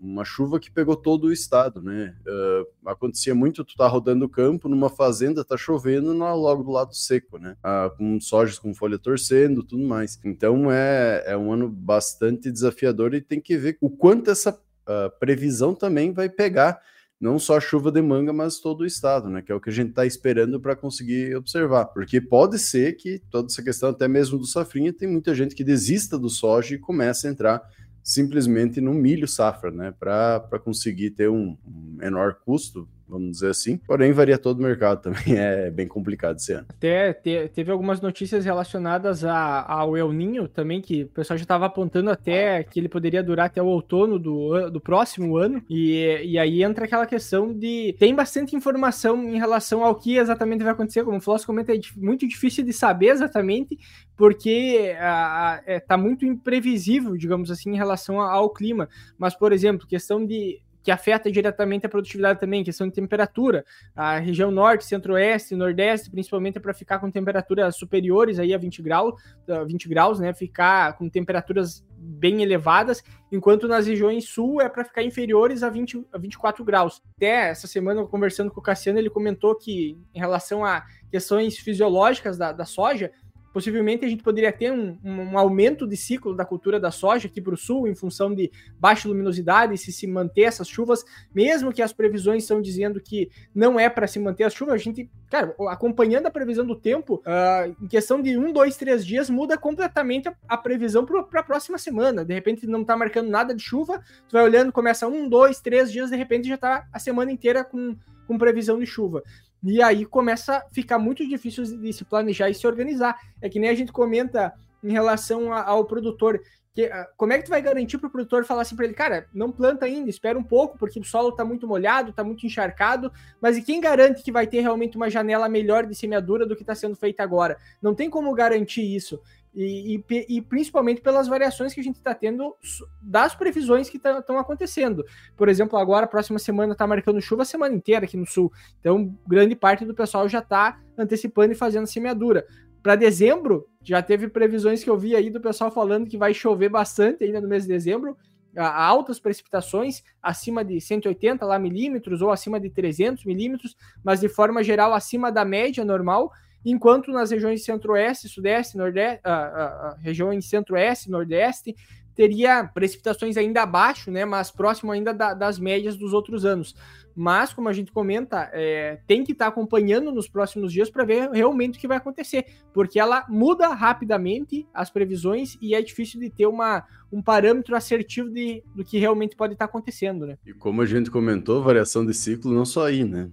uma 0.00 0.24
chuva 0.24 0.58
que 0.58 0.70
pegou 0.70 0.96
todo 0.96 1.24
o 1.24 1.32
estado, 1.32 1.82
né? 1.82 2.14
Uh, 2.26 2.66
acontecia 2.86 3.34
muito, 3.34 3.64
tu 3.64 3.74
tá 3.76 3.86
rodando 3.86 4.24
o 4.24 4.28
campo, 4.28 4.68
numa 4.68 4.88
fazenda, 4.88 5.44
tá 5.44 5.56
chovendo 5.56 6.14
na, 6.14 6.34
logo 6.34 6.62
do 6.62 6.70
lado 6.70 6.94
seco, 6.94 7.38
né? 7.38 7.56
Uh, 7.64 7.96
com 7.96 8.20
sojas 8.20 8.58
com 8.58 8.74
folha 8.74 8.98
torcendo, 8.98 9.62
tudo 9.62 9.84
mais. 9.84 10.18
Então 10.24 10.70
é, 10.70 11.24
é 11.26 11.36
um 11.36 11.52
ano 11.52 11.68
bastante 11.68 12.50
desafiador 12.50 13.14
e 13.14 13.20
tem 13.20 13.40
que 13.40 13.56
ver 13.56 13.76
o 13.80 13.90
quanto 13.90 14.30
essa 14.30 14.50
uh, 14.50 15.18
previsão 15.18 15.74
também 15.74 16.12
vai 16.12 16.28
pegar 16.28 16.80
não 17.20 17.38
só 17.38 17.56
a 17.56 17.60
chuva 17.60 17.90
de 17.90 18.02
manga, 18.02 18.32
mas 18.32 18.60
todo 18.60 18.82
o 18.82 18.86
estado, 18.86 19.28
né? 19.28 19.40
Que 19.40 19.50
é 19.50 19.54
o 19.54 19.60
que 19.60 19.70
a 19.70 19.72
gente 19.72 19.90
está 19.90 20.04
esperando 20.04 20.60
para 20.60 20.76
conseguir 20.76 21.34
observar. 21.34 21.86
Porque 21.86 22.20
pode 22.20 22.58
ser 22.58 22.94
que 22.96 23.22
toda 23.30 23.46
essa 23.50 23.62
questão, 23.62 23.88
até 23.90 24.06
mesmo 24.06 24.38
do 24.38 24.46
safrinha, 24.46 24.92
tem 24.92 25.08
muita 25.08 25.34
gente 25.34 25.54
que 25.54 25.64
desista 25.64 26.18
do 26.18 26.28
soja 26.28 26.74
e 26.74 26.78
começa 26.78 27.26
a 27.26 27.30
entrar 27.30 27.62
simplesmente 28.06 28.80
no 28.80 28.94
milho 28.94 29.26
safra, 29.26 29.72
né? 29.72 29.92
Para 29.98 30.60
conseguir 30.62 31.10
ter 31.10 31.28
um, 31.28 31.58
um 31.66 31.96
menor 31.96 32.34
custo 32.34 32.88
vamos 33.08 33.32
dizer 33.32 33.50
assim. 33.50 33.78
Porém, 33.78 34.12
varia 34.12 34.38
todo 34.38 34.60
o 34.60 34.62
mercado 34.62 35.02
também, 35.02 35.22
é 35.36 35.70
bem 35.70 35.86
complicado 35.86 36.36
esse 36.36 36.52
ano. 36.52 36.66
Até 36.68 37.12
te, 37.12 37.48
teve 37.48 37.70
algumas 37.70 38.00
notícias 38.00 38.44
relacionadas 38.44 39.24
a, 39.24 39.64
ao 39.66 39.96
El 39.96 40.12
Ninho 40.12 40.48
também, 40.48 40.80
que 40.80 41.04
o 41.04 41.08
pessoal 41.08 41.36
já 41.36 41.42
estava 41.44 41.66
apontando 41.66 42.10
até 42.10 42.62
que 42.64 42.80
ele 42.80 42.88
poderia 42.88 43.22
durar 43.22 43.46
até 43.46 43.62
o 43.62 43.66
outono 43.66 44.18
do, 44.18 44.70
do 44.70 44.80
próximo 44.80 45.36
ano. 45.36 45.62
E, 45.68 46.20
e 46.24 46.38
aí 46.38 46.62
entra 46.62 46.84
aquela 46.84 47.06
questão 47.06 47.52
de. 47.52 47.94
Tem 47.98 48.14
bastante 48.14 48.56
informação 48.56 49.22
em 49.22 49.38
relação 49.38 49.84
ao 49.84 49.94
que 49.94 50.16
exatamente 50.16 50.62
vai 50.62 50.72
acontecer. 50.72 51.04
Como 51.04 51.18
o 51.18 51.20
Flávio 51.20 51.46
comenta, 51.46 51.74
é 51.74 51.80
muito 51.96 52.26
difícil 52.26 52.64
de 52.64 52.72
saber 52.72 53.08
exatamente, 53.08 53.78
porque 54.16 54.94
a, 54.98 55.54
a, 55.54 55.62
é, 55.66 55.80
tá 55.80 55.96
muito 55.96 56.24
imprevisível, 56.24 57.16
digamos 57.16 57.50
assim, 57.50 57.70
em 57.70 57.76
relação 57.76 58.20
ao 58.20 58.50
clima. 58.50 58.88
Mas, 59.18 59.34
por 59.34 59.52
exemplo, 59.52 59.86
questão 59.86 60.24
de 60.24 60.60
que 60.86 60.90
afeta 60.92 61.32
diretamente 61.32 61.84
a 61.84 61.88
produtividade 61.88 62.38
também, 62.38 62.62
questão 62.62 62.86
de 62.86 62.94
temperatura. 62.94 63.64
A 63.92 64.20
região 64.20 64.52
norte, 64.52 64.84
centro-oeste, 64.84 65.56
nordeste, 65.56 66.08
principalmente 66.08 66.58
é 66.58 66.60
para 66.60 66.72
ficar 66.72 67.00
com 67.00 67.10
temperaturas 67.10 67.74
superiores 67.74 68.38
aí 68.38 68.54
a 68.54 68.58
20 68.58 68.82
graus, 68.82 69.20
20 69.66 69.88
graus, 69.88 70.20
né? 70.20 70.32
Ficar 70.32 70.96
com 70.96 71.08
temperaturas 71.08 71.84
bem 71.98 72.40
elevadas, 72.40 73.02
enquanto 73.32 73.66
nas 73.66 73.88
regiões 73.88 74.28
sul 74.28 74.60
é 74.60 74.68
para 74.68 74.84
ficar 74.84 75.02
inferiores 75.02 75.64
a, 75.64 75.68
20, 75.68 76.06
a 76.12 76.18
24 76.18 76.64
graus. 76.64 77.02
Até 77.16 77.48
essa 77.48 77.66
semana, 77.66 78.06
conversando 78.06 78.52
com 78.52 78.60
o 78.60 78.62
Cassiano, 78.62 79.00
ele 79.00 79.10
comentou 79.10 79.56
que 79.56 79.98
em 80.14 80.20
relação 80.20 80.64
a 80.64 80.84
questões 81.10 81.58
fisiológicas 81.58 82.38
da, 82.38 82.52
da 82.52 82.64
soja, 82.64 83.10
possivelmente 83.56 84.04
a 84.04 84.08
gente 84.08 84.22
poderia 84.22 84.52
ter 84.52 84.70
um, 84.70 84.98
um 85.02 85.38
aumento 85.38 85.86
de 85.86 85.96
ciclo 85.96 86.36
da 86.36 86.44
cultura 86.44 86.78
da 86.78 86.90
soja 86.90 87.26
aqui 87.26 87.40
para 87.40 87.54
o 87.54 87.56
sul, 87.56 87.88
em 87.88 87.94
função 87.94 88.34
de 88.34 88.52
baixa 88.78 89.08
luminosidade, 89.08 89.78
se 89.78 89.90
se 89.90 90.06
manter 90.06 90.42
essas 90.42 90.68
chuvas, 90.68 91.02
mesmo 91.34 91.72
que 91.72 91.80
as 91.80 91.90
previsões 91.90 92.42
estão 92.42 92.60
dizendo 92.60 93.00
que 93.00 93.30
não 93.54 93.80
é 93.80 93.88
para 93.88 94.06
se 94.06 94.18
manter 94.18 94.44
as 94.44 94.52
chuvas, 94.52 94.74
a 94.74 94.76
gente, 94.76 95.10
cara, 95.30 95.56
acompanhando 95.70 96.26
a 96.26 96.30
previsão 96.30 96.66
do 96.66 96.76
tempo, 96.76 97.22
uh, 97.24 97.74
em 97.82 97.88
questão 97.88 98.20
de 98.20 98.36
um, 98.36 98.52
dois, 98.52 98.76
três 98.76 99.06
dias, 99.06 99.30
muda 99.30 99.56
completamente 99.56 100.28
a, 100.28 100.36
a 100.46 100.58
previsão 100.58 101.06
para 101.06 101.40
a 101.40 101.42
próxima 101.42 101.78
semana. 101.78 102.26
De 102.26 102.34
repente 102.34 102.66
não 102.66 102.82
está 102.82 102.94
marcando 102.94 103.30
nada 103.30 103.54
de 103.54 103.62
chuva, 103.62 104.02
tu 104.28 104.34
vai 104.34 104.44
olhando, 104.44 104.70
começa 104.70 105.08
um, 105.08 105.30
dois, 105.30 105.62
três 105.62 105.90
dias, 105.90 106.10
de 106.10 106.16
repente 106.16 106.46
já 106.46 106.56
está 106.56 106.86
a 106.92 106.98
semana 106.98 107.32
inteira 107.32 107.64
com, 107.64 107.96
com 108.26 108.36
previsão 108.36 108.78
de 108.78 108.84
chuva. 108.84 109.22
E 109.62 109.82
aí 109.82 110.04
começa 110.04 110.58
a 110.58 110.64
ficar 110.70 110.98
muito 110.98 111.26
difícil 111.26 111.64
de 111.64 111.92
se 111.92 112.04
planejar 112.04 112.48
e 112.50 112.54
se 112.54 112.66
organizar. 112.66 113.16
É 113.40 113.48
que 113.48 113.58
nem 113.58 113.70
a 113.70 113.74
gente 113.74 113.92
comenta 113.92 114.52
em 114.82 114.92
relação 114.92 115.52
ao 115.52 115.84
produtor. 115.84 116.40
Que, 116.72 116.84
ah, 116.84 117.08
como 117.16 117.32
é 117.32 117.38
que 117.38 117.44
tu 117.44 117.48
vai 117.48 117.62
garantir 117.62 117.96
para 117.96 118.06
o 118.06 118.10
produtor 118.10 118.44
falar 118.44 118.60
assim 118.60 118.76
para 118.76 118.84
ele, 118.84 118.92
cara, 118.92 119.26
não 119.32 119.50
planta 119.50 119.86
ainda, 119.86 120.10
espera 120.10 120.38
um 120.38 120.42
pouco, 120.42 120.76
porque 120.76 121.00
o 121.00 121.04
solo 121.04 121.30
está 121.30 121.42
muito 121.42 121.66
molhado, 121.66 122.10
está 122.10 122.22
muito 122.22 122.44
encharcado, 122.44 123.10
mas 123.40 123.56
e 123.56 123.62
quem 123.62 123.80
garante 123.80 124.22
que 124.22 124.30
vai 124.30 124.46
ter 124.46 124.60
realmente 124.60 124.94
uma 124.94 125.08
janela 125.08 125.48
melhor 125.48 125.86
de 125.86 125.94
semeadura 125.94 126.44
do 126.44 126.54
que 126.54 126.62
está 126.62 126.74
sendo 126.74 126.94
feita 126.94 127.22
agora? 127.22 127.56
Não 127.80 127.94
tem 127.94 128.10
como 128.10 128.32
garantir 128.34 128.82
isso. 128.82 129.18
E, 129.58 130.04
e, 130.10 130.36
e, 130.36 130.42
principalmente 130.42 131.00
pelas 131.00 131.26
variações 131.26 131.72
que 131.72 131.80
a 131.80 131.82
gente 131.82 131.96
está 131.96 132.14
tendo 132.14 132.54
das 133.00 133.34
previsões 133.34 133.88
que 133.88 133.96
estão 133.96 134.20
tá, 134.20 134.38
acontecendo. 134.38 135.02
Por 135.34 135.48
exemplo, 135.48 135.78
agora, 135.78 136.06
próxima 136.06 136.38
semana, 136.38 136.74
está 136.74 136.86
marcando 136.86 137.22
chuva 137.22 137.40
a 137.40 137.46
semana 137.46 137.74
inteira 137.74 138.04
aqui 138.04 138.18
no 138.18 138.26
sul. 138.26 138.52
Então, 138.78 139.16
grande 139.26 139.56
parte 139.56 139.86
do 139.86 139.94
pessoal 139.94 140.28
já 140.28 140.40
está 140.40 140.78
antecipando 140.98 141.52
e 141.52 141.56
fazendo 141.56 141.86
semeadura. 141.86 142.46
Para 142.82 142.96
dezembro, 142.96 143.66
já 143.82 144.02
teve 144.02 144.28
previsões 144.28 144.84
que 144.84 144.90
eu 144.90 144.98
vi 144.98 145.16
aí 145.16 145.30
do 145.30 145.40
pessoal 145.40 145.70
falando 145.70 146.06
que 146.06 146.18
vai 146.18 146.34
chover 146.34 146.68
bastante 146.68 147.24
ainda 147.24 147.40
no 147.40 147.48
mês 147.48 147.62
de 147.62 147.70
dezembro. 147.70 148.14
Altas 148.54 149.18
precipitações, 149.18 150.02
acima 150.22 150.62
de 150.62 150.78
180 150.82 151.46
lá, 151.46 151.58
milímetros 151.58 152.20
ou 152.20 152.30
acima 152.30 152.60
de 152.60 152.68
300 152.68 153.24
milímetros, 153.24 153.74
mas 154.04 154.20
de 154.20 154.28
forma 154.28 154.62
geral 154.62 154.92
acima 154.92 155.32
da 155.32 155.46
média 155.46 155.82
normal 155.82 156.30
enquanto 156.64 157.12
nas 157.12 157.30
regiões 157.30 157.64
centro-oeste, 157.64 158.28
sudeste, 158.28 158.76
nordeste, 158.76 159.20
a, 159.24 159.32
a 159.32 159.96
regiões 160.00 160.48
centro-oeste, 160.48 161.10
nordeste, 161.10 161.74
teria 162.14 162.64
precipitações 162.64 163.36
ainda 163.36 163.62
abaixo, 163.62 164.10
né, 164.10 164.24
mas 164.24 164.50
próximo 164.50 164.90
ainda 164.90 165.12
da, 165.12 165.34
das 165.34 165.58
médias 165.58 165.96
dos 165.96 166.12
outros 166.12 166.44
anos. 166.44 166.74
Mas, 167.16 167.50
como 167.50 167.68
a 167.68 167.72
gente 167.72 167.90
comenta, 167.90 168.50
é, 168.52 168.98
tem 169.06 169.24
que 169.24 169.32
estar 169.32 169.46
tá 169.46 169.48
acompanhando 169.48 170.12
nos 170.12 170.28
próximos 170.28 170.70
dias 170.70 170.90
para 170.90 171.02
ver 171.02 171.30
realmente 171.30 171.78
o 171.78 171.80
que 171.80 171.88
vai 171.88 171.96
acontecer, 171.96 172.44
porque 172.74 173.00
ela 173.00 173.24
muda 173.26 173.68
rapidamente 173.68 174.68
as 174.74 174.90
previsões 174.90 175.56
e 175.62 175.74
é 175.74 175.80
difícil 175.80 176.20
de 176.20 176.28
ter 176.28 176.46
uma, 176.46 176.84
um 177.10 177.22
parâmetro 177.22 177.74
assertivo 177.74 178.28
de, 178.28 178.62
do 178.74 178.84
que 178.84 178.98
realmente 178.98 179.34
pode 179.34 179.54
estar 179.54 179.66
tá 179.66 179.70
acontecendo, 179.70 180.26
né? 180.26 180.36
E 180.44 180.52
como 180.52 180.82
a 180.82 180.86
gente 180.86 181.10
comentou, 181.10 181.62
variação 181.62 182.04
de 182.04 182.12
ciclo 182.12 182.52
não 182.52 182.66
só 182.66 182.86
aí, 182.86 183.02
né? 183.02 183.30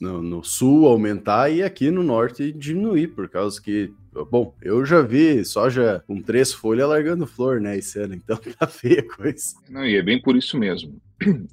No, 0.00 0.22
no 0.22 0.42
sul 0.42 0.86
aumentar 0.86 1.50
e 1.50 1.62
aqui 1.62 1.90
no 1.90 2.02
norte 2.02 2.50
diminuir, 2.52 3.08
por 3.08 3.28
causa 3.28 3.60
que 3.60 3.92
Bom, 4.30 4.54
eu 4.62 4.82
já 4.84 5.02
vi 5.02 5.44
soja 5.44 6.02
com 6.06 6.22
três 6.22 6.50
folhas 6.50 6.88
largando 6.88 7.26
flor, 7.26 7.60
né, 7.60 7.76
esse 7.76 7.98
ano, 7.98 8.14
então 8.14 8.38
tá 8.58 8.66
feia 8.66 9.00
a 9.00 9.16
coisa. 9.16 9.54
Não, 9.68 9.84
e 9.84 9.96
é 9.96 10.02
bem 10.02 10.20
por 10.20 10.36
isso 10.36 10.58
mesmo. 10.58 10.98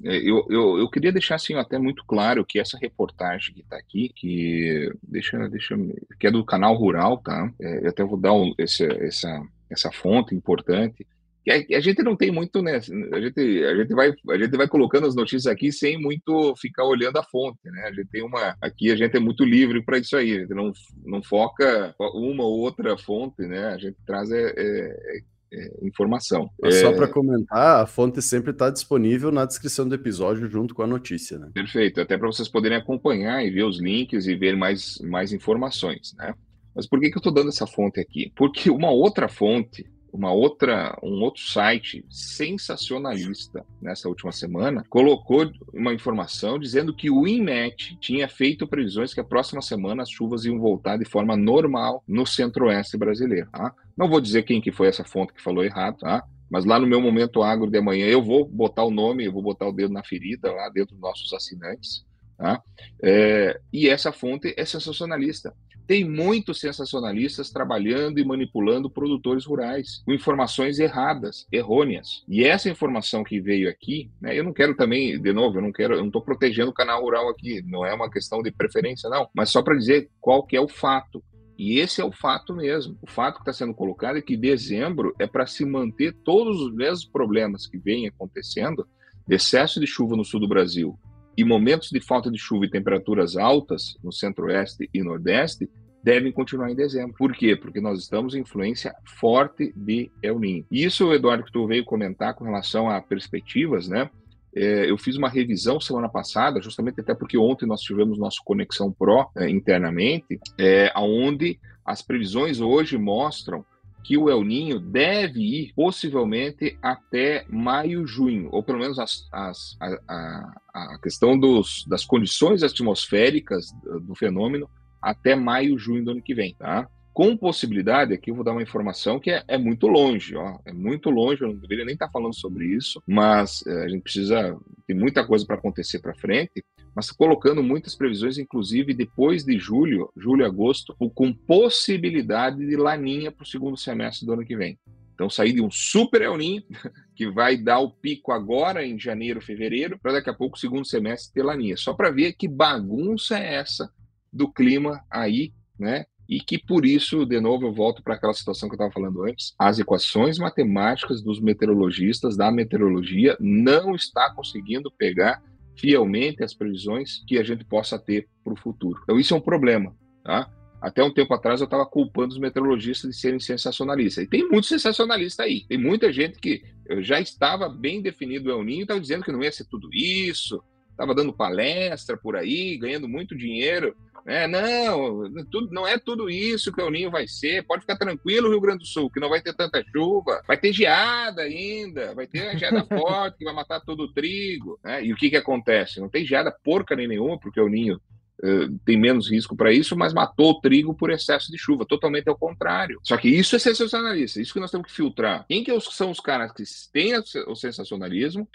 É, 0.04 0.16
eu, 0.18 0.46
eu, 0.50 0.78
eu 0.78 0.90
queria 0.90 1.12
deixar 1.12 1.36
assim 1.36 1.54
até 1.54 1.78
muito 1.78 2.04
claro 2.04 2.44
que 2.44 2.58
essa 2.58 2.78
reportagem 2.78 3.54
que 3.54 3.60
está 3.60 3.76
aqui, 3.76 4.10
que 4.14 4.92
deixa, 5.02 5.48
deixa, 5.48 5.74
que 6.20 6.26
é 6.26 6.30
do 6.30 6.44
canal 6.44 6.74
Rural, 6.74 7.18
tá? 7.18 7.50
É, 7.60 7.84
eu 7.84 7.88
até 7.88 8.04
vou 8.04 8.18
dar 8.18 8.34
um, 8.34 8.52
esse, 8.58 8.84
essa, 8.84 9.42
essa 9.70 9.90
fonte 9.90 10.34
importante. 10.34 11.06
Que 11.44 11.50
a, 11.50 11.78
a, 11.78 11.80
gente 11.80 12.02
não 12.02 12.16
tem 12.16 12.30
muito, 12.30 12.62
né? 12.62 12.76
A 12.76 13.20
gente, 13.20 13.64
a 13.64 13.76
gente 13.76 13.94
vai, 13.94 14.14
a 14.30 14.38
gente 14.38 14.56
vai 14.56 14.68
colocando 14.68 15.06
as 15.06 15.14
notícias 15.14 15.46
aqui 15.46 15.72
sem 15.72 16.00
muito 16.00 16.54
ficar 16.56 16.84
olhando 16.84 17.18
a 17.18 17.22
fonte, 17.22 17.58
né? 17.64 17.84
A 17.86 17.92
gente 17.92 18.08
tem 18.08 18.22
uma, 18.22 18.56
aqui 18.60 18.90
a 18.90 18.96
gente 18.96 19.16
é 19.16 19.20
muito 19.20 19.44
livre 19.44 19.82
para 19.82 19.98
isso 19.98 20.16
aí. 20.16 20.32
A 20.36 20.40
gente 20.40 20.54
não, 20.54 20.72
não 21.04 21.22
foca 21.22 21.94
uma 21.98 22.44
ou 22.44 22.60
outra 22.60 22.96
fonte, 22.96 23.42
né? 23.42 23.68
A 23.68 23.78
gente 23.78 23.96
traz 24.06 24.30
é, 24.30 24.54
é, 24.56 25.20
é, 25.54 25.86
informação. 25.86 26.50
Só 26.80 26.92
para 26.92 27.08
comentar, 27.08 27.82
a 27.82 27.86
fonte 27.86 28.20
sempre 28.20 28.50
está 28.50 28.70
disponível 28.70 29.30
na 29.30 29.44
descrição 29.44 29.88
do 29.88 29.94
episódio 29.94 30.48
junto 30.48 30.74
com 30.74 30.82
a 30.82 30.86
notícia, 30.86 31.38
né? 31.38 31.50
Perfeito, 31.54 32.00
até 32.00 32.18
para 32.18 32.26
vocês 32.26 32.48
poderem 32.48 32.78
acompanhar 32.78 33.44
e 33.44 33.50
ver 33.50 33.64
os 33.64 33.80
links 33.80 34.26
e 34.26 34.34
ver 34.34 34.56
mais, 34.56 34.98
mais 35.02 35.32
informações, 35.32 36.14
né? 36.18 36.34
Mas 36.74 36.88
por 36.88 36.98
que, 36.98 37.08
que 37.08 37.16
eu 37.16 37.20
estou 37.20 37.32
dando 37.32 37.50
essa 37.50 37.66
fonte 37.66 38.00
aqui? 38.00 38.32
Porque 38.34 38.68
uma 38.68 38.90
outra 38.90 39.28
fonte 39.28 39.86
uma 40.14 40.32
outra, 40.32 40.96
um 41.02 41.20
outro 41.22 41.42
site 41.42 42.06
sensacionalista 42.08 43.66
nessa 43.82 44.08
última 44.08 44.30
semana 44.30 44.84
colocou 44.88 45.50
uma 45.72 45.92
informação 45.92 46.56
dizendo 46.56 46.94
que 46.94 47.10
o 47.10 47.26
INMET 47.26 47.98
tinha 48.00 48.28
feito 48.28 48.64
previsões 48.64 49.12
que 49.12 49.18
a 49.18 49.24
próxima 49.24 49.60
semana 49.60 50.04
as 50.04 50.10
chuvas 50.10 50.44
iam 50.44 50.60
voltar 50.60 50.98
de 50.98 51.04
forma 51.04 51.36
normal 51.36 52.00
no 52.06 52.24
centro-oeste 52.24 52.96
brasileiro. 52.96 53.50
Tá? 53.50 53.74
Não 53.96 54.08
vou 54.08 54.20
dizer 54.20 54.42
quem 54.42 54.60
que 54.60 54.72
foi 54.72 54.88
essa 54.88 55.04
fonte 55.04 55.32
que 55.32 55.42
falou 55.42 55.64
errado, 55.64 55.98
tá? 55.98 56.24
mas 56.50 56.64
lá 56.64 56.78
no 56.78 56.86
meu 56.86 57.00
momento 57.00 57.42
agro 57.42 57.70
de 57.70 57.78
amanhã 57.78 58.06
eu 58.06 58.22
vou 58.22 58.46
botar 58.46 58.84
o 58.84 58.90
nome, 58.90 59.24
eu 59.24 59.32
vou 59.32 59.42
botar 59.42 59.66
o 59.66 59.72
dedo 59.72 59.92
na 59.92 60.04
ferida 60.04 60.52
lá 60.52 60.68
dentro 60.68 60.94
dos 60.94 61.00
nossos 61.00 61.32
assinantes. 61.32 62.04
Tá? 62.36 62.62
É, 63.02 63.60
e 63.72 63.88
essa 63.88 64.12
fonte 64.12 64.54
é 64.56 64.64
sensacionalista. 64.64 65.54
Tem 65.86 66.08
muitos 66.08 66.60
sensacionalistas 66.60 67.50
trabalhando 67.50 68.18
e 68.18 68.24
manipulando 68.24 68.88
produtores 68.88 69.44
rurais 69.44 70.02
com 70.04 70.12
informações 70.12 70.78
erradas, 70.78 71.46
errôneas. 71.52 72.24
E 72.26 72.44
essa 72.44 72.70
informação 72.70 73.22
que 73.22 73.40
veio 73.40 73.68
aqui, 73.68 74.10
né, 74.20 74.38
eu 74.38 74.44
não 74.44 74.52
quero 74.52 74.74
também, 74.74 75.20
de 75.20 75.32
novo, 75.32 75.58
eu 75.58 75.62
não 75.62 75.72
quero, 75.72 75.94
eu 75.94 76.00
não 76.00 76.06
estou 76.06 76.22
protegendo 76.22 76.70
o 76.70 76.74
canal 76.74 77.02
rural 77.02 77.28
aqui, 77.28 77.62
não 77.66 77.84
é 77.84 77.92
uma 77.92 78.10
questão 78.10 78.42
de 78.42 78.50
preferência, 78.50 79.10
não, 79.10 79.28
mas 79.34 79.50
só 79.50 79.62
para 79.62 79.76
dizer 79.76 80.08
qual 80.20 80.42
que 80.42 80.56
é 80.56 80.60
o 80.60 80.68
fato. 80.68 81.22
E 81.58 81.78
esse 81.78 82.00
é 82.00 82.04
o 82.04 82.12
fato 82.12 82.54
mesmo. 82.54 82.96
O 83.00 83.10
fato 83.10 83.36
que 83.36 83.42
está 83.42 83.52
sendo 83.52 83.74
colocado 83.74 84.16
é 84.16 84.22
que 84.22 84.36
dezembro 84.36 85.14
é 85.18 85.26
para 85.26 85.46
se 85.46 85.64
manter 85.64 86.12
todos 86.24 86.60
os 86.60 86.74
mesmos 86.74 87.04
problemas 87.04 87.66
que 87.66 87.78
vêm 87.78 88.08
acontecendo, 88.08 88.86
excesso 89.28 89.80
de 89.80 89.86
chuva 89.86 90.16
no 90.16 90.24
sul 90.24 90.40
do 90.40 90.48
Brasil, 90.48 90.98
e 91.36 91.44
momentos 91.44 91.90
de 91.90 92.00
falta 92.00 92.30
de 92.30 92.38
chuva 92.38 92.66
e 92.66 92.70
temperaturas 92.70 93.36
altas 93.36 93.96
no 94.02 94.12
centro-oeste 94.12 94.88
e 94.92 95.02
nordeste 95.02 95.68
devem 96.02 96.30
continuar 96.30 96.70
em 96.70 96.76
dezembro. 96.76 97.16
Por 97.16 97.32
quê? 97.32 97.56
Porque 97.56 97.80
nós 97.80 97.98
estamos 97.98 98.34
em 98.34 98.40
influência 98.40 98.94
forte 99.18 99.72
de 99.74 100.10
El 100.22 100.38
Niño. 100.38 100.66
Isso, 100.70 101.12
Eduardo, 101.12 101.44
que 101.44 101.52
tu 101.52 101.66
veio 101.66 101.84
comentar 101.84 102.34
com 102.34 102.44
relação 102.44 102.90
a 102.90 103.00
perspectivas, 103.00 103.88
né? 103.88 104.10
É, 104.54 104.88
eu 104.88 104.96
fiz 104.96 105.16
uma 105.16 105.28
revisão 105.28 105.80
semana 105.80 106.08
passada, 106.08 106.60
justamente 106.60 107.00
até 107.00 107.14
porque 107.14 107.36
ontem 107.36 107.66
nós 107.66 107.80
tivemos 107.80 108.18
nosso 108.18 108.40
Conexão 108.44 108.92
Pro 108.92 109.28
é, 109.36 109.50
internamente, 109.50 110.38
é, 110.58 110.92
onde 110.96 111.58
as 111.84 112.02
previsões 112.02 112.60
hoje 112.60 112.96
mostram 112.96 113.64
que 114.04 114.18
o 114.18 114.28
El 114.28 114.44
Ninho 114.44 114.78
deve 114.78 115.40
ir 115.40 115.72
possivelmente 115.74 116.78
até 116.82 117.46
maio, 117.48 118.06
junho, 118.06 118.50
ou 118.52 118.62
pelo 118.62 118.78
menos 118.78 118.98
as, 118.98 119.26
as, 119.32 119.76
a, 119.80 119.98
a, 120.06 120.94
a, 120.94 120.98
questão 121.02 121.38
dos, 121.38 121.84
das 121.88 122.04
condições 122.04 122.62
atmosféricas 122.62 123.72
do 124.02 124.14
fenômeno 124.14 124.68
até 125.00 125.34
maio, 125.34 125.78
junho 125.78 126.04
do 126.04 126.10
ano 126.12 126.22
que 126.22 126.34
vem, 126.34 126.54
tá? 126.54 126.86
Com 127.14 127.36
possibilidade, 127.36 128.12
aqui 128.12 128.32
eu 128.32 128.34
vou 128.34 128.42
dar 128.42 128.50
uma 128.50 128.62
informação 128.62 129.20
que 129.20 129.30
é, 129.30 129.44
é 129.46 129.56
muito 129.56 129.86
longe, 129.86 130.34
ó, 130.34 130.58
é 130.64 130.72
muito 130.72 131.10
longe, 131.10 131.42
eu 131.42 131.48
não 131.48 131.54
deveria 131.54 131.84
nem 131.84 131.94
estar 131.94 132.10
falando 132.10 132.34
sobre 132.34 132.66
isso, 132.66 133.00
mas 133.06 133.64
é, 133.68 133.84
a 133.84 133.88
gente 133.88 134.02
precisa, 134.02 134.58
tem 134.84 134.96
muita 134.96 135.24
coisa 135.24 135.46
para 135.46 135.54
acontecer 135.54 136.00
para 136.00 136.12
frente, 136.12 136.64
mas 136.92 137.12
colocando 137.12 137.62
muitas 137.62 137.94
previsões, 137.94 138.36
inclusive 138.36 138.92
depois 138.92 139.44
de 139.44 139.56
julho, 139.60 140.10
julho 140.16 140.44
agosto, 140.44 140.92
com 141.14 141.32
possibilidade 141.32 142.66
de 142.66 142.76
laninha 142.76 143.30
para 143.30 143.44
o 143.44 143.46
segundo 143.46 143.76
semestre 143.76 144.26
do 144.26 144.32
ano 144.32 144.44
que 144.44 144.56
vem. 144.56 144.76
Então, 145.14 145.30
sair 145.30 145.52
de 145.52 145.62
um 145.62 145.70
super 145.70 146.20
El 146.22 146.36
que 147.14 147.30
vai 147.30 147.56
dar 147.56 147.78
o 147.78 147.90
pico 147.92 148.32
agora 148.32 148.84
em 148.84 148.98
janeiro, 148.98 149.40
fevereiro, 149.40 149.96
para 150.00 150.14
daqui 150.14 150.30
a 150.30 150.34
pouco, 150.34 150.58
segundo 150.58 150.84
semestre, 150.84 151.32
ter 151.32 151.44
laninha. 151.44 151.76
Só 151.76 151.94
para 151.94 152.10
ver 152.10 152.32
que 152.32 152.48
bagunça 152.48 153.38
é 153.38 153.54
essa 153.54 153.88
do 154.32 154.52
clima 154.52 155.00
aí, 155.08 155.52
né? 155.78 156.06
E 156.28 156.40
que 156.40 156.58
por 156.58 156.86
isso, 156.86 157.26
de 157.26 157.40
novo, 157.40 157.66
eu 157.66 157.72
volto 157.72 158.02
para 158.02 158.14
aquela 158.14 158.32
situação 158.32 158.68
que 158.68 158.74
eu 158.74 158.76
estava 158.76 158.92
falando 158.92 159.24
antes, 159.24 159.54
as 159.58 159.78
equações 159.78 160.38
matemáticas 160.38 161.22
dos 161.22 161.40
meteorologistas, 161.40 162.36
da 162.36 162.50
meteorologia, 162.50 163.36
não 163.38 163.94
está 163.94 164.32
conseguindo 164.34 164.90
pegar 164.90 165.42
fielmente 165.76 166.42
as 166.42 166.54
previsões 166.54 167.22
que 167.26 167.38
a 167.38 167.42
gente 167.42 167.64
possa 167.64 167.98
ter 167.98 168.28
para 168.42 168.52
o 168.52 168.56
futuro. 168.56 169.00
Então, 169.02 169.18
isso 169.18 169.34
é 169.34 169.36
um 169.36 169.40
problema. 169.40 169.94
Tá? 170.22 170.48
Até 170.80 171.02
um 171.02 171.12
tempo 171.12 171.32
atrás 171.34 171.60
eu 171.60 171.64
estava 171.64 171.86
culpando 171.86 172.34
os 172.34 172.38
meteorologistas 172.38 173.10
de 173.10 173.16
serem 173.20 173.40
sensacionalistas. 173.40 174.24
E 174.24 174.28
tem 174.28 174.48
muito 174.48 174.66
sensacionalista 174.66 175.42
aí. 175.42 175.64
Tem 175.66 175.78
muita 175.78 176.12
gente 176.12 176.38
que 176.38 176.62
já 177.00 177.20
estava 177.20 177.68
bem 177.68 178.02
definido 178.02 178.48
o 178.48 178.52
El 178.52 178.64
Ninho 178.64 178.80
e 178.80 178.82
estava 178.82 179.00
dizendo 179.00 179.24
que 179.24 179.32
não 179.32 179.42
ia 179.42 179.50
ser 179.50 179.64
tudo 179.64 179.88
isso, 179.92 180.62
estava 180.94 181.14
dando 181.14 181.32
palestra 181.32 182.16
por 182.16 182.36
aí, 182.36 182.78
ganhando 182.78 183.08
muito 183.08 183.36
dinheiro. 183.36 183.94
Né? 184.24 184.46
Não, 184.46 185.30
tudo, 185.50 185.70
não 185.70 185.86
é 185.86 185.98
tudo 185.98 186.30
isso 186.30 186.72
que 186.72 186.80
o 186.80 186.90
Ninho 186.90 187.10
vai 187.10 187.26
ser. 187.28 187.66
Pode 187.66 187.82
ficar 187.82 187.96
tranquilo, 187.96 188.48
Rio 188.48 188.60
Grande 188.60 188.78
do 188.78 188.86
Sul, 188.86 189.10
que 189.10 189.20
não 189.20 189.28
vai 189.28 189.42
ter 189.42 189.52
tanta 189.54 189.84
chuva. 189.92 190.40
Vai 190.46 190.56
ter 190.56 190.72
geada 190.72 191.42
ainda, 191.42 192.14
vai 192.14 192.26
ter 192.26 192.56
geada 192.56 192.84
forte 192.88 193.38
que 193.38 193.44
vai 193.44 193.54
matar 193.54 193.80
todo 193.80 194.04
o 194.04 194.12
trigo. 194.12 194.78
Né? 194.82 195.04
E 195.04 195.12
o 195.12 195.16
que, 195.16 195.28
que 195.28 195.36
acontece? 195.36 196.00
Não 196.00 196.08
tem 196.08 196.24
geada 196.24 196.56
porca 196.64 196.96
nem 196.96 197.08
nenhuma, 197.08 197.38
porque 197.38 197.60
o 197.60 197.68
Ninho 197.68 198.00
Uh, 198.42 198.78
tem 198.84 198.98
menos 198.98 199.30
risco 199.30 199.56
para 199.56 199.72
isso, 199.72 199.96
mas 199.96 200.12
matou 200.12 200.50
o 200.50 200.60
trigo 200.60 200.92
por 200.92 201.08
excesso 201.08 201.50
de 201.52 201.56
chuva, 201.56 201.86
totalmente 201.86 202.28
ao 202.28 202.36
contrário. 202.36 202.98
Só 203.02 203.16
que 203.16 203.28
isso 203.28 203.54
é 203.54 203.60
sensacionalista, 203.60 204.40
isso 204.40 204.52
que 204.52 204.58
nós 204.58 204.72
temos 204.72 204.88
que 204.88 204.92
filtrar. 204.92 205.46
Quem 205.48 205.62
que 205.62 205.70
são 205.80 206.10
os 206.10 206.18
caras 206.18 206.52
que 206.52 206.64
têm 206.92 207.14
o 207.46 207.54
sensacionalismo 207.54 208.46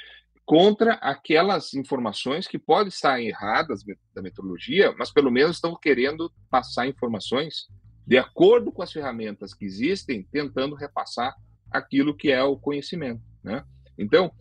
contra 0.49 0.93
aquelas 0.93 1.75
informações 1.75 2.47
que 2.47 2.57
podem 2.57 2.87
estar 2.87 3.21
erradas 3.21 3.83
da 4.15 4.19
metodologia, 4.19 4.91
mas 4.97 5.11
pelo 5.13 5.29
menos 5.29 5.57
estão 5.57 5.77
querendo 5.79 6.33
passar 6.49 6.87
informações 6.87 7.67
de 8.03 8.17
acordo 8.17 8.71
com 8.71 8.81
as 8.81 8.91
ferramentas 8.91 9.53
que 9.53 9.63
existem, 9.63 10.23
tentando 10.31 10.73
repassar 10.73 11.35
aquilo 11.69 12.17
que 12.17 12.31
é 12.31 12.41
o 12.41 12.57
conhecimento, 12.57 13.21
né? 13.43 13.63
Então, 13.95 14.31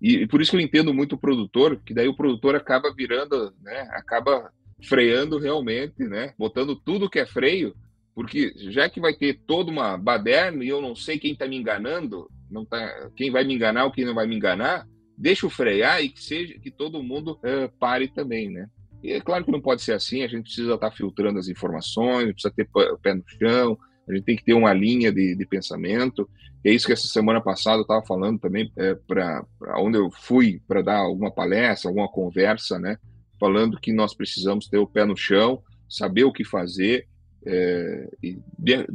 e, 0.00 0.22
e, 0.22 0.26
por 0.28 0.40
isso 0.40 0.52
que 0.52 0.56
eu 0.56 0.60
entendo 0.60 0.94
muito 0.94 1.16
o 1.16 1.20
produtor, 1.20 1.82
que 1.84 1.92
daí 1.92 2.06
o 2.06 2.14
produtor 2.14 2.54
acaba 2.54 2.94
virando, 2.94 3.52
né, 3.60 3.88
acaba 3.90 4.52
freando 4.84 5.40
realmente, 5.40 6.04
né, 6.04 6.34
botando 6.38 6.76
tudo 6.76 7.10
que 7.10 7.18
é 7.18 7.26
freio, 7.26 7.74
porque 8.14 8.52
já 8.70 8.88
que 8.88 9.00
vai 9.00 9.14
ter 9.14 9.40
toda 9.44 9.72
uma 9.72 9.98
baderna 9.98 10.62
e 10.62 10.68
eu 10.68 10.80
não 10.80 10.94
sei 10.94 11.18
quem 11.18 11.32
está 11.32 11.48
me 11.48 11.56
enganando, 11.56 12.30
não 12.48 12.64
tá, 12.64 13.10
quem 13.16 13.28
vai 13.28 13.42
me 13.42 13.54
enganar 13.54 13.86
ou 13.86 13.90
quem 13.90 14.04
não 14.04 14.14
vai 14.14 14.28
me 14.28 14.36
enganar, 14.36 14.86
deixa 15.20 15.44
eu 15.44 15.50
frear 15.50 16.02
e 16.02 16.08
que 16.08 16.22
seja 16.22 16.58
que 16.58 16.70
todo 16.70 17.02
mundo 17.02 17.38
uh, 17.44 17.70
pare 17.78 18.08
também, 18.08 18.48
né? 18.48 18.68
E 19.02 19.12
é 19.12 19.20
claro 19.20 19.44
que 19.44 19.52
não 19.52 19.60
pode 19.60 19.82
ser 19.82 19.92
assim, 19.92 20.22
a 20.22 20.28
gente 20.28 20.44
precisa 20.44 20.74
estar 20.74 20.90
tá 20.90 20.96
filtrando 20.96 21.38
as 21.38 21.48
informações, 21.48 22.32
precisa 22.32 22.52
ter 22.54 22.68
pé 23.02 23.14
no 23.14 23.24
chão, 23.28 23.78
a 24.08 24.14
gente 24.14 24.24
tem 24.24 24.36
que 24.36 24.44
ter 24.44 24.54
uma 24.54 24.72
linha 24.72 25.12
de, 25.12 25.36
de 25.36 25.46
pensamento. 25.46 26.28
é 26.64 26.72
isso 26.72 26.86
que 26.86 26.92
essa 26.92 27.06
semana 27.06 27.40
passada 27.40 27.78
eu 27.78 27.82
estava 27.82 28.04
falando 28.04 28.38
também, 28.38 28.72
é, 28.76 28.94
para 28.94 29.44
onde 29.76 29.98
eu 29.98 30.10
fui 30.10 30.60
para 30.66 30.82
dar 30.82 30.98
alguma 30.98 31.30
palestra, 31.30 31.90
alguma 31.90 32.08
conversa, 32.08 32.78
né? 32.78 32.96
Falando 33.38 33.78
que 33.78 33.92
nós 33.92 34.14
precisamos 34.14 34.68
ter 34.68 34.78
o 34.78 34.86
pé 34.86 35.04
no 35.04 35.16
chão, 35.16 35.62
saber 35.88 36.24
o 36.24 36.32
que 36.32 36.44
fazer, 36.44 37.06
é, 37.46 38.10
e 38.22 38.38
de, 38.58 38.86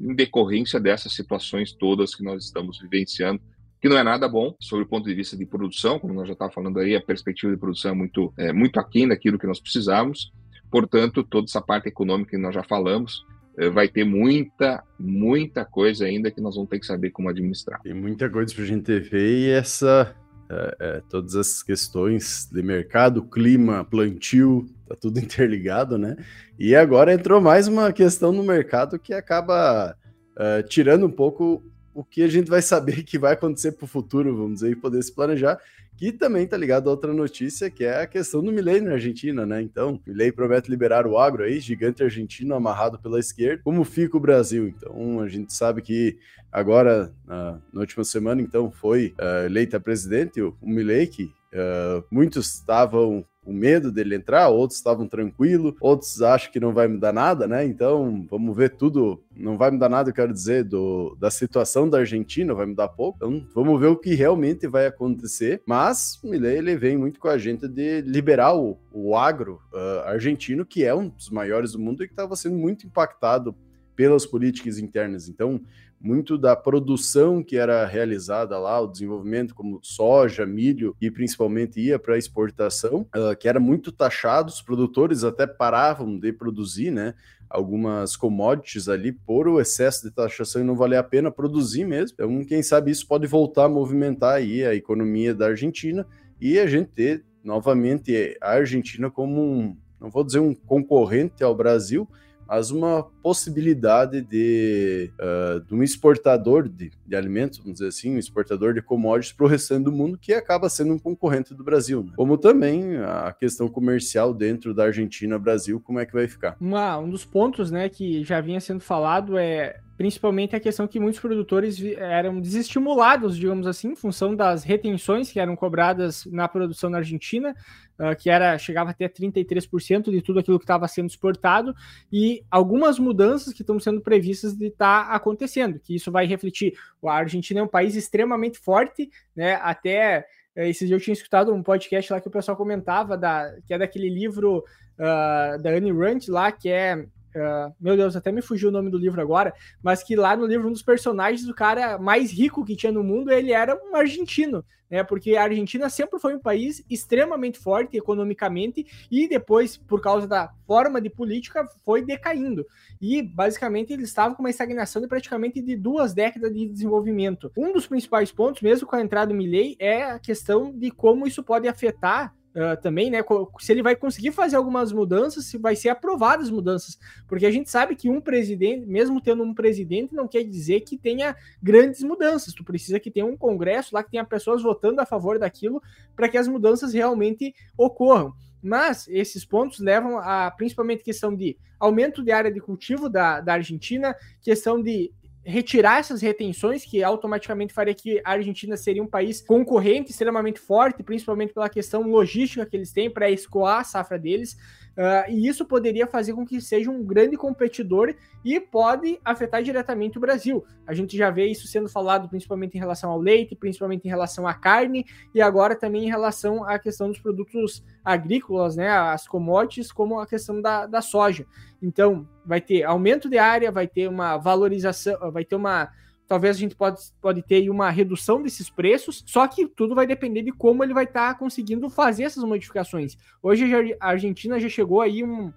em 0.00 0.14
decorrência 0.14 0.80
dessas 0.80 1.12
situações 1.12 1.72
todas 1.72 2.14
que 2.14 2.24
nós 2.24 2.44
estamos 2.44 2.80
vivenciando, 2.80 3.40
que 3.84 3.88
não 3.90 3.98
é 3.98 4.02
nada 4.02 4.26
bom 4.26 4.56
sobre 4.58 4.86
o 4.86 4.88
ponto 4.88 5.04
de 5.04 5.14
vista 5.14 5.36
de 5.36 5.44
produção, 5.44 5.98
como 5.98 6.14
nós 6.14 6.26
já 6.26 6.32
estávamos 6.32 6.54
falando 6.54 6.78
aí, 6.78 6.96
a 6.96 7.02
perspectiva 7.02 7.52
de 7.52 7.58
produção 7.58 7.90
é 7.90 7.94
muito, 7.94 8.32
é, 8.38 8.50
muito 8.50 8.80
aquém 8.80 9.06
daquilo 9.06 9.38
que 9.38 9.46
nós 9.46 9.60
precisamos. 9.60 10.32
Portanto, 10.70 11.22
toda 11.22 11.44
essa 11.44 11.60
parte 11.60 11.86
econômica 11.86 12.30
que 12.30 12.38
nós 12.38 12.54
já 12.54 12.62
falamos, 12.62 13.26
eh, 13.58 13.68
vai 13.68 13.86
ter 13.86 14.04
muita, 14.04 14.82
muita 14.98 15.66
coisa 15.66 16.06
ainda 16.06 16.30
que 16.30 16.40
nós 16.40 16.54
vamos 16.54 16.70
ter 16.70 16.80
que 16.80 16.86
saber 16.86 17.10
como 17.10 17.28
administrar. 17.28 17.78
Tem 17.82 17.92
muita 17.92 18.30
coisa 18.30 18.54
para 18.54 18.64
a 18.64 18.66
gente 18.66 19.00
ver 19.00 19.40
e 19.40 19.50
essa, 19.50 20.16
é, 20.50 20.76
é, 20.80 21.02
todas 21.10 21.34
essas 21.34 21.62
questões 21.62 22.48
de 22.50 22.62
mercado, 22.62 23.22
clima, 23.22 23.84
plantio, 23.84 24.64
tá 24.88 24.96
tudo 24.98 25.18
interligado, 25.20 25.98
né? 25.98 26.16
E 26.58 26.74
agora 26.74 27.12
entrou 27.12 27.38
mais 27.38 27.68
uma 27.68 27.92
questão 27.92 28.32
no 28.32 28.42
mercado 28.42 28.98
que 28.98 29.12
acaba 29.12 29.94
é, 30.38 30.62
tirando 30.62 31.04
um 31.04 31.12
pouco 31.12 31.62
o 31.94 32.04
que 32.04 32.22
a 32.22 32.28
gente 32.28 32.50
vai 32.50 32.60
saber 32.60 33.02
que 33.04 33.18
vai 33.18 33.32
acontecer 33.32 33.72
para 33.72 33.84
o 33.84 33.88
futuro, 33.88 34.36
vamos 34.36 34.54
dizer, 34.54 34.70
e 34.72 34.76
poder 34.76 35.02
se 35.02 35.12
planejar, 35.12 35.58
que 35.96 36.10
também 36.10 36.46
tá 36.46 36.56
ligado 36.56 36.88
a 36.88 36.90
outra 36.90 37.14
notícia, 37.14 37.70
que 37.70 37.84
é 37.84 38.02
a 38.02 38.06
questão 38.06 38.42
do 38.42 38.52
Milley 38.52 38.80
na 38.80 38.92
Argentina, 38.92 39.46
né? 39.46 39.62
Então, 39.62 40.00
Milley 40.06 40.32
promete 40.32 40.68
liberar 40.68 41.06
o 41.06 41.16
agro 41.16 41.44
aí, 41.44 41.60
gigante 41.60 42.02
argentino 42.02 42.54
amarrado 42.54 42.98
pela 42.98 43.20
esquerda. 43.20 43.62
Como 43.62 43.84
fica 43.84 44.16
o 44.16 44.20
Brasil? 44.20 44.66
Então, 44.66 45.20
a 45.20 45.28
gente 45.28 45.52
sabe 45.52 45.82
que 45.82 46.18
agora, 46.50 47.12
na, 47.24 47.60
na 47.72 47.80
última 47.80 48.04
semana, 48.04 48.42
então, 48.42 48.70
foi 48.72 49.14
uh, 49.20 49.46
eleita 49.46 49.78
presidente 49.78 50.42
o, 50.42 50.56
o 50.60 50.68
Milley, 50.68 51.06
que 51.06 51.24
uh, 51.24 52.04
muitos 52.10 52.54
estavam 52.54 53.24
o 53.44 53.52
medo 53.52 53.92
dele 53.92 54.14
entrar, 54.14 54.48
outros 54.48 54.78
estavam 54.78 55.06
tranquilos, 55.06 55.74
outros 55.80 56.22
acham 56.22 56.50
que 56.50 56.58
não 56.58 56.72
vai 56.72 56.88
mudar 56.88 57.12
nada, 57.12 57.46
né? 57.46 57.64
Então, 57.64 58.26
vamos 58.30 58.56
ver 58.56 58.70
tudo. 58.76 59.22
Não 59.36 59.58
vai 59.58 59.70
mudar 59.70 59.88
nada, 59.88 60.10
eu 60.10 60.14
quero 60.14 60.32
dizer, 60.32 60.64
do, 60.64 61.16
da 61.20 61.30
situação 61.30 61.88
da 61.88 61.98
Argentina, 61.98 62.54
vai 62.54 62.66
mudar 62.66 62.88
pouco. 62.88 63.18
Então, 63.18 63.46
vamos 63.54 63.78
ver 63.80 63.88
o 63.88 63.96
que 63.96 64.14
realmente 64.14 64.66
vai 64.66 64.86
acontecer. 64.86 65.62
Mas 65.66 66.18
o 66.22 66.28
Milei, 66.28 66.58
ele 66.58 66.76
vem 66.76 66.96
muito 66.96 67.20
com 67.20 67.28
a 67.28 67.32
agenda 67.32 67.68
de 67.68 68.00
liberar 68.00 68.54
o, 68.56 68.78
o 68.92 69.16
agro 69.16 69.60
uh, 69.72 70.08
argentino, 70.08 70.64
que 70.64 70.84
é 70.84 70.94
um 70.94 71.08
dos 71.08 71.30
maiores 71.30 71.72
do 71.72 71.78
mundo 71.78 72.02
e 72.02 72.06
que 72.06 72.12
estava 72.12 72.36
sendo 72.36 72.56
muito 72.56 72.86
impactado 72.86 73.54
pelas 73.94 74.26
políticas 74.26 74.78
internas. 74.78 75.28
Então, 75.28 75.60
muito 76.04 76.36
da 76.36 76.54
produção 76.54 77.42
que 77.42 77.56
era 77.56 77.86
realizada 77.86 78.58
lá, 78.58 78.78
o 78.78 78.86
desenvolvimento 78.86 79.54
como 79.54 79.80
soja, 79.82 80.44
milho 80.44 80.94
e 81.00 81.10
principalmente 81.10 81.80
ia 81.80 81.98
para 81.98 82.18
exportação, 82.18 83.06
uh, 83.16 83.34
que 83.34 83.48
era 83.48 83.58
muito 83.58 83.90
taxado, 83.90 84.50
os 84.50 84.60
produtores 84.60 85.24
até 85.24 85.46
paravam 85.46 86.18
de 86.18 86.30
produzir, 86.30 86.90
né? 86.90 87.14
Algumas 87.48 88.16
commodities 88.16 88.86
ali 88.86 89.12
por 89.12 89.48
o 89.48 89.58
excesso 89.58 90.06
de 90.06 90.14
taxação 90.14 90.60
e 90.60 90.64
não 90.64 90.76
valer 90.76 90.98
a 90.98 91.02
pena 91.02 91.30
produzir 91.30 91.86
mesmo. 91.86 92.14
Então, 92.14 92.44
quem 92.44 92.62
sabe 92.62 92.90
isso 92.90 93.08
pode 93.08 93.26
voltar 93.26 93.64
a 93.64 93.68
movimentar 93.68 94.34
aí 94.34 94.62
a 94.62 94.74
economia 94.74 95.34
da 95.34 95.46
Argentina 95.46 96.06
e 96.38 96.58
a 96.58 96.66
gente 96.66 96.90
ter 96.90 97.24
novamente 97.42 98.36
a 98.42 98.50
Argentina 98.50 99.10
como 99.10 99.40
um, 99.40 99.76
não 99.98 100.10
vou 100.10 100.22
dizer 100.22 100.40
um 100.40 100.54
concorrente 100.54 101.42
ao 101.42 101.54
Brasil, 101.54 102.06
mas 102.46 102.70
uma 102.70 103.02
possibilidade 103.22 104.20
de, 104.22 105.10
uh, 105.18 105.60
de 105.60 105.74
um 105.74 105.82
exportador 105.82 106.68
de, 106.68 106.90
de, 107.06 107.16
alimentos, 107.16 107.58
vamos 107.58 107.74
dizer 107.74 107.88
assim, 107.88 108.14
um 108.14 108.18
exportador 108.18 108.74
de 108.74 108.82
commodities 108.82 109.32
para 109.32 109.46
o 109.46 109.48
restante 109.48 109.84
do 109.84 109.92
mundo, 109.92 110.18
que 110.18 110.32
acaba 110.32 110.68
sendo 110.68 110.94
um 110.94 110.98
concorrente 110.98 111.54
do 111.54 111.64
Brasil. 111.64 112.02
Né? 112.02 112.12
Como 112.16 112.36
também 112.38 112.96
a 112.98 113.32
questão 113.32 113.68
comercial 113.68 114.32
dentro 114.32 114.74
da 114.74 114.84
Argentina, 114.84 115.38
Brasil, 115.38 115.80
como 115.80 115.98
é 115.98 116.06
que 116.06 116.12
vai 116.12 116.28
ficar? 116.28 116.56
Uma, 116.60 116.98
um 116.98 117.10
dos 117.10 117.24
pontos 117.24 117.70
né, 117.70 117.88
que 117.88 118.24
já 118.24 118.40
vinha 118.40 118.60
sendo 118.60 118.80
falado 118.80 119.36
é 119.38 119.80
principalmente 119.96 120.56
a 120.56 120.60
questão 120.60 120.86
que 120.86 120.98
muitos 120.98 121.20
produtores 121.20 121.80
eram 121.96 122.40
desestimulados, 122.40 123.36
digamos 123.36 123.66
assim, 123.66 123.92
em 123.92 123.96
função 123.96 124.34
das 124.34 124.64
retenções 124.64 125.30
que 125.30 125.38
eram 125.38 125.54
cobradas 125.54 126.26
na 126.26 126.48
produção 126.48 126.90
na 126.90 126.98
Argentina, 126.98 127.54
uh, 127.98 128.16
que 128.16 128.30
era 128.30 128.56
chegava 128.58 128.90
até 128.90 129.08
33% 129.08 130.10
de 130.10 130.22
tudo 130.22 130.38
aquilo 130.38 130.58
que 130.58 130.64
estava 130.64 130.88
sendo 130.88 131.08
exportado, 131.08 131.74
e 132.12 132.44
algumas 132.50 132.98
mudanças 132.98 133.52
que 133.52 133.62
estão 133.62 133.78
sendo 133.78 134.00
previstas 134.00 134.54
de 134.54 134.66
estar 134.66 135.08
tá 135.08 135.14
acontecendo, 135.14 135.78
que 135.78 135.94
isso 135.94 136.10
vai 136.10 136.26
refletir. 136.26 136.74
A 137.04 137.12
Argentina 137.12 137.60
é 137.60 137.62
um 137.62 137.68
país 137.68 137.96
extremamente 137.96 138.58
forte, 138.58 139.10
né? 139.34 139.54
Até 139.62 140.26
eh, 140.54 140.68
esses 140.68 140.88
dias 140.88 141.00
eu 141.00 141.04
tinha 141.04 141.14
escutado 141.14 141.52
um 141.52 141.62
podcast 141.62 142.12
lá 142.12 142.20
que 142.20 142.28
o 142.28 142.30
pessoal 142.30 142.56
comentava, 142.56 143.16
da, 143.16 143.54
que 143.66 143.74
é 143.74 143.78
daquele 143.78 144.08
livro 144.08 144.64
uh, 144.98 145.60
da 145.60 145.70
Anne 145.70 145.92
Rand 145.92 146.20
lá, 146.28 146.50
que 146.52 146.68
é 146.68 147.06
Uh, 147.34 147.74
meu 147.80 147.96
Deus, 147.96 148.14
até 148.14 148.30
me 148.30 148.40
fugiu 148.40 148.68
o 148.68 148.72
nome 148.72 148.90
do 148.90 148.96
livro 148.96 149.20
agora, 149.20 149.52
mas 149.82 150.04
que 150.04 150.14
lá 150.14 150.36
no 150.36 150.46
livro 150.46 150.68
um 150.68 150.72
dos 150.72 150.82
personagens, 150.82 151.48
o 151.48 151.54
cara 151.54 151.98
mais 151.98 152.30
rico 152.30 152.64
que 152.64 152.76
tinha 152.76 152.92
no 152.92 153.02
mundo, 153.02 153.32
ele 153.32 153.52
era 153.52 153.76
um 153.76 153.96
argentino, 153.96 154.64
né? 154.88 155.02
Porque 155.02 155.34
a 155.34 155.42
Argentina 155.42 155.88
sempre 155.88 156.20
foi 156.20 156.36
um 156.36 156.38
país 156.38 156.84
extremamente 156.88 157.58
forte 157.58 157.96
economicamente 157.96 158.86
e 159.10 159.26
depois, 159.26 159.76
por 159.76 160.00
causa 160.00 160.28
da 160.28 160.52
forma 160.64 161.00
de 161.00 161.10
política, 161.10 161.66
foi 161.84 162.02
decaindo. 162.02 162.64
E 163.00 163.20
basicamente 163.20 163.92
eles 163.92 164.10
estavam 164.10 164.36
com 164.36 164.42
uma 164.42 164.50
estagnação 164.50 165.02
de 165.02 165.08
praticamente 165.08 165.60
de 165.60 165.74
duas 165.74 166.14
décadas 166.14 166.54
de 166.54 166.68
desenvolvimento. 166.68 167.50
Um 167.56 167.72
dos 167.72 167.86
principais 167.86 168.30
pontos, 168.30 168.62
mesmo 168.62 168.86
com 168.86 168.94
a 168.94 169.02
entrada 169.02 169.32
do 169.32 169.34
Milley, 169.34 169.74
é 169.80 170.04
a 170.04 170.20
questão 170.20 170.72
de 170.72 170.92
como 170.92 171.26
isso 171.26 171.42
pode 171.42 171.66
afetar 171.66 172.32
uh, 172.54 172.80
também, 172.80 173.10
né? 173.10 173.18
Se 173.60 173.72
ele 173.72 173.82
vai 173.82 173.96
conseguir 173.96 174.32
fazer 174.32 174.56
algumas 174.56 174.92
mudanças, 174.92 175.46
se 175.46 175.58
vai 175.58 175.76
ser 175.76 175.88
aprovadas 175.88 176.50
mudanças, 176.50 176.98
porque 177.26 177.46
a 177.46 177.50
gente 177.50 177.70
sabe 177.70 177.96
que 177.96 178.08
um 178.08 178.20
presidente, 178.20 178.86
mesmo 178.86 179.20
tendo 179.20 179.42
um 179.42 179.54
presidente, 179.54 180.14
não 180.14 180.28
quer 180.28 180.44
dizer 180.44 180.80
que 180.80 180.96
tenha 180.96 181.36
grandes 181.62 182.02
mudanças. 182.02 182.54
Tu 182.54 182.64
precisa 182.64 183.00
que 183.00 183.10
tenha 183.10 183.26
um 183.26 183.36
congresso 183.36 183.94
lá 183.94 184.02
que 184.02 184.10
tenha 184.10 184.24
pessoas 184.24 184.62
votando 184.62 185.00
a 185.00 185.06
favor 185.06 185.38
daquilo 185.38 185.82
para 186.14 186.28
que 186.28 186.38
as 186.38 186.48
mudanças 186.48 186.92
realmente 186.92 187.54
ocorram. 187.76 188.32
Mas 188.62 189.06
esses 189.08 189.44
pontos 189.44 189.78
levam 189.78 190.18
a 190.18 190.50
principalmente 190.50 191.04
questão 191.04 191.34
de 191.34 191.58
aumento 191.78 192.22
de 192.22 192.32
área 192.32 192.50
de 192.50 192.60
cultivo 192.60 193.10
da, 193.10 193.40
da 193.40 193.54
Argentina, 193.54 194.16
questão 194.40 194.82
de 194.82 195.12
retirar 195.44 195.98
essas 195.98 196.22
retenções, 196.22 196.84
que 196.84 197.02
automaticamente 197.02 197.72
faria 197.72 197.94
que 197.94 198.20
a 198.24 198.32
Argentina 198.32 198.76
seria 198.76 199.02
um 199.02 199.06
país 199.06 199.42
concorrente 199.42 200.10
extremamente 200.10 200.58
forte, 200.58 201.02
principalmente 201.02 201.52
pela 201.52 201.68
questão 201.68 202.02
logística 202.02 202.64
que 202.64 202.76
eles 202.76 202.92
têm 202.92 203.10
para 203.10 203.30
escoar 203.30 203.80
a 203.80 203.84
safra 203.84 204.18
deles. 204.18 204.56
Uh, 204.96 205.28
e 205.28 205.48
isso 205.48 205.64
poderia 205.66 206.06
fazer 206.06 206.34
com 206.34 206.46
que 206.46 206.60
seja 206.60 206.88
um 206.88 207.04
grande 207.04 207.36
competidor 207.36 208.14
e 208.44 208.60
pode 208.60 209.18
afetar 209.24 209.62
diretamente 209.62 210.18
o 210.18 210.20
Brasil. 210.20 210.64
A 210.86 210.94
gente 210.94 211.16
já 211.16 211.30
vê 211.30 211.46
isso 211.46 211.66
sendo 211.66 211.88
falado 211.88 212.28
principalmente 212.28 212.76
em 212.76 212.78
relação 212.78 213.10
ao 213.10 213.18
leite, 213.18 213.56
principalmente 213.56 214.04
em 214.04 214.08
relação 214.08 214.46
à 214.46 214.54
carne 214.54 215.04
e 215.34 215.42
agora 215.42 215.74
também 215.74 216.04
em 216.04 216.08
relação 216.08 216.64
à 216.64 216.78
questão 216.78 217.08
dos 217.08 217.18
produtos 217.18 217.82
agrícolas, 218.04 218.76
né, 218.76 218.88
as 218.90 219.26
commodities, 219.26 219.90
como 219.90 220.20
a 220.20 220.26
questão 220.26 220.60
da, 220.60 220.86
da 220.86 221.00
soja. 221.00 221.46
Então, 221.82 222.28
vai 222.44 222.60
ter 222.60 222.84
aumento 222.84 223.28
de 223.28 223.38
área, 223.38 223.72
vai 223.72 223.86
ter 223.86 224.08
uma 224.08 224.36
valorização, 224.36 225.30
vai 225.32 225.44
ter 225.44 225.56
uma 225.56 225.90
talvez 226.26 226.56
a 226.56 226.58
gente 226.58 226.74
pode, 226.74 227.00
pode 227.20 227.42
ter 227.42 227.68
uma 227.68 227.90
redução 227.90 228.42
desses 228.42 228.70
preços, 228.70 229.22
só 229.26 229.46
que 229.46 229.66
tudo 229.66 229.94
vai 229.94 230.06
depender 230.06 230.42
de 230.42 230.52
como 230.52 230.82
ele 230.82 230.94
vai 230.94 231.04
estar 231.04 231.32
tá 231.32 231.38
conseguindo 231.38 231.88
fazer 231.90 232.24
essas 232.24 232.42
modificações. 232.44 233.16
Hoje 233.42 233.64
a 234.00 234.08
Argentina 234.08 234.58
já 234.58 234.68
chegou 234.68 235.00
aí 235.00 235.22
um 235.22 235.52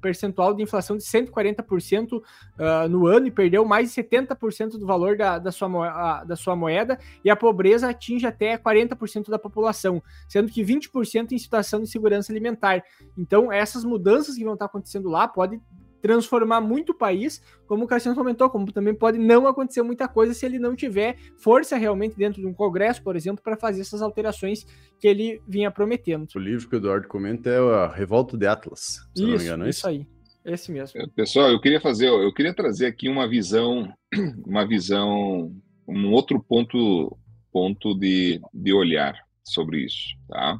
percentual 0.00 0.54
de 0.54 0.62
inflação 0.62 0.96
de 0.96 1.04
140% 1.04 2.12
uh, 2.12 2.22
ah, 2.58 2.88
no 2.88 3.06
ano 3.06 3.26
e 3.26 3.30
perdeu 3.30 3.64
mais 3.64 3.92
de 3.92 4.02
70% 4.02 4.78
do 4.78 4.86
valor 4.86 5.16
da, 5.16 5.38
da, 5.38 5.50
sua, 5.50 6.24
da 6.24 6.36
sua 6.36 6.54
moeda, 6.54 6.98
e 7.24 7.30
a 7.30 7.36
pobreza 7.36 7.88
atinge 7.88 8.26
até 8.26 8.56
40% 8.58 9.28
da 9.28 9.38
população, 9.38 10.02
sendo 10.28 10.50
que 10.50 10.62
20% 10.62 11.32
em 11.32 11.38
situação 11.38 11.80
de 11.80 11.88
segurança 11.88 12.32
alimentar. 12.32 12.82
Então, 13.16 13.52
essas 13.52 13.84
mudanças 13.84 14.36
que 14.36 14.44
vão 14.44 14.54
estar 14.54 14.66
acontecendo 14.66 15.08
lá 15.08 15.26
podem 15.26 15.60
transformar 16.00 16.60
muito 16.60 16.92
o 16.92 16.94
país, 16.94 17.42
como 17.66 17.84
o 17.84 17.86
Cassiano 17.86 18.16
comentou, 18.16 18.48
como 18.50 18.70
também 18.72 18.94
pode 18.94 19.18
não 19.18 19.46
acontecer 19.46 19.82
muita 19.82 20.08
coisa 20.08 20.34
se 20.34 20.46
ele 20.46 20.58
não 20.58 20.74
tiver 20.74 21.16
força 21.36 21.76
realmente 21.76 22.16
dentro 22.16 22.40
de 22.40 22.46
um 22.46 22.54
congresso, 22.54 23.02
por 23.02 23.16
exemplo, 23.16 23.42
para 23.42 23.56
fazer 23.56 23.80
essas 23.80 24.02
alterações 24.02 24.64
que 24.98 25.08
ele 25.08 25.40
vinha 25.46 25.70
prometendo. 25.70 26.26
O 26.34 26.38
livro 26.38 26.68
que 26.68 26.76
o 26.76 26.78
Eduardo 26.78 27.08
comenta 27.08 27.50
é 27.50 27.58
a 27.58 27.88
Revolta 27.88 28.36
de 28.36 28.46
Atlas, 28.46 28.80
se 28.80 28.98
isso, 29.14 29.22
não 29.22 29.36
me 29.36 29.44
engano, 29.44 29.66
é 29.66 29.70
isso? 29.70 29.78
isso 29.78 29.88
aí. 29.88 30.06
Esse 30.44 30.72
mesmo. 30.72 30.98
É, 31.00 31.06
pessoal, 31.08 31.50
eu 31.50 31.60
queria 31.60 31.80
fazer, 31.80 32.08
eu 32.08 32.32
queria 32.32 32.54
trazer 32.54 32.86
aqui 32.86 33.08
uma 33.08 33.28
visão, 33.28 33.92
uma 34.46 34.66
visão, 34.66 35.52
um 35.86 36.10
outro 36.12 36.42
ponto, 36.42 37.18
ponto 37.52 37.94
de, 37.94 38.40
de 38.54 38.72
olhar 38.72 39.14
sobre 39.44 39.84
isso, 39.84 40.16
tá? 40.28 40.58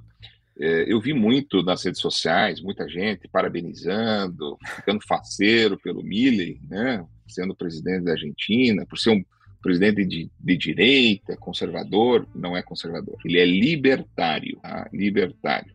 É, 0.61 0.93
eu 0.93 1.01
vi 1.01 1.15
muito 1.15 1.63
nas 1.63 1.85
redes 1.85 2.01
sociais, 2.01 2.61
muita 2.61 2.89
gente 2.89 3.29
parabenizando, 3.29 4.59
ficando 4.75 5.01
faceiro 5.07 5.79
pelo 5.79 6.03
Milley, 6.03 6.61
né, 6.69 7.07
sendo 7.29 7.55
presidente 7.55 8.05
da 8.05 8.13
Argentina, 8.13 8.85
por 8.85 8.99
ser 8.99 9.11
um 9.11 9.25
presidente 9.63 10.05
de, 10.05 10.31
de 10.39 10.57
direita, 10.57 11.37
conservador, 11.37 12.27
não 12.35 12.57
é 12.57 12.63
conservador, 12.63 13.17
ele 13.25 13.39
é 13.39 13.47
libertário, 13.47 14.59
tá? 14.61 14.89
libertário. 14.93 15.73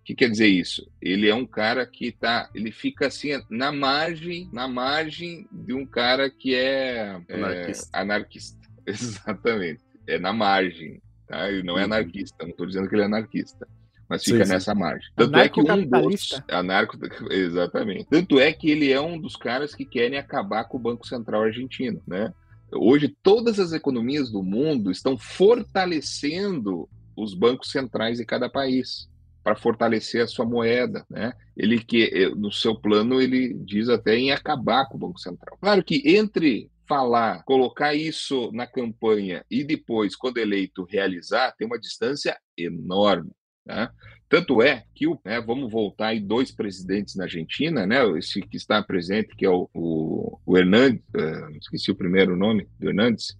O 0.00 0.04
que 0.06 0.14
quer 0.14 0.30
dizer 0.30 0.48
isso? 0.48 0.86
Ele 1.00 1.28
é 1.28 1.34
um 1.34 1.46
cara 1.46 1.84
que 1.86 2.12
tá, 2.12 2.48
ele 2.54 2.70
fica 2.70 3.06
assim 3.06 3.30
na 3.50 3.72
margem, 3.72 4.48
na 4.52 4.68
margem 4.68 5.48
de 5.50 5.72
um 5.72 5.84
cara 5.84 6.30
que 6.30 6.54
é 6.54 7.20
anarquista. 7.28 7.90
É, 7.92 8.00
anarquista. 8.00 8.58
Exatamente, 8.86 9.80
é 10.06 10.18
na 10.18 10.32
margem, 10.32 11.00
tá? 11.26 11.50
Ele 11.50 11.62
não 11.62 11.74
é 11.74 11.80
uhum. 11.80 11.86
anarquista, 11.86 12.36
não 12.40 12.50
estou 12.50 12.66
dizendo 12.66 12.88
que 12.88 12.94
ele 12.94 13.02
é 13.02 13.06
anarquista 13.06 13.66
mas 14.08 14.22
fica 14.24 14.44
sim, 14.44 14.52
nessa 14.52 14.72
sim. 14.72 14.78
margem. 14.78 15.08
Tanto 15.14 15.36
é 15.36 15.48
que 15.48 15.60
um 15.60 15.86
dos, 15.86 16.42
anarco, 16.50 16.96
exatamente. 17.30 18.06
Tanto 18.08 18.38
é 18.38 18.52
que 18.52 18.70
ele 18.70 18.92
é 18.92 19.00
um 19.00 19.20
dos 19.20 19.36
caras 19.36 19.74
que 19.74 19.84
querem 19.84 20.18
acabar 20.18 20.64
com 20.64 20.76
o 20.76 20.80
Banco 20.80 21.06
Central 21.06 21.42
argentino, 21.42 22.00
né? 22.06 22.32
Hoje 22.72 23.14
todas 23.22 23.58
as 23.58 23.72
economias 23.72 24.30
do 24.30 24.42
mundo 24.42 24.90
estão 24.90 25.16
fortalecendo 25.16 26.88
os 27.16 27.34
bancos 27.34 27.70
centrais 27.70 28.18
de 28.18 28.24
cada 28.24 28.48
país 28.48 29.08
para 29.42 29.54
fortalecer 29.54 30.22
a 30.22 30.26
sua 30.26 30.44
moeda, 30.44 31.04
né? 31.08 31.32
Ele 31.56 31.78
que 31.78 32.10
eh, 32.12 32.30
no 32.30 32.50
seu 32.50 32.74
plano 32.74 33.20
ele 33.20 33.54
diz 33.54 33.88
até 33.88 34.16
em 34.16 34.32
acabar 34.32 34.86
com 34.86 34.96
o 34.96 35.00
Banco 35.00 35.20
Central. 35.20 35.56
Claro 35.60 35.84
que 35.84 36.02
entre 36.16 36.68
falar, 36.88 37.42
colocar 37.44 37.94
isso 37.94 38.50
na 38.52 38.66
campanha 38.66 39.44
e 39.50 39.64
depois, 39.64 40.16
quando 40.16 40.38
eleito, 40.38 40.84
realizar, 40.84 41.52
tem 41.52 41.66
uma 41.66 41.78
distância 41.78 42.36
enorme. 42.56 43.30
Né? 43.66 43.88
Tanto 44.28 44.62
é 44.62 44.84
que, 44.94 45.06
né, 45.24 45.40
vamos 45.40 45.70
voltar 45.70 46.08
aí, 46.08 46.20
dois 46.20 46.50
presidentes 46.50 47.14
na 47.14 47.24
Argentina, 47.24 47.86
né, 47.86 47.98
esse 48.18 48.40
que 48.40 48.56
está 48.56 48.82
presente, 48.82 49.36
que 49.36 49.44
é 49.44 49.50
o, 49.50 49.68
o, 49.72 50.38
o 50.44 50.58
Hernandes, 50.58 51.02
uh, 51.14 51.56
esqueci 51.60 51.90
o 51.90 51.96
primeiro 51.96 52.36
nome 52.36 52.66
do 52.78 52.88
Hernandes, 52.88 53.36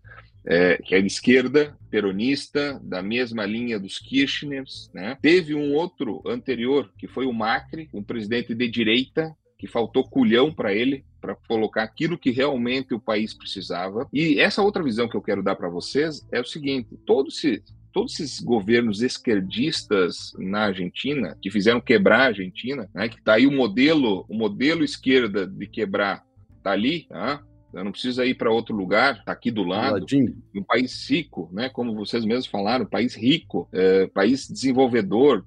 é, 0.46 0.76
que 0.76 0.94
é 0.94 1.00
de 1.00 1.08
esquerda, 1.08 1.76
peronista, 1.90 2.80
da 2.84 3.02
mesma 3.02 3.44
linha 3.44 3.80
dos 3.80 3.98
Kirchners. 3.98 4.88
Né? 4.94 5.18
Teve 5.20 5.54
um 5.54 5.74
outro 5.74 6.22
anterior, 6.24 6.88
que 6.96 7.08
foi 7.08 7.26
o 7.26 7.32
Macri, 7.32 7.88
um 7.92 8.02
presidente 8.02 8.54
de 8.54 8.68
direita, 8.68 9.34
que 9.58 9.66
faltou 9.66 10.08
culhão 10.08 10.52
para 10.52 10.72
ele, 10.72 11.04
para 11.20 11.34
colocar 11.34 11.82
aquilo 11.82 12.18
que 12.18 12.30
realmente 12.30 12.94
o 12.94 13.00
país 13.00 13.34
precisava. 13.34 14.06
E 14.12 14.38
essa 14.38 14.62
outra 14.62 14.82
visão 14.82 15.08
que 15.08 15.16
eu 15.16 15.22
quero 15.22 15.42
dar 15.42 15.56
para 15.56 15.68
vocês 15.68 16.24
é 16.30 16.40
o 16.40 16.44
seguinte: 16.44 16.96
todos 17.04 17.40
se 17.40 17.62
todos 17.96 18.20
esses 18.20 18.40
governos 18.42 19.00
esquerdistas 19.00 20.34
na 20.38 20.64
Argentina, 20.64 21.34
que 21.40 21.50
fizeram 21.50 21.80
quebrar 21.80 22.20
a 22.20 22.26
Argentina, 22.26 22.86
né, 22.94 23.08
que 23.08 23.18
está 23.18 23.36
aí 23.36 23.46
o 23.46 23.50
modelo, 23.50 24.26
o 24.28 24.36
modelo 24.36 24.84
esquerda 24.84 25.46
de 25.46 25.66
quebrar, 25.66 26.22
está 26.58 26.72
ali, 26.72 27.06
tá? 27.08 27.42
não 27.72 27.90
precisa 27.90 28.26
ir 28.26 28.34
para 28.34 28.52
outro 28.52 28.76
lugar, 28.76 29.20
está 29.20 29.32
aqui 29.32 29.50
do 29.50 29.62
lado. 29.62 30.04
Um 30.54 30.62
país 30.62 31.08
rico, 31.08 31.48
né, 31.50 31.70
como 31.70 31.94
vocês 31.94 32.22
mesmos 32.26 32.44
falaram, 32.44 32.84
país 32.84 33.14
rico, 33.14 33.66
é, 33.72 34.06
país 34.08 34.46
desenvolvedor, 34.46 35.46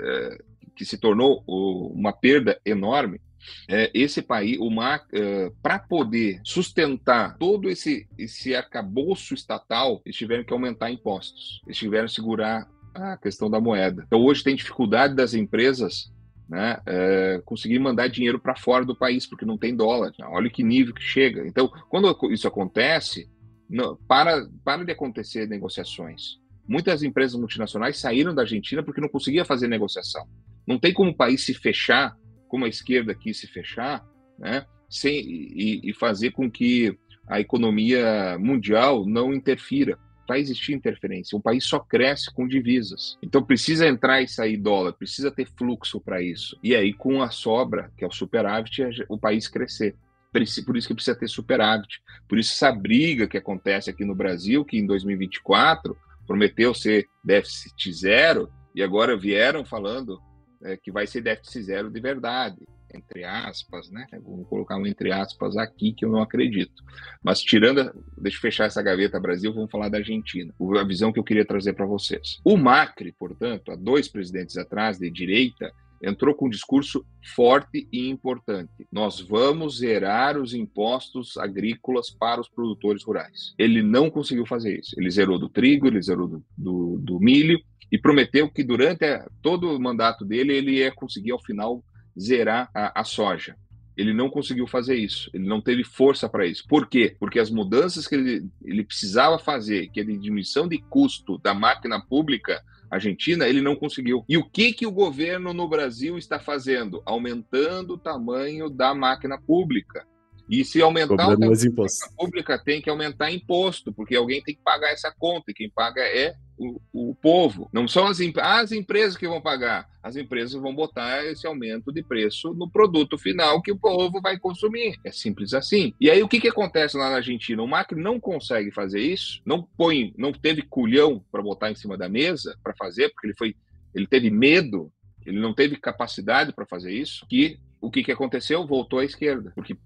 é, 0.00 0.38
que 0.74 0.86
se 0.86 0.96
tornou 0.96 1.44
uma 1.46 2.14
perda 2.14 2.58
enorme 2.64 3.20
é, 3.68 3.90
esse 3.94 4.22
país, 4.22 4.58
o 4.58 4.70
MAC, 4.70 5.06
é, 5.12 5.50
para 5.62 5.78
poder 5.78 6.40
sustentar 6.44 7.36
todo 7.38 7.68
esse, 7.68 8.08
esse 8.18 8.54
arcabouço 8.54 9.34
estatal, 9.34 10.00
eles 10.04 10.16
tiveram 10.16 10.44
que 10.44 10.52
aumentar 10.52 10.90
impostos, 10.90 11.60
eles 11.66 11.78
tiveram 11.78 12.06
que 12.06 12.14
segurar 12.14 12.68
a 12.94 13.16
questão 13.16 13.50
da 13.50 13.60
moeda. 13.60 14.04
Então, 14.06 14.20
hoje 14.20 14.44
tem 14.44 14.54
dificuldade 14.54 15.14
das 15.14 15.34
empresas 15.34 16.12
né, 16.48 16.78
é, 16.86 17.40
conseguir 17.44 17.78
mandar 17.78 18.08
dinheiro 18.08 18.38
para 18.38 18.54
fora 18.54 18.84
do 18.84 18.94
país, 18.94 19.26
porque 19.26 19.46
não 19.46 19.56
tem 19.56 19.74
dólar. 19.74 20.12
Olha 20.24 20.50
que 20.50 20.62
nível 20.62 20.94
que 20.94 21.02
chega. 21.02 21.46
Então, 21.46 21.70
quando 21.88 22.14
isso 22.30 22.46
acontece, 22.46 23.28
não, 23.68 23.96
para, 24.06 24.46
para 24.62 24.84
de 24.84 24.92
acontecer 24.92 25.48
negociações. 25.48 26.38
Muitas 26.68 27.02
empresas 27.02 27.38
multinacionais 27.38 27.98
saíram 27.98 28.34
da 28.34 28.42
Argentina 28.42 28.82
porque 28.82 29.00
não 29.00 29.08
conseguia 29.08 29.44
fazer 29.44 29.66
negociação. 29.66 30.26
Não 30.66 30.78
tem 30.78 30.92
como 30.92 31.10
o 31.10 31.16
país 31.16 31.42
se 31.42 31.54
fechar 31.54 32.14
como 32.52 32.66
a 32.66 32.68
esquerda 32.68 33.14
quis 33.14 33.38
se 33.38 33.46
fechar, 33.46 34.06
né, 34.38 34.66
sem, 34.90 35.18
e, 35.24 35.80
e 35.82 35.94
fazer 35.94 36.32
com 36.32 36.50
que 36.50 36.94
a 37.26 37.40
economia 37.40 38.36
mundial 38.38 39.06
não 39.06 39.32
interfira. 39.32 39.98
Vai 40.28 40.40
existir 40.40 40.74
interferência. 40.74 41.36
Um 41.36 41.40
país 41.40 41.64
só 41.64 41.80
cresce 41.80 42.30
com 42.30 42.46
divisas. 42.46 43.16
Então 43.22 43.42
precisa 43.42 43.88
entrar 43.88 44.20
e 44.20 44.28
sair 44.28 44.58
dólar, 44.58 44.92
precisa 44.92 45.30
ter 45.30 45.48
fluxo 45.56 45.98
para 45.98 46.20
isso. 46.20 46.58
E 46.62 46.76
aí, 46.76 46.92
com 46.92 47.22
a 47.22 47.30
sobra, 47.30 47.90
que 47.96 48.04
é 48.04 48.06
o 48.06 48.12
superávit, 48.12 48.82
o 49.08 49.18
país 49.18 49.48
crescer. 49.48 49.96
Por 50.30 50.42
isso 50.42 50.88
que 50.88 50.94
precisa 50.94 51.18
ter 51.18 51.28
superávit. 51.28 52.02
Por 52.28 52.38
isso 52.38 52.52
essa 52.52 52.70
briga 52.70 53.26
que 53.26 53.38
acontece 53.38 53.88
aqui 53.88 54.04
no 54.04 54.14
Brasil, 54.14 54.62
que 54.62 54.76
em 54.76 54.84
2024 54.84 55.96
prometeu 56.26 56.74
ser 56.74 57.08
déficit 57.24 57.94
zero, 57.94 58.52
e 58.74 58.82
agora 58.82 59.16
vieram 59.16 59.64
falando 59.64 60.20
é, 60.64 60.76
que 60.76 60.90
vai 60.90 61.06
ser 61.06 61.20
déficit 61.20 61.62
zero 61.62 61.90
de 61.90 62.00
verdade, 62.00 62.66
entre 62.94 63.24
aspas, 63.24 63.90
né? 63.90 64.06
Vamos 64.12 64.46
colocar 64.48 64.76
um 64.76 64.86
entre 64.86 65.12
aspas 65.12 65.56
aqui 65.56 65.92
que 65.92 66.04
eu 66.04 66.10
não 66.10 66.22
acredito. 66.22 66.82
Mas 67.22 67.40
tirando, 67.40 67.92
deixa 68.18 68.36
eu 68.36 68.40
fechar 68.40 68.66
essa 68.66 68.82
gaveta 68.82 69.20
Brasil, 69.20 69.52
vamos 69.52 69.70
falar 69.70 69.88
da 69.88 69.98
Argentina. 69.98 70.52
A 70.78 70.84
visão 70.84 71.12
que 71.12 71.18
eu 71.18 71.24
queria 71.24 71.44
trazer 71.44 71.72
para 71.72 71.86
vocês. 71.86 72.40
O 72.44 72.56
Macri, 72.56 73.12
portanto, 73.12 73.72
há 73.72 73.76
dois 73.76 74.08
presidentes 74.08 74.56
atrás 74.56 74.98
de 74.98 75.10
direita, 75.10 75.72
entrou 76.02 76.34
com 76.34 76.46
um 76.46 76.50
discurso 76.50 77.06
forte 77.34 77.88
e 77.92 78.08
importante. 78.08 78.86
Nós 78.90 79.20
vamos 79.20 79.78
zerar 79.78 80.36
os 80.36 80.52
impostos 80.52 81.36
agrícolas 81.36 82.10
para 82.10 82.40
os 82.40 82.48
produtores 82.48 83.04
rurais. 83.04 83.54
Ele 83.56 83.82
não 83.82 84.10
conseguiu 84.10 84.44
fazer 84.44 84.80
isso. 84.80 84.94
Ele 84.98 85.10
zerou 85.10 85.38
do 85.38 85.48
trigo, 85.48 85.86
ele 85.86 86.02
zerou 86.02 86.26
do, 86.26 86.44
do, 86.58 86.98
do 86.98 87.20
milho 87.20 87.58
e 87.92 87.98
prometeu 87.98 88.50
que 88.50 88.64
durante 88.64 89.04
todo 89.42 89.70
o 89.70 89.78
mandato 89.78 90.24
dele 90.24 90.56
ele 90.56 90.78
ia 90.78 90.90
conseguir 90.90 91.32
ao 91.32 91.42
final 91.42 91.84
zerar 92.18 92.70
a, 92.74 93.02
a 93.02 93.04
soja. 93.04 93.54
Ele 93.94 94.14
não 94.14 94.30
conseguiu 94.30 94.66
fazer 94.66 94.96
isso, 94.96 95.30
ele 95.34 95.46
não 95.46 95.60
teve 95.60 95.84
força 95.84 96.26
para 96.26 96.46
isso. 96.46 96.64
Por 96.66 96.88
quê? 96.88 97.14
Porque 97.20 97.38
as 97.38 97.50
mudanças 97.50 98.08
que 98.08 98.14
ele, 98.14 98.48
ele 98.64 98.82
precisava 98.82 99.38
fazer, 99.38 99.88
que 99.88 100.00
é 100.00 100.04
de 100.04 100.16
diminuição 100.16 100.66
de 100.66 100.78
custo 100.78 101.36
da 101.36 101.52
máquina 101.52 102.00
pública 102.00 102.62
argentina, 102.90 103.46
ele 103.46 103.60
não 103.60 103.76
conseguiu. 103.76 104.24
E 104.26 104.38
o 104.38 104.44
que, 104.44 104.72
que 104.72 104.86
o 104.86 104.92
governo 104.92 105.52
no 105.52 105.68
Brasil 105.68 106.16
está 106.16 106.38
fazendo? 106.38 107.02
Aumentando 107.04 107.94
o 107.94 107.98
tamanho 107.98 108.70
da 108.70 108.94
máquina 108.94 109.38
pública. 109.38 110.06
E 110.48 110.64
se 110.64 110.80
aumentar 110.82 111.28
o 111.28 111.30
a 111.32 112.16
pública 112.16 112.58
tem 112.58 112.80
que 112.80 112.90
aumentar 112.90 113.30
imposto, 113.30 113.92
porque 113.92 114.16
alguém 114.16 114.42
tem 114.42 114.54
que 114.54 114.62
pagar 114.62 114.92
essa 114.92 115.10
conta, 115.10 115.50
e 115.50 115.54
quem 115.54 115.70
paga 115.70 116.02
é 116.02 116.34
o, 116.58 116.80
o 116.92 117.14
povo. 117.14 117.68
Não 117.72 117.88
são 117.88 118.06
as, 118.06 118.18
as 118.38 118.72
empresas 118.72 119.16
que 119.16 119.26
vão 119.26 119.40
pagar, 119.40 119.88
as 120.02 120.16
empresas 120.16 120.60
vão 120.60 120.74
botar 120.74 121.24
esse 121.24 121.46
aumento 121.46 121.92
de 121.92 122.02
preço 122.02 122.52
no 122.54 122.70
produto 122.70 123.16
final 123.18 123.62
que 123.62 123.72
o 123.72 123.78
povo 123.78 124.20
vai 124.20 124.38
consumir. 124.38 124.96
É 125.04 125.10
simples 125.10 125.54
assim. 125.54 125.94
E 126.00 126.10
aí 126.10 126.22
o 126.22 126.28
que, 126.28 126.40
que 126.40 126.48
acontece 126.48 126.96
lá 126.96 127.10
na 127.10 127.16
Argentina? 127.16 127.62
O 127.62 127.68
Macri 127.68 128.00
não 128.00 128.20
consegue 128.20 128.70
fazer 128.70 129.00
isso, 129.00 129.40
não 129.44 129.62
põe, 129.62 130.12
não 130.16 130.32
teve 130.32 130.62
culhão 130.62 131.24
para 131.30 131.42
botar 131.42 131.70
em 131.70 131.76
cima 131.76 131.96
da 131.96 132.08
mesa 132.08 132.56
para 132.62 132.74
fazer, 132.74 133.10
porque 133.10 133.28
ele 133.28 133.36
foi, 133.36 133.56
ele 133.94 134.06
teve 134.06 134.30
medo, 134.30 134.92
ele 135.24 135.40
não 135.40 135.54
teve 135.54 135.76
capacidade 135.76 136.52
para 136.52 136.66
fazer 136.66 136.92
isso, 136.92 137.24
que 137.28 137.58
o 137.80 137.90
que, 137.90 138.04
que 138.04 138.12
aconteceu? 138.12 138.64
Voltou 138.64 139.00
à 139.00 139.04
esquerda, 139.04 139.52
porque 139.56 139.76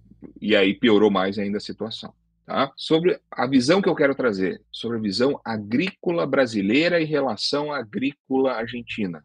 e 0.40 0.54
aí 0.54 0.74
piorou 0.74 1.10
mais 1.10 1.38
ainda 1.38 1.58
a 1.58 1.60
situação. 1.60 2.12
Tá? 2.44 2.72
Sobre 2.76 3.18
a 3.30 3.46
visão 3.46 3.82
que 3.82 3.88
eu 3.88 3.94
quero 3.94 4.14
trazer, 4.14 4.60
sobre 4.70 4.98
a 4.98 5.00
visão 5.00 5.40
agrícola 5.44 6.24
brasileira 6.24 7.00
em 7.00 7.04
relação 7.04 7.72
à 7.72 7.78
agrícola 7.78 8.52
argentina. 8.52 9.22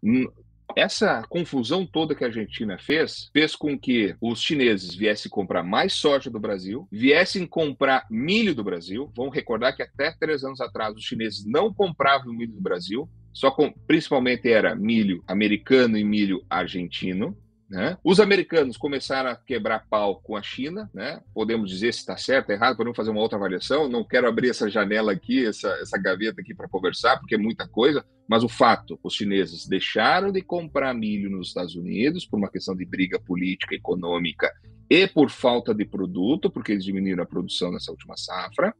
Essa 0.75 1.21
confusão 1.29 1.85
toda 1.85 2.15
que 2.15 2.23
a 2.23 2.27
Argentina 2.27 2.77
fez, 2.79 3.29
fez 3.33 3.55
com 3.55 3.77
que 3.77 4.15
os 4.21 4.41
chineses 4.41 4.95
viessem 4.95 5.29
comprar 5.29 5.63
mais 5.63 5.93
soja 5.93 6.29
do 6.29 6.39
Brasil, 6.39 6.87
viessem 6.91 7.45
comprar 7.45 8.05
milho 8.09 8.55
do 8.55 8.63
Brasil. 8.63 9.11
Vamos 9.15 9.35
recordar 9.35 9.75
que 9.75 9.83
até 9.83 10.11
três 10.11 10.43
anos 10.43 10.61
atrás 10.61 10.95
os 10.95 11.03
chineses 11.03 11.45
não 11.45 11.73
compravam 11.73 12.33
milho 12.33 12.53
do 12.53 12.61
Brasil, 12.61 13.09
só 13.33 13.51
com, 13.51 13.71
principalmente 13.87 14.51
era 14.51 14.75
milho 14.75 15.23
americano 15.27 15.97
e 15.97 16.03
milho 16.03 16.43
argentino. 16.49 17.37
Né? 17.71 17.97
Os 18.03 18.19
americanos 18.19 18.75
começaram 18.75 19.29
a 19.29 19.35
quebrar 19.35 19.87
pau 19.89 20.19
com 20.19 20.35
a 20.35 20.41
China, 20.41 20.91
né? 20.93 21.21
podemos 21.33 21.69
dizer 21.69 21.93
se 21.93 21.99
está 21.99 22.17
certo 22.17 22.49
ou 22.49 22.55
errado, 22.55 22.75
podemos 22.75 22.97
fazer 22.97 23.11
uma 23.11 23.21
outra 23.21 23.37
avaliação. 23.37 23.87
Não 23.87 24.03
quero 24.03 24.27
abrir 24.27 24.49
essa 24.49 24.69
janela 24.69 25.13
aqui, 25.13 25.45
essa, 25.45 25.69
essa 25.81 25.97
gaveta 25.97 26.41
aqui 26.41 26.53
para 26.53 26.67
conversar, 26.67 27.17
porque 27.17 27.35
é 27.35 27.37
muita 27.37 27.65
coisa, 27.65 28.03
mas 28.27 28.43
o 28.43 28.49
fato, 28.49 28.99
os 29.01 29.13
chineses 29.13 29.65
deixaram 29.65 30.33
de 30.33 30.41
comprar 30.41 30.93
milho 30.93 31.29
nos 31.29 31.47
Estados 31.47 31.73
Unidos 31.73 32.25
por 32.25 32.37
uma 32.37 32.51
questão 32.51 32.75
de 32.75 32.85
briga 32.85 33.17
política, 33.17 33.73
econômica 33.73 34.51
e 34.89 35.07
por 35.07 35.29
falta 35.29 35.73
de 35.73 35.85
produto, 35.85 36.51
porque 36.51 36.73
eles 36.73 36.83
diminuíram 36.83 37.23
a 37.23 37.25
produção 37.25 37.71
nessa 37.71 37.89
última 37.89 38.17
safra. 38.17 38.75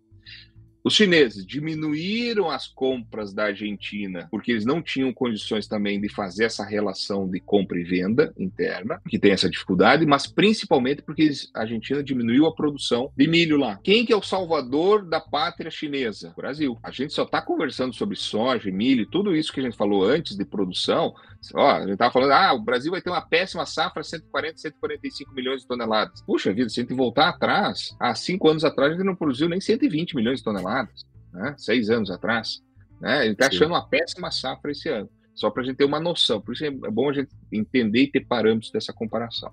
Os 0.83 0.93
chineses 0.93 1.45
diminuíram 1.45 2.49
as 2.49 2.67
compras 2.67 3.33
da 3.33 3.45
Argentina 3.45 4.27
porque 4.31 4.51
eles 4.51 4.65
não 4.65 4.81
tinham 4.81 5.13
condições 5.13 5.67
também 5.67 6.01
de 6.01 6.09
fazer 6.09 6.45
essa 6.45 6.65
relação 6.65 7.29
de 7.29 7.39
compra 7.39 7.79
e 7.79 7.83
venda 7.83 8.33
interna, 8.37 9.01
que 9.07 9.19
tem 9.19 9.31
essa 9.31 9.49
dificuldade, 9.49 10.05
mas 10.05 10.25
principalmente 10.25 11.01
porque 11.01 11.29
a 11.53 11.61
Argentina 11.61 12.03
diminuiu 12.03 12.45
a 12.45 12.55
produção 12.55 13.11
de 13.15 13.27
milho 13.27 13.57
lá. 13.57 13.79
Quem 13.83 14.05
que 14.05 14.13
é 14.13 14.15
o 14.15 14.21
salvador 14.21 15.05
da 15.05 15.19
pátria 15.19 15.69
chinesa? 15.69 16.31
O 16.35 16.41
Brasil. 16.41 16.77
A 16.81 16.91
gente 16.91 17.13
só 17.13 17.23
está 17.23 17.41
conversando 17.41 17.93
sobre 17.93 18.15
soja, 18.15 18.71
milho, 18.71 19.05
tudo 19.05 19.35
isso 19.35 19.53
que 19.53 19.59
a 19.59 19.63
gente 19.63 19.77
falou 19.77 20.03
antes 20.03 20.35
de 20.35 20.45
produção. 20.45 21.13
Ó, 21.55 21.71
a 21.71 21.79
gente 21.81 21.93
estava 21.93 22.11
falando, 22.11 22.31
ah, 22.31 22.53
o 22.53 22.61
Brasil 22.61 22.91
vai 22.91 23.01
ter 23.01 23.09
uma 23.09 23.21
péssima 23.21 23.65
safra, 23.65 24.03
140, 24.03 24.57
145 24.57 25.33
milhões 25.33 25.61
de 25.61 25.67
toneladas. 25.67 26.21
Puxa 26.21 26.53
vida, 26.53 26.69
se 26.69 26.79
a 26.79 26.83
gente 26.83 26.93
voltar 26.93 27.29
atrás, 27.29 27.95
há 27.99 28.13
cinco 28.13 28.47
anos 28.47 28.63
atrás 28.63 28.91
a 28.91 28.95
gente 28.95 29.05
não 29.05 29.15
produziu 29.15 29.49
nem 29.49 29.59
120 29.59 30.15
milhões 30.15 30.37
de 30.37 30.43
toneladas 30.43 30.51
toneladas, 30.51 31.05
né? 31.33 31.55
seis 31.57 31.89
anos 31.89 32.11
atrás. 32.11 32.61
Né? 32.99 33.25
Ele 33.25 33.33
está 33.33 33.47
achando 33.47 33.71
uma 33.71 33.87
péssima 33.87 34.31
safra 34.31 34.71
esse 34.71 34.89
ano, 34.89 35.09
só 35.33 35.49
para 35.49 35.63
a 35.63 35.65
gente 35.65 35.77
ter 35.77 35.85
uma 35.85 35.99
noção. 35.99 36.41
Por 36.41 36.53
isso 36.53 36.65
é 36.65 36.71
bom 36.71 37.09
a 37.09 37.13
gente 37.13 37.29
entender 37.51 38.03
e 38.03 38.11
ter 38.11 38.25
parâmetros 38.25 38.71
dessa 38.71 38.93
comparação. 38.93 39.51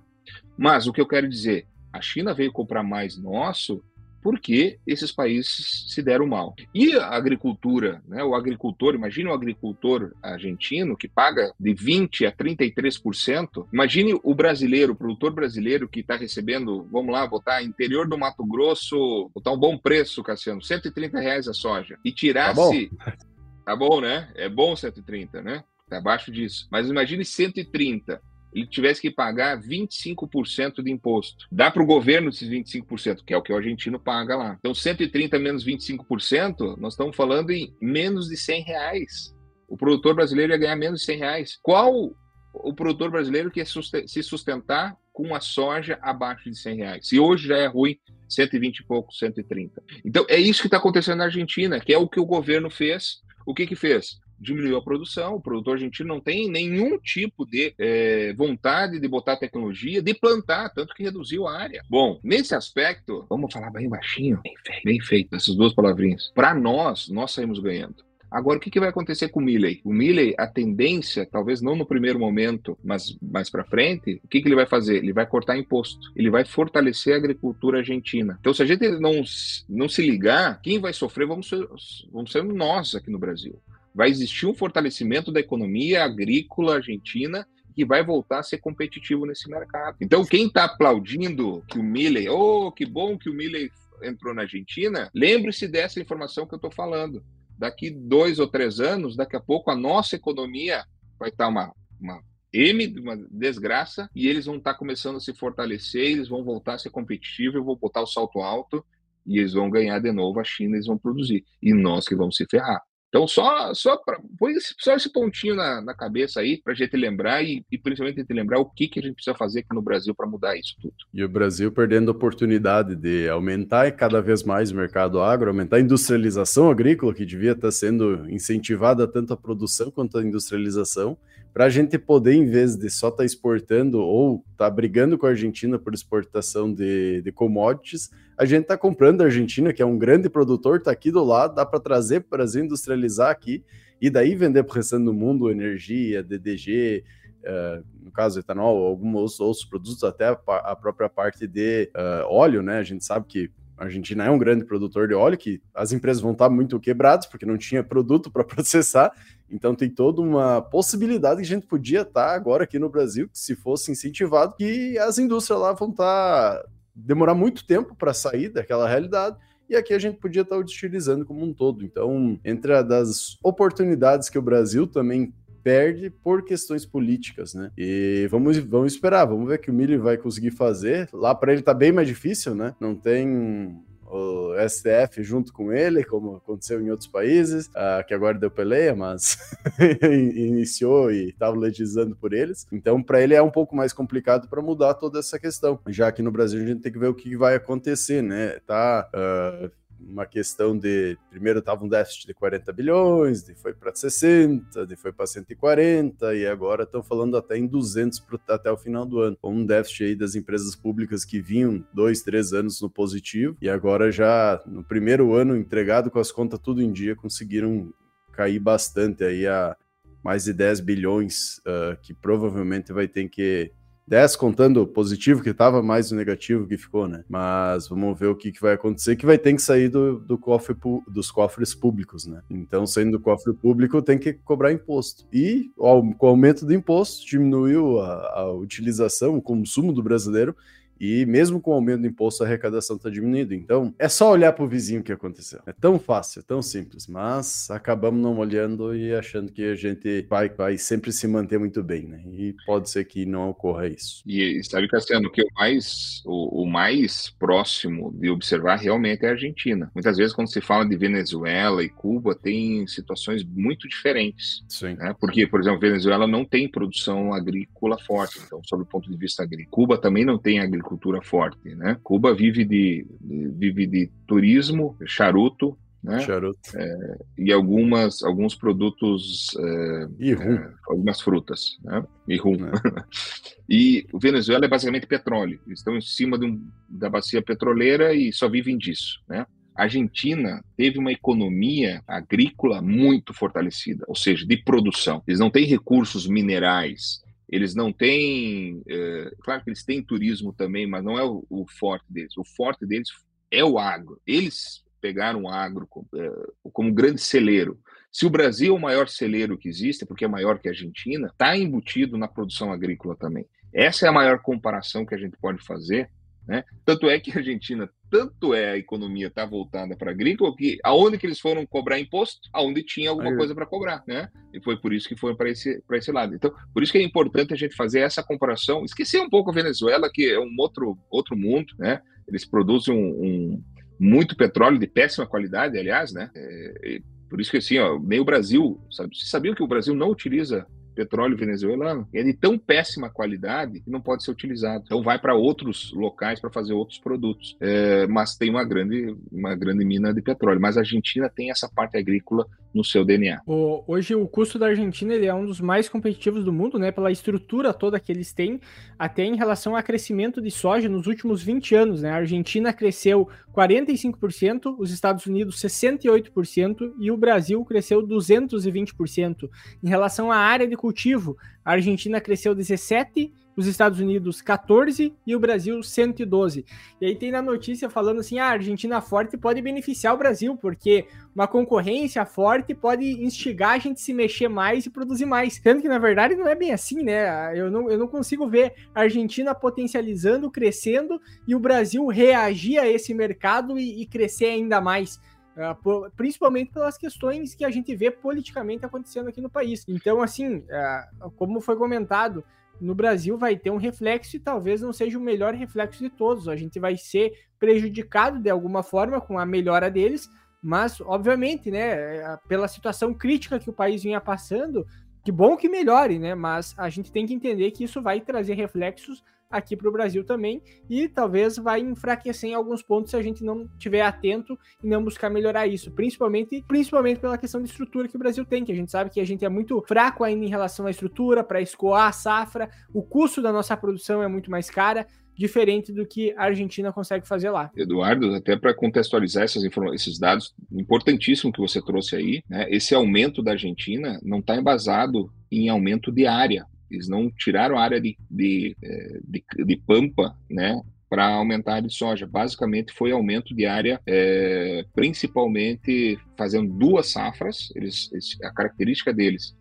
Mas 0.56 0.86
o 0.86 0.92
que 0.92 1.00
eu 1.00 1.08
quero 1.08 1.28
dizer, 1.28 1.66
a 1.92 2.00
China 2.00 2.34
veio 2.34 2.52
comprar 2.52 2.82
mais 2.82 3.16
nosso 3.16 3.82
porque 4.22 4.78
esses 4.86 5.12
países 5.12 5.84
se 5.88 6.02
deram 6.02 6.26
mal. 6.26 6.54
E 6.74 6.94
a 6.94 7.08
agricultura, 7.08 8.02
né, 8.06 8.22
o 8.22 8.34
agricultor, 8.34 8.94
imagine 8.94 9.28
o 9.28 9.34
agricultor 9.34 10.12
argentino 10.22 10.96
que 10.96 11.08
paga 11.08 11.52
de 11.58 11.74
20% 11.74 12.26
a 12.26 12.32
33%, 12.32 13.66
imagine 13.72 14.18
o 14.22 14.34
brasileiro, 14.34 14.92
o 14.92 14.96
produtor 14.96 15.32
brasileiro 15.32 15.88
que 15.88 16.00
está 16.00 16.16
recebendo, 16.16 16.88
vamos 16.90 17.12
lá, 17.12 17.26
botar 17.26 17.62
interior 17.62 18.08
do 18.08 18.18
Mato 18.18 18.44
Grosso, 18.44 19.30
botar 19.34 19.52
um 19.52 19.58
bom 19.58 19.76
preço, 19.76 20.22
Cassiano, 20.22 20.62
130 20.62 21.20
reais 21.20 21.48
a 21.48 21.52
soja, 21.52 21.98
e 22.04 22.12
tirasse... 22.12 22.88
Tá 22.88 23.04
bom, 23.04 23.16
tá 23.64 23.76
bom 23.76 24.00
né? 24.00 24.30
É 24.34 24.48
bom 24.48 24.74
130, 24.74 25.42
né? 25.42 25.64
Tá 25.88 25.98
abaixo 25.98 26.30
disso. 26.30 26.68
Mas 26.70 26.88
imagine 26.88 27.24
130 27.24 28.20
ele 28.58 28.66
tivesse 28.66 29.00
que 29.00 29.10
pagar 29.10 29.60
25% 29.60 30.82
de 30.82 30.90
imposto. 30.90 31.46
Dá 31.50 31.70
para 31.70 31.82
o 31.82 31.86
governo 31.86 32.30
esses 32.30 32.48
25%, 32.48 33.24
que 33.24 33.32
é 33.32 33.36
o 33.36 33.42
que 33.42 33.52
o 33.52 33.56
argentino 33.56 33.98
paga 33.98 34.36
lá. 34.36 34.56
Então, 34.58 34.74
130 34.74 35.38
menos 35.38 35.64
25%, 35.64 36.76
nós 36.78 36.94
estamos 36.94 37.16
falando 37.16 37.50
em 37.50 37.74
menos 37.80 38.28
de 38.28 38.36
100 38.36 38.62
reais. 38.62 39.34
O 39.68 39.76
produtor 39.76 40.14
brasileiro 40.14 40.52
ia 40.52 40.58
ganhar 40.58 40.76
menos 40.76 41.00
de 41.00 41.06
100 41.06 41.18
reais. 41.18 41.58
Qual 41.62 42.12
o 42.52 42.74
produtor 42.74 43.10
brasileiro 43.10 43.50
que 43.50 43.60
ia 43.60 43.66
se 43.66 44.22
sustentar 44.22 44.96
com 45.12 45.34
a 45.34 45.40
soja 45.40 45.98
abaixo 46.00 46.50
de 46.50 46.58
100 46.58 46.76
reais? 46.76 47.08
Se 47.08 47.18
hoje 47.18 47.48
já 47.48 47.58
é 47.58 47.66
ruim, 47.66 47.98
120 48.28 48.78
e 48.78 48.84
pouco, 48.84 49.12
130. 49.12 49.82
Então, 50.04 50.26
é 50.28 50.38
isso 50.38 50.60
que 50.60 50.66
está 50.66 50.78
acontecendo 50.78 51.18
na 51.18 51.24
Argentina, 51.24 51.80
que 51.80 51.92
é 51.92 51.98
o 51.98 52.08
que 52.08 52.20
o 52.20 52.26
governo 52.26 52.70
fez. 52.70 53.22
O 53.46 53.54
que 53.54 53.66
que 53.66 53.76
fez? 53.76 54.18
Diminuiu 54.40 54.76
a 54.76 54.82
produção, 54.82 55.34
o 55.34 55.40
produtor 55.40 55.74
argentino 55.74 56.08
não 56.08 56.20
tem 56.20 56.50
nenhum 56.50 56.98
tipo 56.98 57.44
de 57.44 57.74
é, 57.78 58.32
vontade 58.34 58.98
de 58.98 59.08
botar 59.08 59.36
tecnologia, 59.36 60.02
de 60.02 60.14
plantar, 60.14 60.70
tanto 60.70 60.94
que 60.94 61.02
reduziu 61.02 61.46
a 61.46 61.58
área. 61.58 61.82
Bom, 61.88 62.20
nesse 62.22 62.54
aspecto, 62.54 63.26
vamos 63.28 63.52
falar 63.52 63.70
bem 63.70 63.88
baixinho, 63.88 64.40
bem 64.42 64.54
feito, 64.64 64.84
bem 64.84 65.00
feito 65.00 65.36
essas 65.36 65.54
duas 65.54 65.74
palavrinhas. 65.74 66.30
Para 66.34 66.54
nós, 66.54 67.08
nós 67.08 67.32
saímos 67.32 67.58
ganhando. 67.58 68.08
Agora, 68.30 68.58
o 68.58 68.60
que, 68.60 68.70
que 68.70 68.80
vai 68.80 68.90
acontecer 68.90 69.28
com 69.28 69.40
o 69.40 69.42
Milley? 69.42 69.80
O 69.82 69.92
Milley, 69.92 70.34
a 70.38 70.46
tendência, 70.46 71.24
talvez 71.24 71.62
não 71.62 71.74
no 71.74 71.86
primeiro 71.86 72.18
momento, 72.18 72.78
mas 72.84 73.16
mais 73.22 73.48
para 73.48 73.64
frente, 73.64 74.20
o 74.22 74.28
que, 74.28 74.42
que 74.42 74.48
ele 74.48 74.54
vai 74.54 74.66
fazer? 74.66 74.96
Ele 74.96 75.14
vai 75.14 75.26
cortar 75.26 75.56
imposto. 75.56 76.12
Ele 76.14 76.30
vai 76.30 76.44
fortalecer 76.44 77.14
a 77.14 77.16
agricultura 77.16 77.78
argentina. 77.78 78.36
Então, 78.38 78.52
se 78.52 78.62
a 78.62 78.66
gente 78.66 78.86
não, 79.00 79.22
não 79.68 79.88
se 79.88 80.02
ligar, 80.02 80.60
quem 80.60 80.78
vai 80.78 80.92
sofrer 80.92 81.26
vamos 81.26 81.48
ser, 81.48 81.66
vamos 82.12 82.30
ser 82.30 82.44
nós 82.44 82.94
aqui 82.94 83.10
no 83.10 83.18
Brasil 83.18 83.58
vai 83.94 84.10
existir 84.10 84.46
um 84.46 84.54
fortalecimento 84.54 85.32
da 85.32 85.40
economia 85.40 86.04
agrícola 86.04 86.76
argentina 86.76 87.46
que 87.74 87.84
vai 87.84 88.04
voltar 88.04 88.40
a 88.40 88.42
ser 88.42 88.58
competitivo 88.58 89.24
nesse 89.24 89.48
mercado. 89.48 89.96
Então, 90.00 90.24
quem 90.24 90.46
está 90.46 90.64
aplaudindo 90.64 91.62
que 91.68 91.78
o 91.78 91.82
Milley, 91.82 92.28
oh, 92.28 92.72
que 92.72 92.84
bom 92.84 93.16
que 93.16 93.30
o 93.30 93.34
Milley 93.34 93.70
entrou 94.02 94.34
na 94.34 94.42
Argentina, 94.42 95.08
lembre-se 95.14 95.68
dessa 95.68 96.00
informação 96.00 96.44
que 96.46 96.54
eu 96.54 96.58
estou 96.58 96.72
falando. 96.72 97.22
Daqui 97.56 97.90
dois 97.90 98.38
ou 98.38 98.48
três 98.48 98.80
anos, 98.80 99.16
daqui 99.16 99.36
a 99.36 99.40
pouco, 99.40 99.70
a 99.70 99.76
nossa 99.76 100.16
economia 100.16 100.84
vai 101.18 101.28
estar 101.28 101.44
tá 101.44 101.50
uma, 101.50 101.72
uma 102.00 102.20
M, 102.52 102.98
uma 102.98 103.16
desgraça, 103.30 104.08
e 104.14 104.26
eles 104.26 104.46
vão 104.46 104.56
estar 104.56 104.72
tá 104.72 104.78
começando 104.78 105.16
a 105.16 105.20
se 105.20 105.34
fortalecer, 105.34 106.02
eles 106.02 106.28
vão 106.28 106.42
voltar 106.42 106.74
a 106.74 106.78
ser 106.78 106.90
competitivos, 106.90 107.64
vão 107.64 107.76
botar 107.76 108.02
o 108.02 108.06
salto 108.06 108.40
alto, 108.40 108.84
e 109.26 109.38
eles 109.38 109.52
vão 109.52 109.68
ganhar 109.68 109.98
de 109.98 110.10
novo 110.10 110.40
a 110.40 110.44
China, 110.44 110.76
eles 110.76 110.86
vão 110.86 110.98
produzir. 110.98 111.44
E 111.62 111.74
nós 111.74 112.08
que 112.08 112.16
vamos 112.16 112.36
se 112.36 112.46
ferrar. 112.50 112.80
Então, 113.08 113.26
só, 113.26 113.72
só, 113.72 113.96
pra, 113.96 114.20
põe 114.38 114.52
esse, 114.52 114.74
só 114.78 114.94
esse 114.94 115.10
pontinho 115.10 115.54
na, 115.54 115.80
na 115.80 115.94
cabeça 115.94 116.40
aí, 116.40 116.60
para 116.62 116.74
a 116.74 116.76
gente 116.76 116.94
lembrar 116.94 117.42
e, 117.42 117.64
e 117.72 117.78
principalmente 117.78 118.18
gente 118.18 118.32
lembrar 118.34 118.58
o 118.58 118.66
que, 118.66 118.86
que 118.86 119.00
a 119.00 119.02
gente 119.02 119.14
precisa 119.14 119.34
fazer 119.34 119.60
aqui 119.60 119.74
no 119.74 119.80
Brasil 119.80 120.14
para 120.14 120.26
mudar 120.26 120.56
isso 120.56 120.74
tudo. 120.80 120.94
E 121.14 121.24
o 121.24 121.28
Brasil 121.28 121.72
perdendo 121.72 122.10
a 122.10 122.14
oportunidade 122.14 122.94
de 122.94 123.26
aumentar 123.28 123.90
cada 123.92 124.20
vez 124.20 124.42
mais 124.42 124.70
o 124.70 124.76
mercado 124.76 125.22
agro, 125.22 125.48
aumentar 125.48 125.76
a 125.76 125.80
industrialização 125.80 126.70
agrícola, 126.70 127.14
que 127.14 127.24
devia 127.24 127.52
estar 127.52 127.70
sendo 127.70 128.28
incentivada 128.30 129.08
tanto 129.08 129.32
a 129.32 129.36
produção 129.36 129.90
quanto 129.90 130.18
a 130.18 130.22
industrialização, 130.22 131.16
para 131.58 131.66
a 131.66 131.70
gente 131.70 131.98
poder, 131.98 132.34
em 132.34 132.46
vez 132.46 132.76
de 132.76 132.88
só 132.88 133.08
estar 133.08 133.16
tá 133.16 133.24
exportando 133.24 133.98
ou 133.98 134.44
estar 134.52 134.66
tá 134.66 134.70
brigando 134.70 135.18
com 135.18 135.26
a 135.26 135.30
Argentina 135.30 135.76
por 135.76 135.92
exportação 135.92 136.72
de, 136.72 137.20
de 137.20 137.32
commodities, 137.32 138.12
a 138.36 138.44
gente 138.44 138.62
está 138.62 138.78
comprando 138.78 139.22
a 139.22 139.24
Argentina, 139.24 139.72
que 139.72 139.82
é 139.82 139.84
um 139.84 139.98
grande 139.98 140.30
produtor, 140.30 140.78
está 140.78 140.92
aqui 140.92 141.10
do 141.10 141.24
lado, 141.24 141.56
dá 141.56 141.66
para 141.66 141.80
trazer 141.80 142.20
para 142.20 142.36
o 142.36 142.38
Brasil 142.38 142.64
industrializar 142.64 143.32
aqui 143.32 143.64
e 144.00 144.08
daí 144.08 144.36
vender 144.36 144.62
para 144.62 144.70
o 144.70 144.76
restante 144.76 145.06
do 145.06 145.12
mundo 145.12 145.50
energia, 145.50 146.22
DDG, 146.22 147.02
uh, 147.42 147.84
no 148.04 148.12
caso 148.12 148.38
etanol, 148.38 148.86
alguns 148.86 149.40
outros 149.40 149.64
produtos, 149.64 150.04
até 150.04 150.26
a, 150.26 150.38
a 150.62 150.76
própria 150.76 151.08
parte 151.08 151.44
de 151.44 151.90
uh, 151.92 152.32
óleo, 152.32 152.62
né? 152.62 152.78
A 152.78 152.84
gente 152.84 153.04
sabe 153.04 153.26
que 153.26 153.50
a 153.78 153.84
Argentina 153.84 154.24
é 154.24 154.30
um 154.30 154.38
grande 154.38 154.64
produtor 154.64 155.06
de 155.06 155.14
óleo, 155.14 155.38
que 155.38 155.62
as 155.72 155.92
empresas 155.92 156.20
vão 156.20 156.32
estar 156.32 156.50
muito 156.50 156.78
quebradas, 156.80 157.26
porque 157.26 157.46
não 157.46 157.56
tinha 157.56 157.82
produto 157.82 158.28
para 158.32 158.42
processar. 158.42 159.12
Então 159.48 159.74
tem 159.74 159.88
toda 159.88 160.20
uma 160.20 160.60
possibilidade 160.60 161.40
que 161.40 161.46
a 161.46 161.56
gente 161.56 161.66
podia 161.66 162.02
estar 162.02 162.34
agora 162.34 162.64
aqui 162.64 162.78
no 162.78 162.90
Brasil, 162.90 163.28
que 163.28 163.38
se 163.38 163.54
fosse 163.54 163.92
incentivado, 163.92 164.56
que 164.56 164.98
as 164.98 165.18
indústrias 165.18 165.60
lá 165.60 165.72
vão 165.72 165.90
estar 165.90 166.62
demorar 166.94 167.34
muito 167.34 167.64
tempo 167.64 167.94
para 167.94 168.12
sair 168.12 168.48
daquela 168.48 168.88
realidade. 168.88 169.36
E 169.68 169.76
aqui 169.76 169.94
a 169.94 169.98
gente 169.98 170.18
podia 170.18 170.42
estar 170.42 170.56
utilizando 170.56 171.24
como 171.24 171.44
um 171.44 171.52
todo. 171.52 171.84
Então, 171.84 172.40
entre 172.44 172.74
as 172.74 173.38
oportunidades 173.42 174.28
que 174.28 174.38
o 174.38 174.42
Brasil 174.42 174.86
também 174.86 175.32
perde 175.68 176.08
por 176.08 176.42
questões 176.42 176.86
políticas, 176.86 177.52
né? 177.52 177.70
E 177.76 178.26
vamos, 178.30 178.56
vamos 178.56 178.94
esperar, 178.94 179.26
vamos 179.26 179.46
ver 179.46 179.56
o 179.56 179.58
que 179.58 179.70
o 179.70 179.74
Mili 179.74 179.98
vai 179.98 180.16
conseguir 180.16 180.50
fazer. 180.50 181.10
Lá 181.12 181.34
para 181.34 181.52
ele 181.52 181.60
tá 181.60 181.74
bem 181.74 181.92
mais 181.92 182.08
difícil, 182.08 182.54
né? 182.54 182.74
Não 182.80 182.94
tem 182.94 183.78
o 184.06 184.54
STF 184.66 185.22
junto 185.22 185.52
com 185.52 185.70
ele, 185.70 186.02
como 186.02 186.36
aconteceu 186.36 186.80
em 186.80 186.90
outros 186.90 187.06
países, 187.06 187.66
uh, 187.66 188.02
que 188.06 188.14
agora 188.14 188.38
deu 188.38 188.50
peleia, 188.50 188.96
mas 188.96 189.36
iniciou 190.34 191.12
e 191.12 191.28
estava 191.28 191.54
legislando 191.54 192.16
por 192.16 192.32
eles. 192.32 192.66
Então, 192.72 193.02
para 193.02 193.20
ele 193.20 193.34
é 193.34 193.42
um 193.42 193.50
pouco 193.50 193.76
mais 193.76 193.92
complicado 193.92 194.48
para 194.48 194.62
mudar 194.62 194.94
toda 194.94 195.18
essa 195.18 195.38
questão. 195.38 195.78
Já 195.86 196.10
que 196.10 196.22
no 196.22 196.32
Brasil 196.32 196.62
a 196.62 196.66
gente 196.66 196.80
tem 196.80 196.90
que 196.90 196.98
ver 196.98 197.08
o 197.08 197.14
que 197.14 197.36
vai 197.36 197.56
acontecer, 197.56 198.22
né? 198.22 198.58
Tá 198.66 199.06
uh, 199.14 199.70
uma 200.00 200.26
questão 200.26 200.78
de 200.78 201.16
primeiro 201.30 201.58
estava 201.58 201.84
um 201.84 201.88
déficit 201.88 202.26
de 202.26 202.34
40 202.34 202.72
bilhões, 202.72 203.42
de 203.42 203.54
foi 203.54 203.72
para 203.72 203.94
60, 203.94 204.86
de 204.86 204.96
foi 204.96 205.12
para 205.12 205.26
140 205.26 206.34
e 206.34 206.46
agora 206.46 206.84
estão 206.84 207.02
falando 207.02 207.36
até 207.36 207.56
em 207.56 207.66
200 207.66 208.20
pro, 208.20 208.40
até 208.48 208.70
o 208.70 208.76
final 208.76 209.04
do 209.04 209.20
ano. 209.20 209.36
Um 209.42 209.64
déficit 209.64 210.04
aí 210.04 210.14
das 210.14 210.34
empresas 210.34 210.74
públicas 210.74 211.24
que 211.24 211.40
vinham 211.40 211.84
dois, 211.92 212.22
três 212.22 212.52
anos 212.52 212.80
no 212.80 212.90
positivo 212.90 213.56
e 213.60 213.68
agora 213.68 214.10
já 214.10 214.62
no 214.66 214.84
primeiro 214.84 215.34
ano 215.34 215.56
entregado 215.56 216.10
com 216.10 216.18
as 216.18 216.32
contas 216.32 216.60
tudo 216.60 216.82
em 216.82 216.92
dia 216.92 217.16
conseguiram 217.16 217.92
cair 218.32 218.58
bastante 218.58 219.24
aí 219.24 219.46
a 219.46 219.76
mais 220.22 220.44
de 220.44 220.52
10 220.52 220.80
bilhões 220.80 221.58
uh, 221.58 221.96
que 222.02 222.12
provavelmente 222.12 222.92
vai 222.92 223.08
ter 223.08 223.28
que 223.28 223.72
10 224.08 224.36
contando 224.36 224.86
positivo 224.86 225.42
que 225.42 225.50
estava, 225.50 225.82
mais 225.82 226.10
o 226.10 226.16
negativo 226.16 226.66
que 226.66 226.78
ficou, 226.78 227.06
né? 227.06 227.24
Mas 227.28 227.88
vamos 227.88 228.18
ver 228.18 228.28
o 228.28 228.34
que, 228.34 228.50
que 228.50 228.60
vai 228.60 228.72
acontecer, 228.72 229.16
que 229.16 229.26
vai 229.26 229.36
ter 229.36 229.52
que 229.52 229.60
sair 229.60 229.90
do, 229.90 230.18
do 230.18 230.38
cofre, 230.38 230.74
dos 231.06 231.30
cofres 231.30 231.74
públicos, 231.74 232.26
né? 232.26 232.40
Então, 232.48 232.86
saindo 232.86 233.12
do 233.12 233.20
cofre 233.20 233.52
público, 233.52 234.00
tem 234.00 234.18
que 234.18 234.32
cobrar 234.32 234.72
imposto. 234.72 235.26
E 235.30 235.70
com 235.76 236.26
o 236.26 236.26
aumento 236.26 236.64
do 236.64 236.72
imposto, 236.72 237.26
diminuiu 237.26 238.00
a, 238.00 238.40
a 238.40 238.52
utilização, 238.52 239.36
o 239.36 239.42
consumo 239.42 239.92
do 239.92 240.02
brasileiro, 240.02 240.56
e 241.00 241.24
mesmo 241.26 241.60
com 241.60 241.70
o 241.70 241.74
aumento 241.74 242.00
do 242.00 242.06
imposto, 242.06 242.42
a 242.42 242.46
arrecadação 242.46 242.96
está 242.96 243.08
diminuindo. 243.08 243.54
Então, 243.54 243.94
é 243.98 244.08
só 244.08 244.30
olhar 244.32 244.52
para 244.52 244.64
o 244.64 244.68
vizinho 244.68 245.02
que 245.02 245.12
aconteceu. 245.12 245.60
É 245.66 245.72
tão 245.72 245.98
fácil, 245.98 246.42
tão 246.42 246.60
simples, 246.60 247.06
mas 247.06 247.70
acabamos 247.70 248.20
não 248.20 248.38
olhando 248.38 248.94
e 248.94 249.14
achando 249.14 249.52
que 249.52 249.62
a 249.64 249.74
gente 249.74 250.26
vai, 250.28 250.48
vai 250.48 250.76
sempre 250.76 251.12
se 251.12 251.26
manter 251.26 251.58
muito 251.58 251.82
bem, 251.82 252.02
né? 252.06 252.22
E 252.26 252.54
pode 252.66 252.90
ser 252.90 253.04
que 253.04 253.24
não 253.24 253.50
ocorra 253.50 253.86
isso. 253.86 254.22
E 254.26 254.62
sabe, 254.64 254.88
Cassiano, 254.88 255.30
que 255.30 255.42
o 255.42 255.48
mais, 255.54 256.22
o, 256.26 256.62
o 256.62 256.66
mais 256.66 257.30
próximo 257.38 258.12
de 258.18 258.30
observar 258.30 258.76
realmente 258.76 259.24
é 259.24 259.28
a 259.28 259.32
Argentina. 259.32 259.90
Muitas 259.94 260.16
vezes, 260.16 260.34
quando 260.34 260.50
se 260.50 260.60
fala 260.60 260.86
de 260.86 260.96
Venezuela 260.96 261.82
e 261.82 261.88
Cuba, 261.88 262.34
tem 262.34 262.86
situações 262.86 263.44
muito 263.44 263.88
diferentes. 263.88 264.64
Sim. 264.68 264.94
Né? 264.94 265.14
Porque, 265.20 265.46
por 265.46 265.60
exemplo, 265.60 265.80
Venezuela 265.80 266.26
não 266.26 266.44
tem 266.44 266.68
produção 266.68 267.32
agrícola 267.32 267.98
forte, 267.98 268.40
então, 268.44 268.60
sob 268.64 268.82
o 268.82 268.86
ponto 268.86 269.10
de 269.10 269.16
vista 269.16 269.42
agrícola. 269.42 269.70
Cuba 269.70 269.98
também 269.98 270.24
não 270.24 270.38
tem 270.38 270.60
agricultura 270.60 270.87
agricultura 270.88 271.22
forte, 271.22 271.74
né? 271.74 271.98
Cuba 272.02 272.34
vive 272.34 272.64
de, 272.64 273.06
de 273.20 273.48
vive 273.48 273.86
de 273.86 274.10
turismo, 274.26 274.96
charuto, 275.06 275.76
né? 276.02 276.20
Charuto. 276.20 276.58
É, 276.74 277.18
e 277.36 277.52
algumas 277.52 278.22
alguns 278.22 278.54
produtos 278.54 279.54
é, 279.58 280.08
e 280.18 280.32
rum. 280.32 280.54
É, 280.54 280.72
algumas 280.88 281.20
frutas, 281.20 281.78
né? 281.82 282.04
E 282.26 282.36
rum. 282.36 282.56
É. 282.66 282.72
e 283.68 284.06
o 284.12 284.18
Venezuela 284.18 284.64
é 284.64 284.68
basicamente 284.68 285.06
petróleo. 285.06 285.60
Eles 285.66 285.80
estão 285.80 285.96
em 285.96 286.00
cima 286.00 286.38
um, 286.38 286.66
da 286.88 287.10
bacia 287.10 287.42
petroleira 287.42 288.14
e 288.14 288.32
só 288.32 288.48
vivem 288.48 288.78
disso, 288.78 289.20
né? 289.28 289.46
A 289.74 289.84
Argentina 289.84 290.60
teve 290.76 290.98
uma 290.98 291.12
economia 291.12 292.02
agrícola 292.04 292.82
muito 292.82 293.32
fortalecida, 293.32 294.04
ou 294.08 294.14
seja, 294.16 294.44
de 294.44 294.56
produção. 294.56 295.22
Eles 295.24 295.38
não 295.38 295.50
têm 295.50 295.66
recursos 295.66 296.26
minerais, 296.26 297.22
eles 297.48 297.74
não 297.74 297.92
têm. 297.92 298.82
É, 298.88 299.30
claro 299.40 299.62
que 299.62 299.70
eles 299.70 299.84
têm 299.84 300.02
turismo 300.02 300.52
também, 300.52 300.86
mas 300.86 301.02
não 301.02 301.18
é 301.18 301.24
o, 301.24 301.44
o, 301.48 301.66
forte 301.66 302.04
deles. 302.10 302.36
O 302.36 302.44
forte 302.44 302.86
deles 302.86 303.08
é 303.50 303.64
o 303.64 303.78
agro. 303.78 304.20
Eles 304.26 304.84
pegaram 305.00 305.42
o 305.42 305.48
agro 305.48 305.86
como, 305.86 306.06
é, 306.14 306.30
como 306.72 306.92
grande 306.92 307.20
celeiro. 307.20 307.78
Se 308.12 308.26
o 308.26 308.30
Brasil 308.30 308.74
é 308.74 308.78
o 308.78 308.80
maior 308.80 309.08
celeiro 309.08 309.56
que 309.56 309.68
existe, 309.68 310.04
porque 310.04 310.24
é 310.24 310.28
maior 310.28 310.58
que 310.58 310.68
a 310.68 310.72
Argentina, 310.72 311.28
está 311.28 311.56
embutido 311.56 312.18
na 312.18 312.26
produção 312.26 312.72
agrícola 312.72 313.16
também. 313.16 313.46
Essa 313.72 314.06
é 314.06 314.08
a 314.08 314.12
maior 314.12 314.40
comparação 314.40 315.04
que 315.04 315.14
a 315.14 315.18
gente 315.18 315.36
pode 315.38 315.64
fazer 315.64 316.10
né? 316.48 316.64
Tanto 316.84 317.10
é 317.10 317.20
que 317.20 317.30
a 317.30 317.36
Argentina, 317.36 317.88
tanto 318.10 318.54
é 318.54 318.70
a 318.70 318.78
economia 318.78 319.26
está 319.26 319.44
voltada 319.44 319.96
para 319.96 320.10
agrícola, 320.10 320.54
que 320.56 320.78
aonde 320.82 321.18
que 321.18 321.26
eles 321.26 321.40
foram 321.40 321.66
cobrar 321.66 321.98
imposto? 321.98 322.48
Aonde 322.52 322.82
tinha 322.82 323.10
alguma 323.10 323.30
Aí. 323.30 323.36
coisa 323.36 323.54
para 323.54 323.66
cobrar, 323.66 324.02
né? 324.06 324.28
E 324.52 324.60
foi 324.62 324.76
por 324.78 324.92
isso 324.92 325.08
que 325.08 325.16
foram 325.16 325.36
para 325.36 325.50
esse, 325.50 325.82
esse 325.92 326.12
lado. 326.12 326.34
Então, 326.34 326.52
por 326.72 326.82
isso 326.82 326.92
que 326.92 326.98
é 326.98 327.02
importante 327.02 327.52
a 327.52 327.56
gente 327.56 327.76
fazer 327.76 328.00
essa 328.00 328.22
comparação, 328.22 328.84
esquecer 328.84 329.20
um 329.20 329.28
pouco 329.28 329.50
a 329.50 329.54
Venezuela, 329.54 330.10
que 330.12 330.30
é 330.30 330.38
um 330.38 330.54
outro, 330.58 330.98
outro 331.10 331.36
mundo, 331.36 331.74
né? 331.78 332.00
Eles 332.26 332.44
produzem 332.44 332.94
um, 332.94 333.24
um 333.24 333.64
muito 333.98 334.36
petróleo 334.36 334.78
de 334.78 334.86
péssima 334.86 335.26
qualidade, 335.26 335.78
aliás, 335.78 336.12
né? 336.12 336.30
É, 336.34 337.00
por 337.28 337.40
isso 337.40 337.50
que 337.50 337.58
assim, 337.58 337.78
ó, 337.78 337.98
nem 337.98 338.20
o 338.20 338.24
Brasil, 338.24 338.80
sabe? 338.90 339.14
Você 339.16 339.26
sabia 339.26 339.54
que 339.54 339.62
o 339.62 339.68
Brasil 339.68 339.94
não 339.94 340.10
utiliza 340.10 340.66
petróleo 340.98 341.36
venezuelano 341.36 342.08
é 342.12 342.24
de 342.24 342.34
tão 342.34 342.58
péssima 342.58 343.08
qualidade 343.08 343.80
que 343.80 343.88
não 343.90 344.00
pode 344.00 344.24
ser 344.24 344.32
utilizado. 344.32 344.82
Então 344.84 345.00
vai 345.00 345.16
para 345.16 345.32
outros 345.32 345.92
locais 345.92 346.40
para 346.40 346.50
fazer 346.50 346.72
outros 346.72 346.98
produtos. 346.98 347.56
É, 347.60 348.04
mas 348.08 348.34
tem 348.34 348.50
uma 348.50 348.64
grande, 348.64 349.16
uma 349.30 349.54
grande 349.54 349.84
mina 349.84 350.12
de 350.12 350.20
petróleo. 350.20 350.60
Mas 350.60 350.76
a 350.76 350.80
Argentina 350.80 351.28
tem 351.28 351.52
essa 351.52 351.68
parte 351.68 351.96
agrícola 351.96 352.46
no 352.74 352.84
seu 352.84 353.04
DNA. 353.04 353.40
O, 353.46 353.84
hoje 353.86 354.14
o 354.14 354.26
custo 354.26 354.58
da 354.58 354.66
Argentina 354.66 355.14
ele 355.14 355.26
é 355.26 355.34
um 355.34 355.46
dos 355.46 355.60
mais 355.60 355.88
competitivos 355.88 356.44
do 356.44 356.52
mundo, 356.52 356.78
né? 356.78 356.90
Pela 356.90 357.12
estrutura 357.12 357.72
toda 357.72 358.00
que 358.00 358.10
eles 358.10 358.32
têm, 358.32 358.60
até 358.98 359.24
em 359.24 359.36
relação 359.36 359.76
ao 359.76 359.82
crescimento 359.82 360.42
de 360.42 360.50
soja 360.50 360.88
nos 360.88 361.06
últimos 361.06 361.42
20 361.42 361.74
anos, 361.74 362.02
né? 362.02 362.10
A 362.10 362.16
Argentina 362.16 362.72
cresceu 362.72 363.28
45%, 363.54 364.76
os 364.78 364.90
Estados 364.90 365.26
Unidos 365.26 365.60
68% 365.60 366.92
e 367.00 367.10
o 367.10 367.16
Brasil 367.16 367.64
cresceu 367.64 368.06
220%. 368.06 369.48
Em 369.82 369.88
relação 369.88 370.30
à 370.30 370.36
área 370.36 370.66
de 370.66 370.76
cultivo, 370.88 371.36
a 371.64 371.72
Argentina 371.72 372.18
cresceu 372.18 372.54
17 372.54 373.30
os 373.54 373.66
Estados 373.66 373.98
Unidos 373.98 374.40
14 374.40 375.12
e 375.26 375.34
o 375.34 375.40
Brasil 375.40 375.82
112. 375.82 376.64
E 377.00 377.06
aí 377.06 377.16
tem 377.16 377.32
na 377.32 377.42
notícia 377.42 377.90
falando 377.90 378.20
assim: 378.20 378.38
ah, 378.38 378.46
a 378.46 378.52
Argentina 378.52 379.00
forte 379.00 379.36
pode 379.36 379.60
beneficiar 379.60 380.14
o 380.14 380.16
Brasil, 380.16 380.56
porque 380.56 381.08
uma 381.34 381.48
concorrência 381.48 382.24
forte 382.24 382.72
pode 382.72 383.04
instigar 383.04 383.72
a 383.72 383.78
gente 383.78 384.00
se 384.00 384.14
mexer 384.14 384.46
mais 384.46 384.86
e 384.86 384.90
produzir 384.90 385.26
mais. 385.26 385.54
Sendo 385.54 385.82
que 385.82 385.88
na 385.88 385.98
verdade 385.98 386.36
não 386.36 386.46
é 386.46 386.54
bem 386.54 386.72
assim, 386.72 387.02
né? 387.02 387.58
Eu 387.58 387.68
não, 387.68 387.90
eu 387.90 387.98
não 387.98 388.06
consigo 388.06 388.48
ver 388.48 388.74
a 388.94 389.00
Argentina 389.00 389.52
potencializando, 389.52 390.50
crescendo 390.52 391.20
e 391.46 391.54
o 391.56 391.60
Brasil 391.60 392.06
reagir 392.06 392.78
a 392.78 392.88
esse 392.88 393.12
mercado 393.12 393.76
e, 393.76 394.02
e 394.02 394.06
crescer 394.06 394.46
ainda 394.46 394.80
mais. 394.80 395.20
Uh, 395.58 396.10
principalmente 396.16 396.70
pelas 396.70 396.96
questões 396.96 397.52
que 397.52 397.64
a 397.64 397.70
gente 397.70 397.92
vê 397.96 398.12
politicamente 398.12 398.86
acontecendo 398.86 399.28
aqui 399.28 399.40
no 399.40 399.50
país. 399.50 399.84
Então, 399.88 400.22
assim, 400.22 400.58
uh, 400.58 401.30
como 401.32 401.60
foi 401.60 401.74
comentado, 401.74 402.44
no 402.80 402.94
Brasil 402.94 403.36
vai 403.36 403.56
ter 403.56 403.70
um 403.70 403.76
reflexo 403.76 404.36
e 404.36 404.38
talvez 404.38 404.80
não 404.80 404.92
seja 404.92 405.18
o 405.18 405.20
melhor 405.20 405.54
reflexo 405.54 405.98
de 405.98 406.10
todos. 406.10 406.48
A 406.48 406.54
gente 406.54 406.78
vai 406.78 406.96
ser 406.96 407.32
prejudicado 407.58 408.38
de 408.38 408.48
alguma 408.48 408.84
forma 408.84 409.20
com 409.20 409.36
a 409.36 409.44
melhora 409.44 409.90
deles, 409.90 410.30
mas 410.62 411.00
obviamente, 411.00 411.72
né, 411.72 412.36
pela 412.46 412.68
situação 412.68 413.12
crítica 413.12 413.58
que 413.58 413.68
o 413.68 413.72
país 413.72 414.04
vinha 414.04 414.20
passando, 414.20 414.86
que 415.24 415.32
bom 415.32 415.56
que 415.56 415.68
melhore, 415.68 416.18
né? 416.18 416.34
Mas 416.34 416.74
a 416.78 416.88
gente 416.88 417.12
tem 417.12 417.26
que 417.26 417.34
entender 417.34 417.70
que 417.70 417.84
isso 417.84 418.00
vai 418.00 418.20
trazer 418.20 418.54
reflexos 418.54 419.22
aqui 419.50 419.76
para 419.76 419.88
o 419.88 419.92
Brasil 419.92 420.24
também 420.24 420.62
e 420.88 421.08
talvez 421.08 421.56
vai 421.56 421.80
enfraquecer 421.80 422.50
em 422.50 422.54
alguns 422.54 422.82
pontos 422.82 423.10
se 423.10 423.16
a 423.16 423.22
gente 423.22 423.42
não 423.42 423.66
tiver 423.78 424.02
atento 424.02 424.58
e 424.82 424.86
não 424.86 425.02
buscar 425.02 425.30
melhorar 425.30 425.66
isso, 425.66 425.90
principalmente 425.90 426.62
principalmente 426.68 427.18
pela 427.18 427.38
questão 427.38 427.62
de 427.62 427.68
estrutura 427.68 428.08
que 428.08 428.16
o 428.16 428.18
Brasil 428.18 428.44
tem, 428.44 428.64
que 428.64 428.72
a 428.72 428.74
gente 428.74 428.90
sabe 428.90 429.10
que 429.10 429.20
a 429.20 429.24
gente 429.24 429.44
é 429.44 429.48
muito 429.48 429.82
fraco 429.88 430.22
ainda 430.22 430.44
em 430.44 430.48
relação 430.48 430.86
à 430.86 430.90
estrutura 430.90 431.42
para 431.42 431.60
escoar 431.60 432.08
a 432.08 432.12
safra, 432.12 432.68
o 432.92 433.02
custo 433.02 433.40
da 433.40 433.52
nossa 433.52 433.76
produção 433.76 434.22
é 434.22 434.28
muito 434.28 434.50
mais 434.50 434.68
cara 434.68 435.06
diferente 435.38 435.92
do 435.92 436.04
que 436.04 436.34
a 436.36 436.44
Argentina 436.44 436.92
consegue 436.92 437.26
fazer 437.26 437.50
lá. 437.50 437.70
Eduardo, 437.76 438.34
até 438.34 438.56
para 438.56 438.74
contextualizar 438.74 439.44
essas 439.44 439.62
esses 439.94 440.18
dados 440.18 440.52
importantíssimos 440.72 441.54
que 441.54 441.60
você 441.60 441.80
trouxe 441.80 442.16
aí, 442.16 442.42
né, 442.48 442.66
esse 442.68 442.94
aumento 442.94 443.42
da 443.42 443.52
Argentina 443.52 444.18
não 444.22 444.40
está 444.40 444.56
embasado 444.56 445.32
em 445.50 445.68
aumento 445.68 446.10
de 446.10 446.26
área 446.26 446.66
Eles 446.90 447.08
não 447.08 447.30
tiraram 447.30 447.78
área 447.78 448.00
de, 448.00 448.16
de, 448.30 448.76
é, 448.82 449.20
de, 449.24 449.44
de 449.64 449.76
pampa, 449.76 450.36
né? 450.50 450.80
Para 451.08 451.26
aumentar 451.26 451.76
a 451.76 451.80
de 451.80 451.92
soja. 451.92 452.26
Basicamente 452.26 452.92
foi 452.92 453.12
aumento 453.12 453.54
de 453.54 453.64
área, 453.64 454.00
é, 454.06 454.84
principalmente 454.94 456.18
fazendo 456.36 456.72
duas 456.72 457.12
safras. 457.12 457.70
Eles, 457.74 458.10
a 458.42 458.50
característica 458.50 459.12
deles 459.12 459.54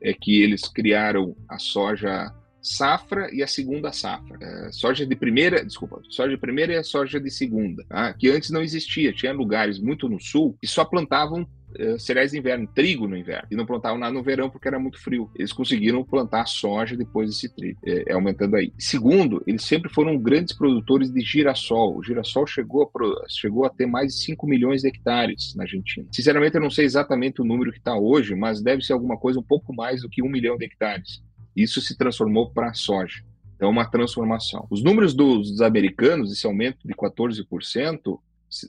é 0.00 0.12
que 0.14 0.42
eles 0.42 0.68
criaram 0.68 1.34
a 1.48 1.58
soja 1.58 2.32
safra 2.64 3.28
e 3.32 3.42
a 3.42 3.46
segunda 3.46 3.92
safra. 3.92 4.38
É, 4.40 4.72
soja 4.72 5.06
de 5.06 5.14
primeira, 5.14 5.64
desculpa, 5.64 6.00
soja 6.08 6.30
de 6.30 6.38
primeira 6.38 6.72
e 6.72 6.76
a 6.76 6.82
soja 6.82 7.20
de 7.20 7.30
segunda, 7.30 7.84
tá? 7.84 8.12
que 8.14 8.30
antes 8.30 8.50
não 8.50 8.62
existia. 8.62 9.12
Tinha 9.12 9.32
lugares 9.32 9.78
muito 9.78 10.08
no 10.08 10.18
sul 10.18 10.56
que 10.60 10.66
só 10.66 10.84
plantavam 10.84 11.46
é, 11.76 11.98
cereais 11.98 12.30
de 12.30 12.38
inverno, 12.38 12.68
trigo 12.72 13.08
no 13.08 13.16
inverno, 13.16 13.48
e 13.50 13.56
não 13.56 13.66
plantavam 13.66 13.98
nada 13.98 14.12
no 14.12 14.22
verão 14.22 14.48
porque 14.48 14.68
era 14.68 14.78
muito 14.78 15.00
frio. 15.00 15.30
Eles 15.34 15.52
conseguiram 15.52 16.04
plantar 16.04 16.46
soja 16.46 16.96
depois 16.96 17.28
desse 17.28 17.48
trigo, 17.48 17.78
é, 17.84 18.10
é 18.10 18.12
aumentando 18.12 18.56
aí. 18.56 18.72
Segundo, 18.78 19.42
eles 19.46 19.64
sempre 19.64 19.92
foram 19.92 20.16
grandes 20.16 20.56
produtores 20.56 21.10
de 21.10 21.20
girassol. 21.20 21.96
O 21.96 22.02
girassol 22.02 22.46
chegou 22.46 22.82
a, 22.82 23.28
chegou 23.28 23.64
a 23.64 23.70
ter 23.70 23.86
mais 23.86 24.14
de 24.14 24.24
5 24.24 24.46
milhões 24.46 24.82
de 24.82 24.88
hectares 24.88 25.54
na 25.56 25.64
Argentina. 25.64 26.06
Sinceramente, 26.12 26.54
eu 26.54 26.62
não 26.62 26.70
sei 26.70 26.84
exatamente 26.84 27.42
o 27.42 27.44
número 27.44 27.72
que 27.72 27.78
está 27.78 27.96
hoje, 27.96 28.34
mas 28.34 28.62
deve 28.62 28.82
ser 28.82 28.92
alguma 28.92 29.16
coisa 29.16 29.38
um 29.38 29.42
pouco 29.44 29.74
mais 29.74 30.02
do 30.02 30.08
que 30.08 30.22
um 30.22 30.28
milhão 30.28 30.56
de 30.56 30.64
hectares. 30.64 31.22
Isso 31.56 31.80
se 31.80 31.96
transformou 31.96 32.50
para 32.50 32.74
soja. 32.74 33.24
Então, 33.56 33.70
uma 33.70 33.88
transformação. 33.88 34.66
Os 34.70 34.82
números 34.82 35.14
dos, 35.14 35.50
dos 35.50 35.60
americanos, 35.60 36.32
esse 36.32 36.46
aumento 36.46 36.86
de 36.86 36.94
14%, 36.94 38.18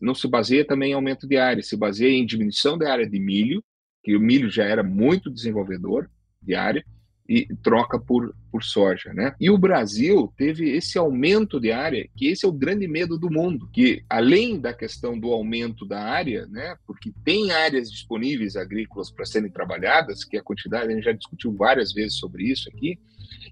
não 0.02 0.16
se 0.16 0.28
baseia 0.28 0.66
também 0.66 0.92
em 0.92 0.94
aumento 0.94 1.28
de 1.28 1.38
área, 1.38 1.62
se 1.62 1.76
baseia 1.76 2.16
em 2.16 2.26
diminuição 2.26 2.78
da 2.78 2.92
área 2.92 3.10
de 3.10 3.20
milho, 3.20 3.64
que 4.04 4.16
o 4.16 4.20
milho 4.20 4.50
já 4.50 4.64
era 4.64 4.84
muito 4.84 5.32
desenvolvedor 5.32 6.10
de 6.42 6.56
área, 6.56 6.86
e 7.28 7.48
troca 7.64 8.00
por, 8.00 8.36
por 8.52 8.64
soja, 8.64 9.12
né? 9.14 9.34
E 9.40 9.50
o 9.50 9.58
Brasil 9.58 10.32
teve 10.38 10.70
esse 10.70 10.98
aumento 10.98 11.60
de 11.60 11.72
área, 11.72 12.08
que 12.16 12.28
esse 12.28 12.46
é 12.46 12.50
o 12.50 12.54
grande 12.54 12.88
medo 12.88 13.18
do 13.18 13.32
mundo, 13.32 13.68
que 13.74 14.04
além 14.10 14.60
da 14.60 14.74
questão 14.74 15.18
do 15.20 15.32
aumento 15.32 15.86
da 15.86 16.02
área, 16.02 16.46
né? 16.48 16.76
Porque 16.86 17.12
tem 17.24 17.52
áreas 17.52 17.92
disponíveis 17.92 18.56
agrícolas 18.56 19.10
para 19.10 19.26
serem 19.26 19.50
trabalhadas, 19.50 20.24
que 20.24 20.38
a 20.38 20.44
quantidade 20.44 20.92
a 20.92 20.96
gente 20.96 21.06
já 21.06 21.12
discutiu 21.12 21.52
várias 21.52 21.92
vezes 21.92 22.18
sobre 22.18 22.44
isso 22.44 22.70
aqui, 22.70 23.00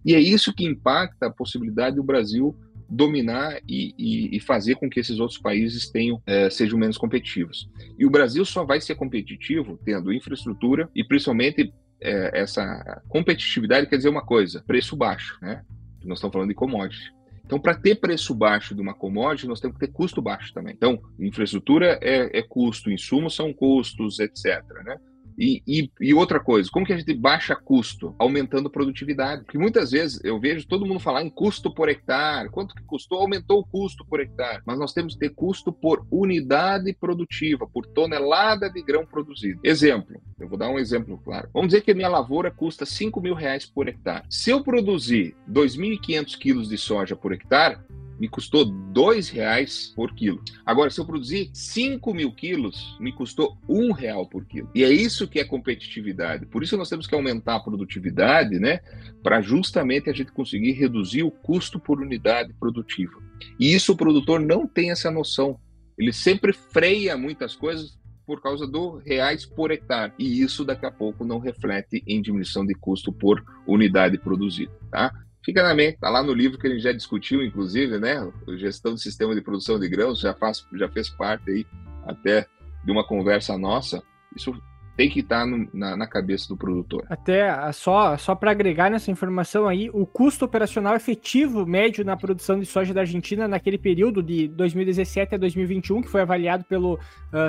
e 0.06 0.14
é 0.14 0.20
isso 0.20 0.54
que 0.54 0.66
impacta 0.66 1.28
a 1.28 1.32
possibilidade 1.32 1.96
do 1.96 2.04
Brasil 2.04 2.56
dominar 2.90 3.60
e, 3.68 3.94
e, 3.98 4.38
e, 4.38 4.40
fazer 4.40 4.76
com 4.76 4.90
que 4.90 5.00
esses 5.00 5.20
outros 5.20 5.40
países 5.40 5.90
tenham 5.90 6.22
é, 6.28 6.50
sejam 6.50 6.78
menos 6.78 6.98
competitivos. 6.98 7.68
E 7.98 8.06
o 8.06 8.10
Brasil 8.10 8.46
só 8.46 8.64
vai 8.64 8.80
ser 8.80 8.96
competitivo 8.96 9.80
tendo 9.84 10.14
infraestrutura 10.14 10.88
e 10.94 11.04
principalmente 11.04 11.74
é, 12.04 12.42
essa 12.42 13.02
competitividade 13.08 13.88
quer 13.88 13.98
dizer 13.98 14.10
uma 14.10 14.26
coisa, 14.26 14.64
preço 14.68 14.96
baixo, 14.96 15.38
né? 15.42 15.64
Nós 16.04 16.18
estamos 16.18 16.34
falando 16.34 16.50
de 16.50 16.56
commodity. 16.56 17.12
Então, 17.46 17.60
para 17.60 17.76
ter 17.76 17.96
preço 17.96 18.34
baixo 18.34 18.74
de 18.76 18.82
uma 18.82 18.94
commodity, 18.94 19.48
nós 19.48 19.60
temos 19.60 19.78
que 19.78 19.86
ter 19.86 19.92
custo 19.92 20.22
baixo 20.22 20.54
também. 20.54 20.74
Então, 20.74 21.02
infraestrutura 21.20 22.00
é, 22.02 22.40
é 22.40 22.42
custo, 22.42 22.92
insumos 22.92 23.36
são 23.36 23.54
custos, 23.54 24.20
etc. 24.20 24.64
Né? 24.86 24.98
E, 25.38 25.62
e, 25.68 25.92
e, 26.00 26.14
outra 26.14 26.40
coisa, 26.40 26.70
como 26.72 26.86
que 26.86 26.94
a 26.94 26.98
gente 26.98 27.14
baixa 27.14 27.56
custo? 27.56 28.16
Aumentando 28.18 28.70
produtividade. 28.70 29.44
Porque 29.44 29.58
muitas 29.58 29.92
vezes 29.92 30.24
eu 30.24 30.40
vejo 30.40 30.68
todo 30.68 30.86
mundo 30.86 31.00
falar 31.00 31.24
em 31.24 31.30
custo 31.30 31.74
por 31.74 31.90
hectare. 31.90 32.50
Quanto 32.50 32.76
que 32.76 32.84
custou? 32.84 33.20
Aumentou 33.20 33.60
o 33.60 33.66
custo 33.66 34.06
por 34.06 34.20
hectare. 34.20 34.62
Mas 34.66 34.80
nós 34.80 34.94
temos 34.94 35.14
que 35.14 35.20
ter 35.20 35.30
custo 35.30 35.72
por 35.72 36.06
unidade 36.12 36.94
produtiva, 36.94 37.68
por 37.68 37.86
tonelada 37.86 38.70
de 38.70 38.82
grão 38.82 39.06
produzido. 39.06 39.60
Exemplo, 39.64 40.22
eu 40.40 40.48
vou 40.48 40.58
dar 40.58 40.70
um 40.70 40.80
exemplo 40.80 41.20
claro. 41.24 41.50
Vamos 41.54 41.70
dizer 41.70 41.82
que 41.82 41.92
a 41.92 41.96
minha 41.96 42.10
lavoura 42.10 42.52
custa 42.52 42.86
5 42.86 43.22
mil 43.22 43.34
reais 43.34 43.66
por 43.66 43.88
hectare. 43.88 44.26
Se 44.30 44.50
eu 44.50 44.64
produzir 44.64 45.36
2.500 45.50 46.38
quilos 46.38 46.70
de 46.70 46.78
soja 46.78 47.16
por 47.16 47.32
hectare, 47.34 47.80
me 48.20 48.28
custou 48.28 48.66
dois 48.66 49.30
reais 49.30 49.92
por 49.96 50.14
quilo. 50.14 50.42
Agora, 50.66 50.90
se 50.90 51.00
eu 51.00 51.06
produzir 51.06 51.50
5 51.54 52.14
mil 52.14 52.32
quilos, 52.32 52.98
me 53.00 53.12
custou 53.12 53.58
um 53.68 53.92
real 53.92 54.28
por 54.28 54.46
quilo. 54.46 54.70
E 54.74 54.84
é 54.84 54.92
isso 54.92 55.28
que 55.28 55.40
é 55.40 55.44
competitividade. 55.44 56.46
Por 56.46 56.64
isso 56.64 56.78
nós 56.78 56.90
temos 56.90 57.08
que 57.08 57.16
aumentar 57.16 57.56
a 57.56 57.60
produtividade, 57.60 58.60
né? 58.60 58.80
Para 59.22 59.42
justamente 59.42 60.10
a 60.10 60.14
gente 60.14 60.32
conseguir 60.32 60.74
reduzir 60.74 61.24
o 61.24 61.32
custo 61.32 61.80
por 61.80 62.00
unidade 62.00 62.54
produtiva. 62.54 63.22
E 63.60 63.74
isso 63.74 63.94
o 63.94 63.98
produtor 63.98 64.40
não 64.40 64.68
tem 64.68 64.92
essa 64.92 65.12
noção. 65.12 65.60
Ele 65.98 66.14
sempre 66.14 66.54
freia 66.54 67.18
muitas 67.18 67.56
coisas 67.56 67.98
por 68.26 68.42
causa 68.42 68.66
do 68.66 68.98
reais 68.98 69.46
por 69.46 69.72
hectare. 69.72 70.14
E 70.18 70.42
isso 70.42 70.64
daqui 70.64 70.86
a 70.86 70.92
pouco 70.92 71.26
não 71.26 71.40
reflete 71.40 72.04
em 72.08 72.22
diminuição 72.22 72.66
de 72.66 72.74
custo 72.74 73.12
por 73.12 73.44
unidade 73.68 74.18
produzida, 74.18 74.72
tá? 74.90 75.12
Fica 75.44 75.62
na 75.62 75.74
mente, 75.74 76.00
tá 76.00 76.10
lá 76.10 76.24
no 76.24 76.34
livro 76.34 76.58
que 76.58 76.68
a 76.68 76.70
gente 76.70 76.82
já 76.82 76.94
discutiu, 76.94 77.44
inclusive, 77.44 78.00
né? 78.00 78.32
Gestão 78.58 78.94
do 78.94 78.98
sistema 78.98 79.36
de 79.36 79.42
produção 79.42 79.78
de 79.78 79.90
grãos 79.90 80.20
já 80.20 80.34
faz, 80.34 80.66
já 80.74 80.88
fez 80.88 81.10
parte 81.10 81.52
aí 81.52 81.66
até 82.06 82.48
de 82.84 82.92
uma 82.92 83.06
conversa 83.06 83.58
nossa. 83.58 84.02
Isso 84.36 84.54
tem 84.96 85.10
que 85.10 85.22
estar 85.22 85.42
tá 85.42 85.46
no, 85.46 85.68
na, 85.74 85.98
na, 85.98 86.08
cabeça 86.08 86.48
do 86.48 86.56
produtor. 86.56 87.04
Até 87.10 87.72
só, 87.72 88.16
só 88.16 88.36
para 88.36 88.52
agregar 88.52 88.92
nessa 88.92 89.10
informação 89.10 89.68
aí, 89.68 89.90
o 89.92 90.06
custo 90.06 90.46
operacional 90.46 90.96
efetivo 90.96 91.66
médio 91.66 92.06
na 92.06 92.16
produção 92.16 92.60
de 92.60 92.66
soja 92.66 92.94
da 92.94 93.02
Argentina 93.02 93.48
naquele 93.48 93.78
período 93.78 94.22
de 94.22 94.48
2017 94.48 95.36
a 95.36 95.38
2021, 95.38 96.04
que 96.04 96.10
foi 96.10 96.22
avaliado 96.22 96.64
pelo 96.66 96.94
uh, 96.94 97.00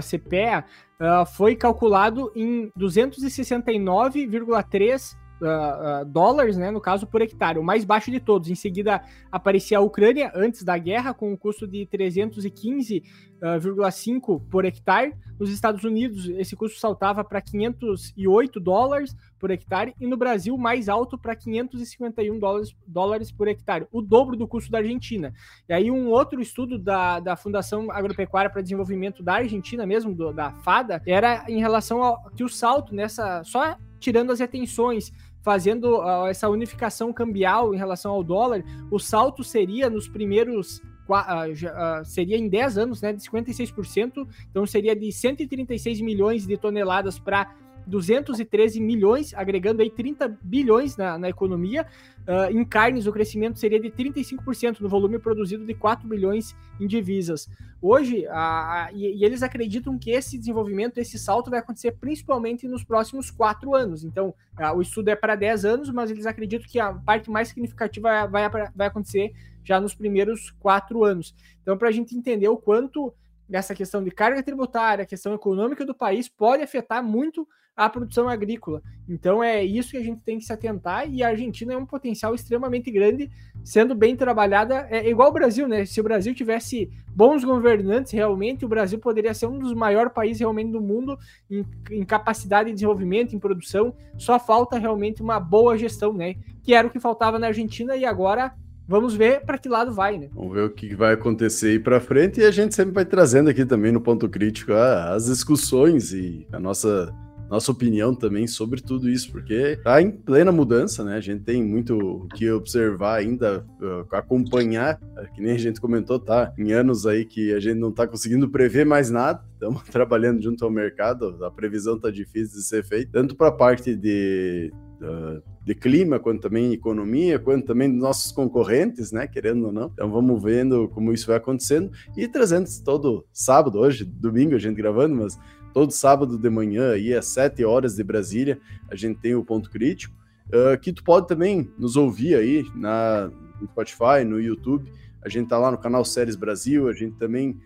CPEA, 0.02 0.64
uh, 0.98 1.26
foi 1.26 1.54
calculado 1.54 2.32
em 2.34 2.72
269,3 2.78 5.22
uh, 5.44 6.04
dólares, 6.04 6.56
né, 6.56 6.70
no 6.70 6.80
caso, 6.80 7.04
por 7.06 7.20
hectare, 7.22 7.58
o 7.58 7.62
mais 7.62 7.84
baixo 7.84 8.10
de 8.10 8.18
todos. 8.20 8.48
Em 8.48 8.54
seguida, 8.54 9.02
aparecia 9.30 9.76
a 9.78 9.80
Ucrânia, 9.80 10.30
antes 10.34 10.62
da 10.62 10.78
guerra, 10.78 11.12
com 11.14 11.32
um 11.32 11.36
custo 11.36 11.66
de 11.66 11.86
315,5 11.86 14.42
por 14.50 14.64
hectare. 14.64 15.14
Nos 15.38 15.50
Estados 15.50 15.84
Unidos, 15.84 16.30
esse 16.30 16.56
custo 16.56 16.78
saltava 16.78 17.22
para 17.24 17.40
508 17.40 18.60
dólares 18.60 19.16
por 19.38 19.50
hectare. 19.50 19.94
E 20.00 20.06
no 20.06 20.16
Brasil, 20.16 20.56
mais 20.56 20.88
alto 20.88 21.18
para 21.18 21.36
551 21.36 22.38
dólares, 22.38 22.74
dólares 22.86 23.30
por 23.30 23.46
hectare, 23.46 23.86
o 23.92 24.00
dobro 24.00 24.34
do 24.36 24.48
custo 24.48 24.70
da 24.70 24.78
Argentina. 24.78 25.34
E 25.68 25.72
aí, 25.72 25.90
um 25.90 26.08
outro 26.08 26.40
estudo 26.40 26.78
da, 26.78 27.20
da 27.20 27.36
Fundação 27.36 27.90
Agropecuária 27.90 28.48
para 28.48 28.62
Desenvolvimento 28.62 29.22
da 29.22 29.34
Argentina, 29.34 29.84
mesmo, 29.84 30.14
do, 30.14 30.32
da 30.32 30.50
FADA, 30.50 31.02
era 31.06 31.44
em 31.48 31.60
relação 31.60 32.02
ao 32.02 32.30
que 32.30 32.42
o 32.42 32.48
salto 32.48 32.94
nessa. 32.94 33.44
Só 33.44 33.76
tirando 34.04 34.32
as 34.32 34.38
retenções, 34.38 35.10
fazendo 35.44 35.98
uh, 35.98 36.26
essa 36.26 36.48
unificação 36.48 37.12
cambial 37.12 37.74
em 37.74 37.76
relação 37.76 38.10
ao 38.12 38.24
dólar, 38.24 38.64
o 38.90 38.98
salto 38.98 39.44
seria 39.44 39.90
nos 39.90 40.08
primeiros 40.08 40.82
Uh, 41.06 41.52
uh, 41.52 42.02
seria 42.02 42.38
em 42.38 42.48
10 42.48 42.78
anos, 42.78 43.02
né, 43.02 43.12
de 43.12 43.20
56%, 43.20 44.26
então 44.50 44.64
seria 44.64 44.96
de 44.96 45.12
136 45.12 46.00
milhões 46.00 46.46
de 46.46 46.56
toneladas 46.56 47.18
para 47.18 47.54
213 47.86 48.80
milhões, 48.80 49.34
agregando 49.34 49.82
aí 49.82 49.90
30 49.90 50.38
bilhões 50.42 50.96
na, 50.96 51.18
na 51.18 51.28
economia. 51.28 51.86
Uh, 52.26 52.50
em 52.50 52.64
carnes, 52.64 53.06
o 53.06 53.12
crescimento 53.12 53.58
seria 53.58 53.78
de 53.78 53.90
35% 53.90 54.80
no 54.80 54.88
volume 54.88 55.18
produzido 55.18 55.64
de 55.64 55.74
4 55.74 56.08
bilhões 56.08 56.56
em 56.80 56.86
divisas. 56.86 57.48
Hoje, 57.80 58.26
a, 58.28 58.86
a, 58.86 58.92
e, 58.92 59.18
e, 59.18 59.24
eles 59.24 59.42
acreditam 59.42 59.98
que 59.98 60.10
esse 60.10 60.38
desenvolvimento, 60.38 60.98
esse 60.98 61.18
salto 61.18 61.50
vai 61.50 61.58
acontecer 61.58 61.92
principalmente 61.92 62.66
nos 62.66 62.82
próximos 62.82 63.30
quatro 63.30 63.74
anos. 63.74 64.04
Então, 64.04 64.34
a, 64.56 64.72
o 64.72 64.80
estudo 64.80 65.08
é 65.08 65.16
para 65.16 65.34
10 65.34 65.64
anos, 65.64 65.90
mas 65.90 66.10
eles 66.10 66.26
acreditam 66.26 66.66
que 66.66 66.80
a 66.80 66.94
parte 66.94 67.30
mais 67.30 67.48
significativa 67.48 68.26
vai, 68.26 68.48
vai 68.74 68.86
acontecer 68.86 69.32
já 69.62 69.80
nos 69.80 69.94
primeiros 69.94 70.50
quatro 70.60 71.04
anos. 71.04 71.34
Então, 71.62 71.76
para 71.76 71.88
a 71.88 71.92
gente 71.92 72.16
entender 72.16 72.48
o 72.48 72.56
quanto 72.56 73.12
essa 73.52 73.74
questão 73.74 74.02
de 74.02 74.10
carga 74.10 74.42
tributária, 74.42 75.02
a 75.02 75.06
questão 75.06 75.34
econômica 75.34 75.84
do 75.84 75.94
país 75.94 76.28
pode 76.28 76.62
afetar 76.62 77.02
muito 77.02 77.46
a 77.76 77.88
produção 77.88 78.28
agrícola. 78.28 78.82
Então 79.08 79.42
é 79.42 79.62
isso 79.62 79.90
que 79.90 79.96
a 79.96 80.02
gente 80.02 80.20
tem 80.22 80.38
que 80.38 80.44
se 80.44 80.52
atentar 80.52 81.10
e 81.10 81.22
a 81.22 81.28
Argentina 81.28 81.74
é 81.74 81.76
um 81.76 81.84
potencial 81.84 82.34
extremamente 82.34 82.90
grande, 82.90 83.30
sendo 83.62 83.94
bem 83.94 84.16
trabalhada, 84.16 84.86
é 84.90 85.08
igual 85.08 85.30
o 85.30 85.32
Brasil, 85.32 85.68
né? 85.68 85.84
Se 85.84 86.00
o 86.00 86.04
Brasil 86.04 86.34
tivesse 86.34 86.90
bons 87.14 87.44
governantes 87.44 88.12
realmente, 88.12 88.64
o 88.64 88.68
Brasil 88.68 88.98
poderia 88.98 89.34
ser 89.34 89.46
um 89.46 89.58
dos 89.58 89.74
maiores 89.74 90.12
países 90.12 90.40
realmente 90.40 90.72
do 90.72 90.80
mundo 90.80 91.18
em, 91.50 91.64
em 91.90 92.04
capacidade 92.04 92.68
de 92.68 92.74
desenvolvimento, 92.74 93.34
em 93.34 93.38
produção. 93.38 93.94
Só 94.16 94.38
falta 94.38 94.78
realmente 94.78 95.22
uma 95.22 95.38
boa 95.38 95.76
gestão, 95.76 96.12
né? 96.12 96.36
Que 96.62 96.74
era 96.74 96.86
o 96.86 96.90
que 96.90 97.00
faltava 97.00 97.38
na 97.38 97.48
Argentina 97.48 97.96
e 97.96 98.04
agora 98.04 98.54
Vamos 98.86 99.14
ver 99.14 99.40
para 99.46 99.56
que 99.56 99.66
lado 99.66 99.94
vai, 99.94 100.18
né? 100.18 100.28
Vamos 100.34 100.52
ver 100.52 100.64
o 100.64 100.70
que 100.70 100.94
vai 100.94 101.14
acontecer 101.14 101.68
aí 101.68 101.78
para 101.78 102.00
frente 102.00 102.40
e 102.40 102.44
a 102.44 102.50
gente 102.50 102.74
sempre 102.74 102.92
vai 102.92 103.06
trazendo 103.06 103.48
aqui 103.48 103.64
também 103.64 103.90
no 103.90 103.98
ponto 103.98 104.28
crítico 104.28 104.74
as 104.74 105.24
discussões 105.24 106.12
e 106.12 106.46
a 106.52 106.60
nossa 106.60 107.10
nossa 107.48 107.70
opinião 107.70 108.14
também 108.14 108.46
sobre 108.46 108.80
tudo 108.80 109.08
isso, 109.08 109.30
porque 109.30 109.76
tá 109.82 110.00
em 110.00 110.10
plena 110.10 110.50
mudança, 110.50 111.04
né? 111.04 111.16
A 111.16 111.20
gente 111.20 111.42
tem 111.42 111.62
muito 111.62 111.96
o 111.96 112.28
que 112.28 112.50
observar 112.50 113.18
ainda, 113.18 113.64
uh, 113.80 114.14
acompanhar, 114.14 114.98
que 115.34 115.40
nem 115.40 115.52
a 115.52 115.58
gente 115.58 115.80
comentou, 115.80 116.18
tá? 116.18 116.52
Em 116.58 116.72
anos 116.72 117.06
aí 117.06 117.24
que 117.24 117.52
a 117.52 117.60
gente 117.60 117.78
não 117.78 117.92
tá 117.92 118.06
conseguindo 118.06 118.48
prever 118.48 118.84
mais 118.84 119.10
nada, 119.10 119.42
estamos 119.52 119.82
trabalhando 119.90 120.42
junto 120.42 120.64
ao 120.64 120.70
mercado, 120.70 121.44
a 121.44 121.50
previsão 121.50 121.98
tá 121.98 122.10
difícil 122.10 122.58
de 122.58 122.64
ser 122.64 122.84
feita, 122.84 123.10
tanto 123.12 123.36
para 123.36 123.48
a 123.48 123.52
parte 123.52 123.94
de 123.94 124.72
uh, 125.00 125.42
de 125.64 125.74
clima, 125.74 126.18
quanto 126.20 126.42
também 126.42 126.72
economia, 126.72 127.38
quanto 127.38 127.66
também 127.66 127.90
dos 127.90 127.98
nossos 127.98 128.30
concorrentes, 128.30 129.10
né? 129.10 129.26
Querendo 129.26 129.66
ou 129.66 129.72
não. 129.72 129.90
Então 129.92 130.10
vamos 130.10 130.42
vendo 130.42 130.88
como 130.88 131.12
isso 131.12 131.26
vai 131.26 131.36
acontecendo 131.36 131.90
e 132.16 132.28
trazendo 132.28 132.68
todo 132.84 133.24
sábado, 133.32 133.78
hoje, 133.78 134.04
domingo, 134.04 134.54
a 134.54 134.58
gente 134.58 134.76
gravando, 134.76 135.16
mas 135.16 135.38
todo 135.74 135.90
sábado 135.90 136.38
de 136.38 136.48
manhã, 136.48 136.92
aí 136.92 137.12
às 137.12 137.26
7 137.26 137.64
horas 137.64 137.96
de 137.96 138.04
Brasília, 138.04 138.60
a 138.88 138.94
gente 138.94 139.18
tem 139.18 139.34
o 139.34 139.44
ponto 139.44 139.68
crítico. 139.68 140.14
Uh, 140.46 140.78
que 140.78 140.92
tu 140.92 141.02
pode 141.02 141.26
também 141.26 141.68
nos 141.76 141.96
ouvir 141.96 142.36
aí 142.36 142.64
na, 142.76 143.30
no 143.60 143.66
Spotify, 143.66 144.24
no 144.24 144.40
YouTube. 144.40 144.90
A 145.22 145.28
gente 145.28 145.48
tá 145.48 145.58
lá 145.58 145.70
no 145.70 145.78
canal 145.78 146.04
Séries 146.04 146.36
Brasil, 146.36 146.86
a 146.86 146.92
gente 146.92 147.16
também 147.16 147.58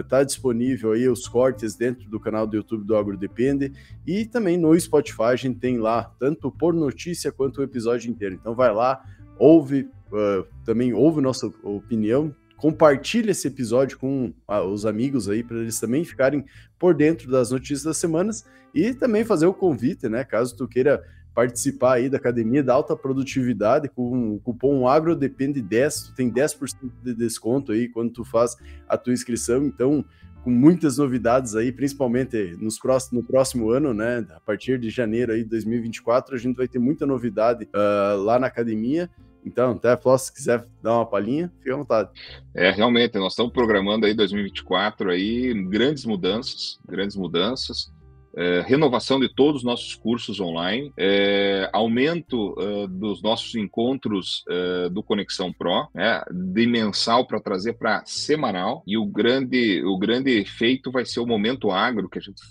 está 0.00 0.20
uh, 0.20 0.24
disponível 0.24 0.92
aí 0.92 1.08
os 1.08 1.28
cortes 1.28 1.74
dentro 1.76 2.08
do 2.08 2.18
canal 2.18 2.46
do 2.46 2.56
YouTube 2.56 2.84
do 2.84 2.96
Agro 2.96 3.16
Depende 3.16 3.72
e 4.06 4.24
também 4.24 4.56
no 4.56 4.78
Spotify 4.78 5.24
a 5.24 5.36
gente 5.36 5.58
tem 5.58 5.78
lá 5.78 6.10
tanto 6.18 6.50
por 6.50 6.72
notícia 6.72 7.30
quanto 7.30 7.60
o 7.60 7.62
episódio 7.62 8.10
inteiro. 8.10 8.34
Então 8.34 8.54
vai 8.54 8.72
lá, 8.72 9.04
ouve, 9.38 9.88
uh, 10.10 10.46
também 10.64 10.94
ouve 10.94 11.20
nossa 11.20 11.46
opinião, 11.62 12.34
compartilha 12.56 13.30
esse 13.30 13.48
episódio 13.48 13.98
com 13.98 14.32
uh, 14.48 14.60
os 14.62 14.86
amigos 14.86 15.28
aí 15.28 15.42
para 15.42 15.58
eles 15.58 15.78
também 15.78 16.04
ficarem 16.04 16.44
por 16.78 16.94
dentro 16.94 17.30
das 17.30 17.50
notícias 17.50 17.82
das 17.82 17.96
semanas 17.98 18.44
e 18.74 18.94
também 18.94 19.24
fazer 19.24 19.46
o 19.46 19.54
convite, 19.54 20.08
né? 20.08 20.24
Caso 20.24 20.56
tu 20.56 20.66
queira 20.66 21.02
participar 21.34 21.96
aí 21.96 22.08
da 22.08 22.16
Academia 22.16 22.62
da 22.62 22.72
Alta 22.72 22.96
Produtividade 22.96 23.90
com 23.90 24.36
o 24.36 24.40
cupom 24.40 24.84
AgroDepende10, 24.84 26.06
tu 26.06 26.14
tem 26.14 26.32
10% 26.32 26.90
de 27.02 27.14
desconto 27.14 27.72
aí 27.72 27.88
quando 27.88 28.10
tu 28.10 28.24
faz 28.24 28.56
a 28.88 28.96
tua 28.96 29.12
inscrição, 29.12 29.66
então 29.66 30.02
com 30.42 30.50
muitas 30.50 30.96
novidades 30.96 31.54
aí, 31.54 31.72
principalmente 31.72 32.56
nos 32.58 32.78
próximos, 32.78 33.20
no 33.20 33.28
próximo 33.28 33.68
ano, 33.68 33.92
né, 33.92 34.24
a 34.30 34.40
partir 34.40 34.78
de 34.78 34.88
janeiro 34.88 35.32
aí 35.32 35.42
de 35.42 35.50
2024, 35.50 36.34
a 36.34 36.38
gente 36.38 36.56
vai 36.56 36.68
ter 36.68 36.78
muita 36.78 37.04
novidade 37.04 37.64
uh, 37.64 38.16
lá 38.22 38.38
na 38.38 38.46
academia, 38.46 39.10
então, 39.46 39.70
até 39.70 39.96
Flávio, 39.96 40.24
se 40.24 40.34
quiser 40.34 40.66
dar 40.82 40.96
uma 40.96 41.06
palhinha, 41.06 41.52
fica 41.60 41.74
à 41.74 41.78
vontade. 41.78 42.10
É, 42.54 42.70
realmente, 42.70 43.16
nós 43.18 43.32
estamos 43.32 43.52
programando 43.52 44.04
aí 44.04 44.12
2024 44.12 45.10
aí 45.10 45.54
grandes 45.68 46.04
mudanças, 46.04 46.78
grandes 46.86 47.16
mudanças 47.16 47.90
é, 48.36 48.60
renovação 48.60 49.18
de 49.18 49.30
todos 49.34 49.62
os 49.62 49.64
nossos 49.64 49.94
cursos 49.94 50.40
online, 50.40 50.92
é, 50.96 51.70
aumento 51.72 52.52
uh, 52.60 52.86
dos 52.86 53.22
nossos 53.22 53.54
encontros 53.54 54.44
uh, 54.46 54.90
do 54.90 55.02
Conexão 55.02 55.50
Pro, 55.50 55.88
né, 55.94 56.22
de 56.30 56.66
mensal 56.66 57.26
para 57.26 57.40
trazer 57.40 57.78
para 57.78 58.04
semanal, 58.04 58.82
e 58.86 58.98
o 58.98 59.06
grande, 59.06 59.82
o 59.84 59.96
grande 59.96 60.30
efeito 60.38 60.92
vai 60.92 61.06
ser 61.06 61.20
o 61.20 61.26
Momento 61.26 61.70
Agro, 61.70 62.10
que 62.10 62.18
a 62.18 62.22
gente 62.22 62.42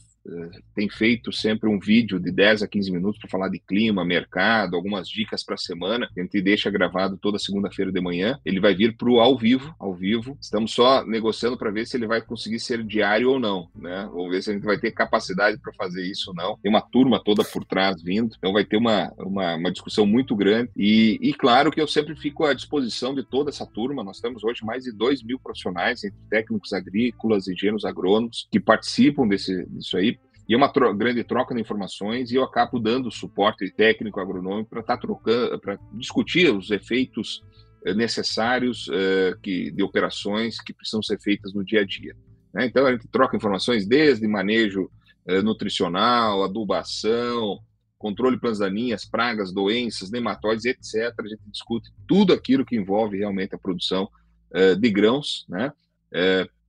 tem 0.74 0.90
feito 0.90 1.32
sempre 1.32 1.70
um 1.70 1.80
vídeo 1.80 2.20
de 2.20 2.32
10 2.32 2.64
a 2.64 2.68
15 2.68 2.92
minutos 2.92 3.20
para 3.20 3.30
falar 3.30 3.50
de 3.50 3.60
clima, 3.60 4.04
mercado, 4.04 4.76
algumas 4.76 5.08
dicas 5.08 5.44
para 5.44 5.56
a 5.56 5.58
semana. 5.58 6.10
A 6.16 6.22
gente 6.22 6.42
deixa 6.42 6.70
gravado 6.70 7.18
toda 7.18 7.38
segunda-feira 7.38 7.92
de 7.92 8.02
manhã. 8.02 8.40
Ele 8.44 8.60
vai 8.60 8.74
vir 8.74 8.96
para 8.96 9.10
o 9.10 9.20
ao 9.20 9.38
vivo, 9.38 9.76
ao 9.80 9.94
vivo. 9.94 10.38
Estamos 10.42 10.74
só 10.74 11.06
negociando 11.06 11.58
para 11.58 11.72
ver 11.72 11.86
se 11.86 11.98
ele 11.98 12.08
vai 12.08 12.22
conseguir 12.22 12.60
ser 12.60 12.84
diário 12.84 13.32
ou 13.32 13.40
não, 13.40 13.70
né? 13.76 14.08
Vamos 14.12 14.32
ver 14.32 14.42
se 14.42 14.50
a 14.50 14.54
gente 14.54 14.66
vai 14.66 14.78
ter 14.78 14.92
capacidade 14.92 15.60
para 15.60 15.74
fazer 15.74 16.06
isso 16.06 16.32
ou 16.32 16.36
não. 16.36 16.58
Tem 16.58 16.70
uma 16.70 16.82
turma 16.82 17.22
toda 17.24 17.44
por 17.44 17.64
trás 17.64 18.02
vindo, 18.02 18.36
então 18.38 18.54
vai 18.54 18.66
ter 18.66 18.78
uma, 18.78 19.14
uma, 19.18 19.56
uma 19.56 19.72
discussão 19.72 20.06
muito 20.06 20.36
grande. 20.36 20.72
E, 20.76 21.20
e 21.22 21.34
claro 21.34 21.72
que 21.72 21.80
eu 21.80 21.88
sempre 21.88 22.16
fico 22.16 22.46
à 22.46 22.54
disposição 22.54 23.14
de 23.14 23.24
toda 23.24 23.50
essa 23.50 23.66
turma. 23.66 24.04
Nós 24.04 24.20
temos 24.20 24.44
hoje 24.44 24.66
mais 24.66 24.84
de 24.84 24.92
2 24.92 25.24
mil 25.24 25.40
profissionais, 25.40 26.04
entre 26.04 26.20
técnicos 26.30 26.74
agrícolas, 26.74 27.48
engenheiros 27.48 27.86
agrônomos, 27.86 28.48
que 28.52 28.60
participam 28.60 29.28
desse, 29.28 29.66
disso 29.68 29.98
aí 29.98 30.15
e 30.48 30.54
é 30.54 30.58
uma 30.58 30.70
tro 30.70 30.94
grande 30.94 31.24
troca 31.24 31.56
de 31.56 31.62
informações 31.62 32.32
e 32.32 32.36
eu 32.36 32.44
acabo 32.44 32.80
dando 32.80 33.12
suporte 33.12 33.70
técnico 33.72 34.20
agronômico 34.20 34.70
para 34.70 34.82
estar 34.82 34.96
tá 34.96 35.02
trocando, 35.02 35.60
para 35.60 35.80
discutir 35.94 36.54
os 36.54 36.70
efeitos 36.70 37.44
eh, 37.84 37.94
necessários 37.94 38.88
uh, 38.88 39.40
que, 39.42 39.72
de 39.72 39.82
operações 39.82 40.62
que 40.62 40.74
precisam 40.74 41.02
ser 41.02 41.20
feitas 41.20 41.54
no 41.54 41.64
dia 41.64 41.82
a 41.82 41.86
dia. 41.86 42.16
Né? 42.54 42.68
Então 42.68 42.86
a 42.86 42.92
gente 42.92 43.08
troca 43.08 43.36
informações 43.36 43.88
desde 43.88 44.28
manejo 44.28 44.90
uh, 45.28 45.42
nutricional, 45.42 46.44
adubação, 46.44 47.60
controle 47.98 48.36
de 48.36 48.42
plantas 48.42 48.60
daninhas, 48.60 49.04
pragas, 49.04 49.52
doenças, 49.52 50.12
nematóides, 50.12 50.66
etc. 50.66 51.12
A 51.20 51.28
gente 51.28 51.42
discute 51.52 51.92
tudo 52.08 52.34
aquilo 52.34 52.66
que 52.66 52.76
envolve 52.76 53.18
realmente 53.18 53.56
a 53.56 53.60
produção 53.60 54.08
uh, 54.52 54.76
de 54.76 54.90
grãos, 54.92 55.46
né? 55.50 55.72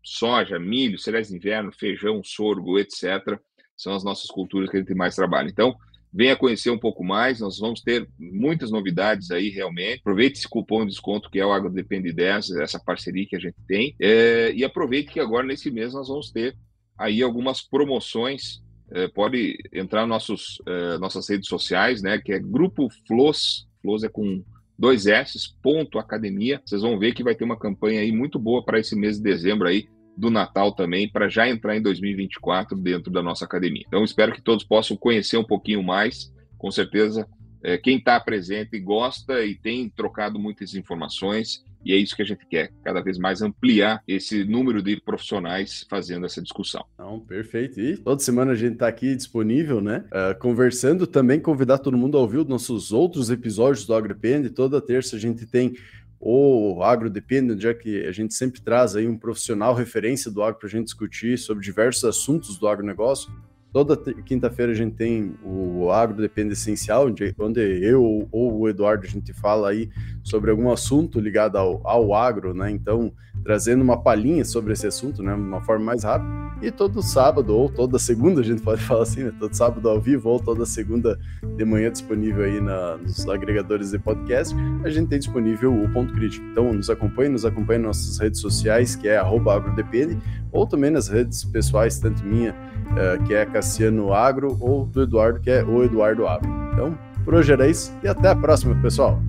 soja, 0.02 0.58
milho, 0.58 0.98
cereais 0.98 1.28
de 1.28 1.36
inverno, 1.36 1.70
feijão, 1.72 2.20
sorgo, 2.24 2.80
etc 2.80 3.38
são 3.76 3.94
as 3.94 4.02
nossas 4.02 4.28
culturas 4.30 4.70
que 4.70 4.76
a 4.76 4.80
gente 4.80 4.94
mais 4.94 5.14
trabalha. 5.14 5.48
Então, 5.48 5.76
venha 6.12 6.34
conhecer 6.34 6.70
um 6.70 6.78
pouco 6.78 7.04
mais, 7.04 7.40
nós 7.40 7.58
vamos 7.58 7.82
ter 7.82 8.08
muitas 8.18 8.70
novidades 8.70 9.30
aí 9.30 9.50
realmente. 9.50 10.00
Aproveite 10.00 10.38
esse 10.38 10.48
cupom 10.48 10.80
de 10.80 10.90
desconto 10.90 11.30
que 11.30 11.38
é 11.38 11.44
o 11.44 11.52
AgroDepende 11.52 12.12
10, 12.12 12.52
essa 12.52 12.80
parceria 12.80 13.26
que 13.28 13.36
a 13.36 13.38
gente 13.40 13.56
tem, 13.68 13.94
é, 14.00 14.50
e 14.52 14.64
aproveite 14.64 15.12
que 15.12 15.20
agora 15.20 15.46
nesse 15.46 15.70
mês 15.70 15.92
nós 15.92 16.08
vamos 16.08 16.30
ter 16.30 16.56
aí 16.98 17.22
algumas 17.22 17.60
promoções. 17.60 18.64
É, 18.92 19.08
pode 19.08 19.58
entrar 19.72 20.06
nossos, 20.06 20.62
é, 20.64 20.96
nossas 20.98 21.28
redes 21.28 21.48
sociais, 21.48 22.00
né, 22.02 22.18
que 22.18 22.32
é 22.32 22.38
Grupo 22.38 22.88
Flos, 23.06 23.66
Flos 23.82 24.04
é 24.04 24.08
com 24.08 24.44
dois 24.78 25.06
S, 25.06 25.38
ponto 25.62 25.98
academia. 25.98 26.62
Vocês 26.64 26.82
vão 26.82 26.98
ver 26.98 27.12
que 27.12 27.24
vai 27.24 27.34
ter 27.34 27.44
uma 27.44 27.58
campanha 27.58 28.00
aí 28.00 28.12
muito 28.12 28.38
boa 28.38 28.64
para 28.64 28.78
esse 28.78 28.94
mês 28.94 29.16
de 29.16 29.24
dezembro 29.24 29.66
aí, 29.66 29.88
do 30.16 30.30
Natal 30.30 30.72
também, 30.72 31.08
para 31.08 31.28
já 31.28 31.48
entrar 31.48 31.76
em 31.76 31.82
2024 31.82 32.76
dentro 32.76 33.12
da 33.12 33.22
nossa 33.22 33.44
academia. 33.44 33.84
Então, 33.86 34.02
espero 34.02 34.32
que 34.32 34.40
todos 34.40 34.64
possam 34.64 34.96
conhecer 34.96 35.36
um 35.36 35.44
pouquinho 35.44 35.82
mais. 35.82 36.32
Com 36.56 36.70
certeza, 36.70 37.28
é, 37.62 37.76
quem 37.76 37.98
está 37.98 38.18
presente 38.20 38.78
gosta 38.78 39.44
e 39.44 39.54
tem 39.54 39.88
trocado 39.88 40.38
muitas 40.38 40.74
informações, 40.74 41.64
e 41.84 41.92
é 41.92 41.96
isso 41.96 42.16
que 42.16 42.22
a 42.22 42.24
gente 42.24 42.46
quer, 42.46 42.72
cada 42.84 43.00
vez 43.00 43.18
mais 43.18 43.42
ampliar 43.42 44.02
esse 44.08 44.44
número 44.44 44.82
de 44.82 45.00
profissionais 45.00 45.86
fazendo 45.88 46.26
essa 46.26 46.42
discussão. 46.42 46.84
Não, 46.98 47.20
perfeito. 47.20 47.80
E 47.80 47.96
toda 47.96 48.20
semana 48.20 48.52
a 48.52 48.56
gente 48.56 48.74
está 48.74 48.88
aqui 48.88 49.14
disponível, 49.14 49.80
né? 49.80 50.04
Uh, 50.06 50.38
conversando, 50.38 51.06
também 51.06 51.38
convidar 51.38 51.78
todo 51.78 51.96
mundo 51.96 52.16
a 52.16 52.20
ouvir 52.20 52.38
os 52.38 52.46
nossos 52.46 52.92
outros 52.92 53.30
episódios 53.30 53.86
do 53.86 53.94
AgroPend. 53.94 54.50
Toda 54.50 54.80
terça 54.80 55.16
a 55.16 55.18
gente 55.18 55.46
tem 55.46 55.74
o 56.20 56.82
Agro 56.82 57.10
Dependent, 57.10 57.60
já 57.60 57.74
que 57.74 58.06
a 58.06 58.12
gente 58.12 58.34
sempre 58.34 58.60
traz 58.60 58.96
aí 58.96 59.06
um 59.06 59.16
profissional 59.16 59.74
referência 59.74 60.30
do 60.30 60.42
agro 60.42 60.58
para 60.58 60.68
a 60.68 60.70
gente 60.70 60.86
discutir 60.86 61.38
sobre 61.38 61.64
diversos 61.64 62.04
assuntos 62.04 62.58
do 62.58 62.66
agronegócio. 62.66 63.30
Toda 63.76 63.94
quinta-feira 63.94 64.72
a 64.72 64.74
gente 64.74 64.94
tem 64.94 65.34
o 65.44 65.90
Agro 65.90 66.16
Depende 66.16 66.54
Essencial, 66.54 67.08
onde, 67.08 67.34
eu 67.82 68.26
ou 68.32 68.60
o 68.60 68.68
Eduardo 68.70 69.04
a 69.04 69.06
gente 69.06 69.34
fala 69.34 69.68
aí 69.68 69.90
sobre 70.24 70.50
algum 70.50 70.70
assunto 70.70 71.20
ligado 71.20 71.58
ao, 71.58 71.86
ao 71.86 72.14
agro, 72.14 72.54
né? 72.54 72.70
Então, 72.70 73.12
trazendo 73.44 73.82
uma 73.82 74.00
palhinha 74.02 74.46
sobre 74.46 74.72
esse 74.72 74.86
assunto, 74.86 75.22
né? 75.22 75.34
Uma 75.34 75.60
forma 75.60 75.84
mais 75.84 76.04
rápida. 76.04 76.32
E 76.62 76.70
todo 76.70 77.02
sábado 77.02 77.54
ou 77.54 77.68
toda 77.68 77.98
segunda, 77.98 78.40
a 78.40 78.44
gente 78.44 78.62
pode 78.62 78.80
falar 78.80 79.02
assim, 79.02 79.24
né? 79.24 79.32
Todo 79.38 79.52
sábado 79.52 79.86
ao 79.90 80.00
vivo 80.00 80.30
ou 80.30 80.40
toda 80.40 80.64
segunda 80.64 81.18
de 81.58 81.64
manhã 81.66 81.92
disponível 81.92 82.44
aí 82.44 82.62
na, 82.62 82.96
nos 82.96 83.28
agregadores 83.28 83.90
de 83.90 83.98
podcast, 83.98 84.54
a 84.84 84.88
gente 84.88 85.08
tem 85.08 85.18
disponível 85.18 85.70
o 85.70 85.92
Ponto 85.92 86.14
Crítico. 86.14 86.46
Então, 86.46 86.72
nos 86.72 86.88
acompanhe, 86.88 87.28
nos 87.28 87.44
acompanhe 87.44 87.78
nas 87.78 87.98
nossas 87.98 88.18
redes 88.18 88.40
sociais, 88.40 88.96
que 88.96 89.06
é 89.06 89.18
agrodepende, 89.18 90.18
ou 90.50 90.66
também 90.66 90.90
nas 90.90 91.08
redes 91.08 91.44
pessoais, 91.44 91.98
tanto 91.98 92.24
minha, 92.24 92.54
uh, 92.92 93.22
que 93.24 93.34
é 93.34 93.44
Cassiano 93.46 94.12
Agro, 94.12 94.56
ou 94.60 94.86
do 94.86 95.02
Eduardo, 95.02 95.40
que 95.40 95.50
é 95.50 95.62
o 95.62 95.82
Eduardo 95.82 96.26
Agro. 96.26 96.48
Então, 96.72 96.98
por 97.24 97.34
hoje 97.34 97.52
era 97.52 97.68
isso 97.68 97.92
e 98.02 98.08
até 98.08 98.28
a 98.28 98.36
próxima, 98.36 98.74
pessoal. 98.80 99.20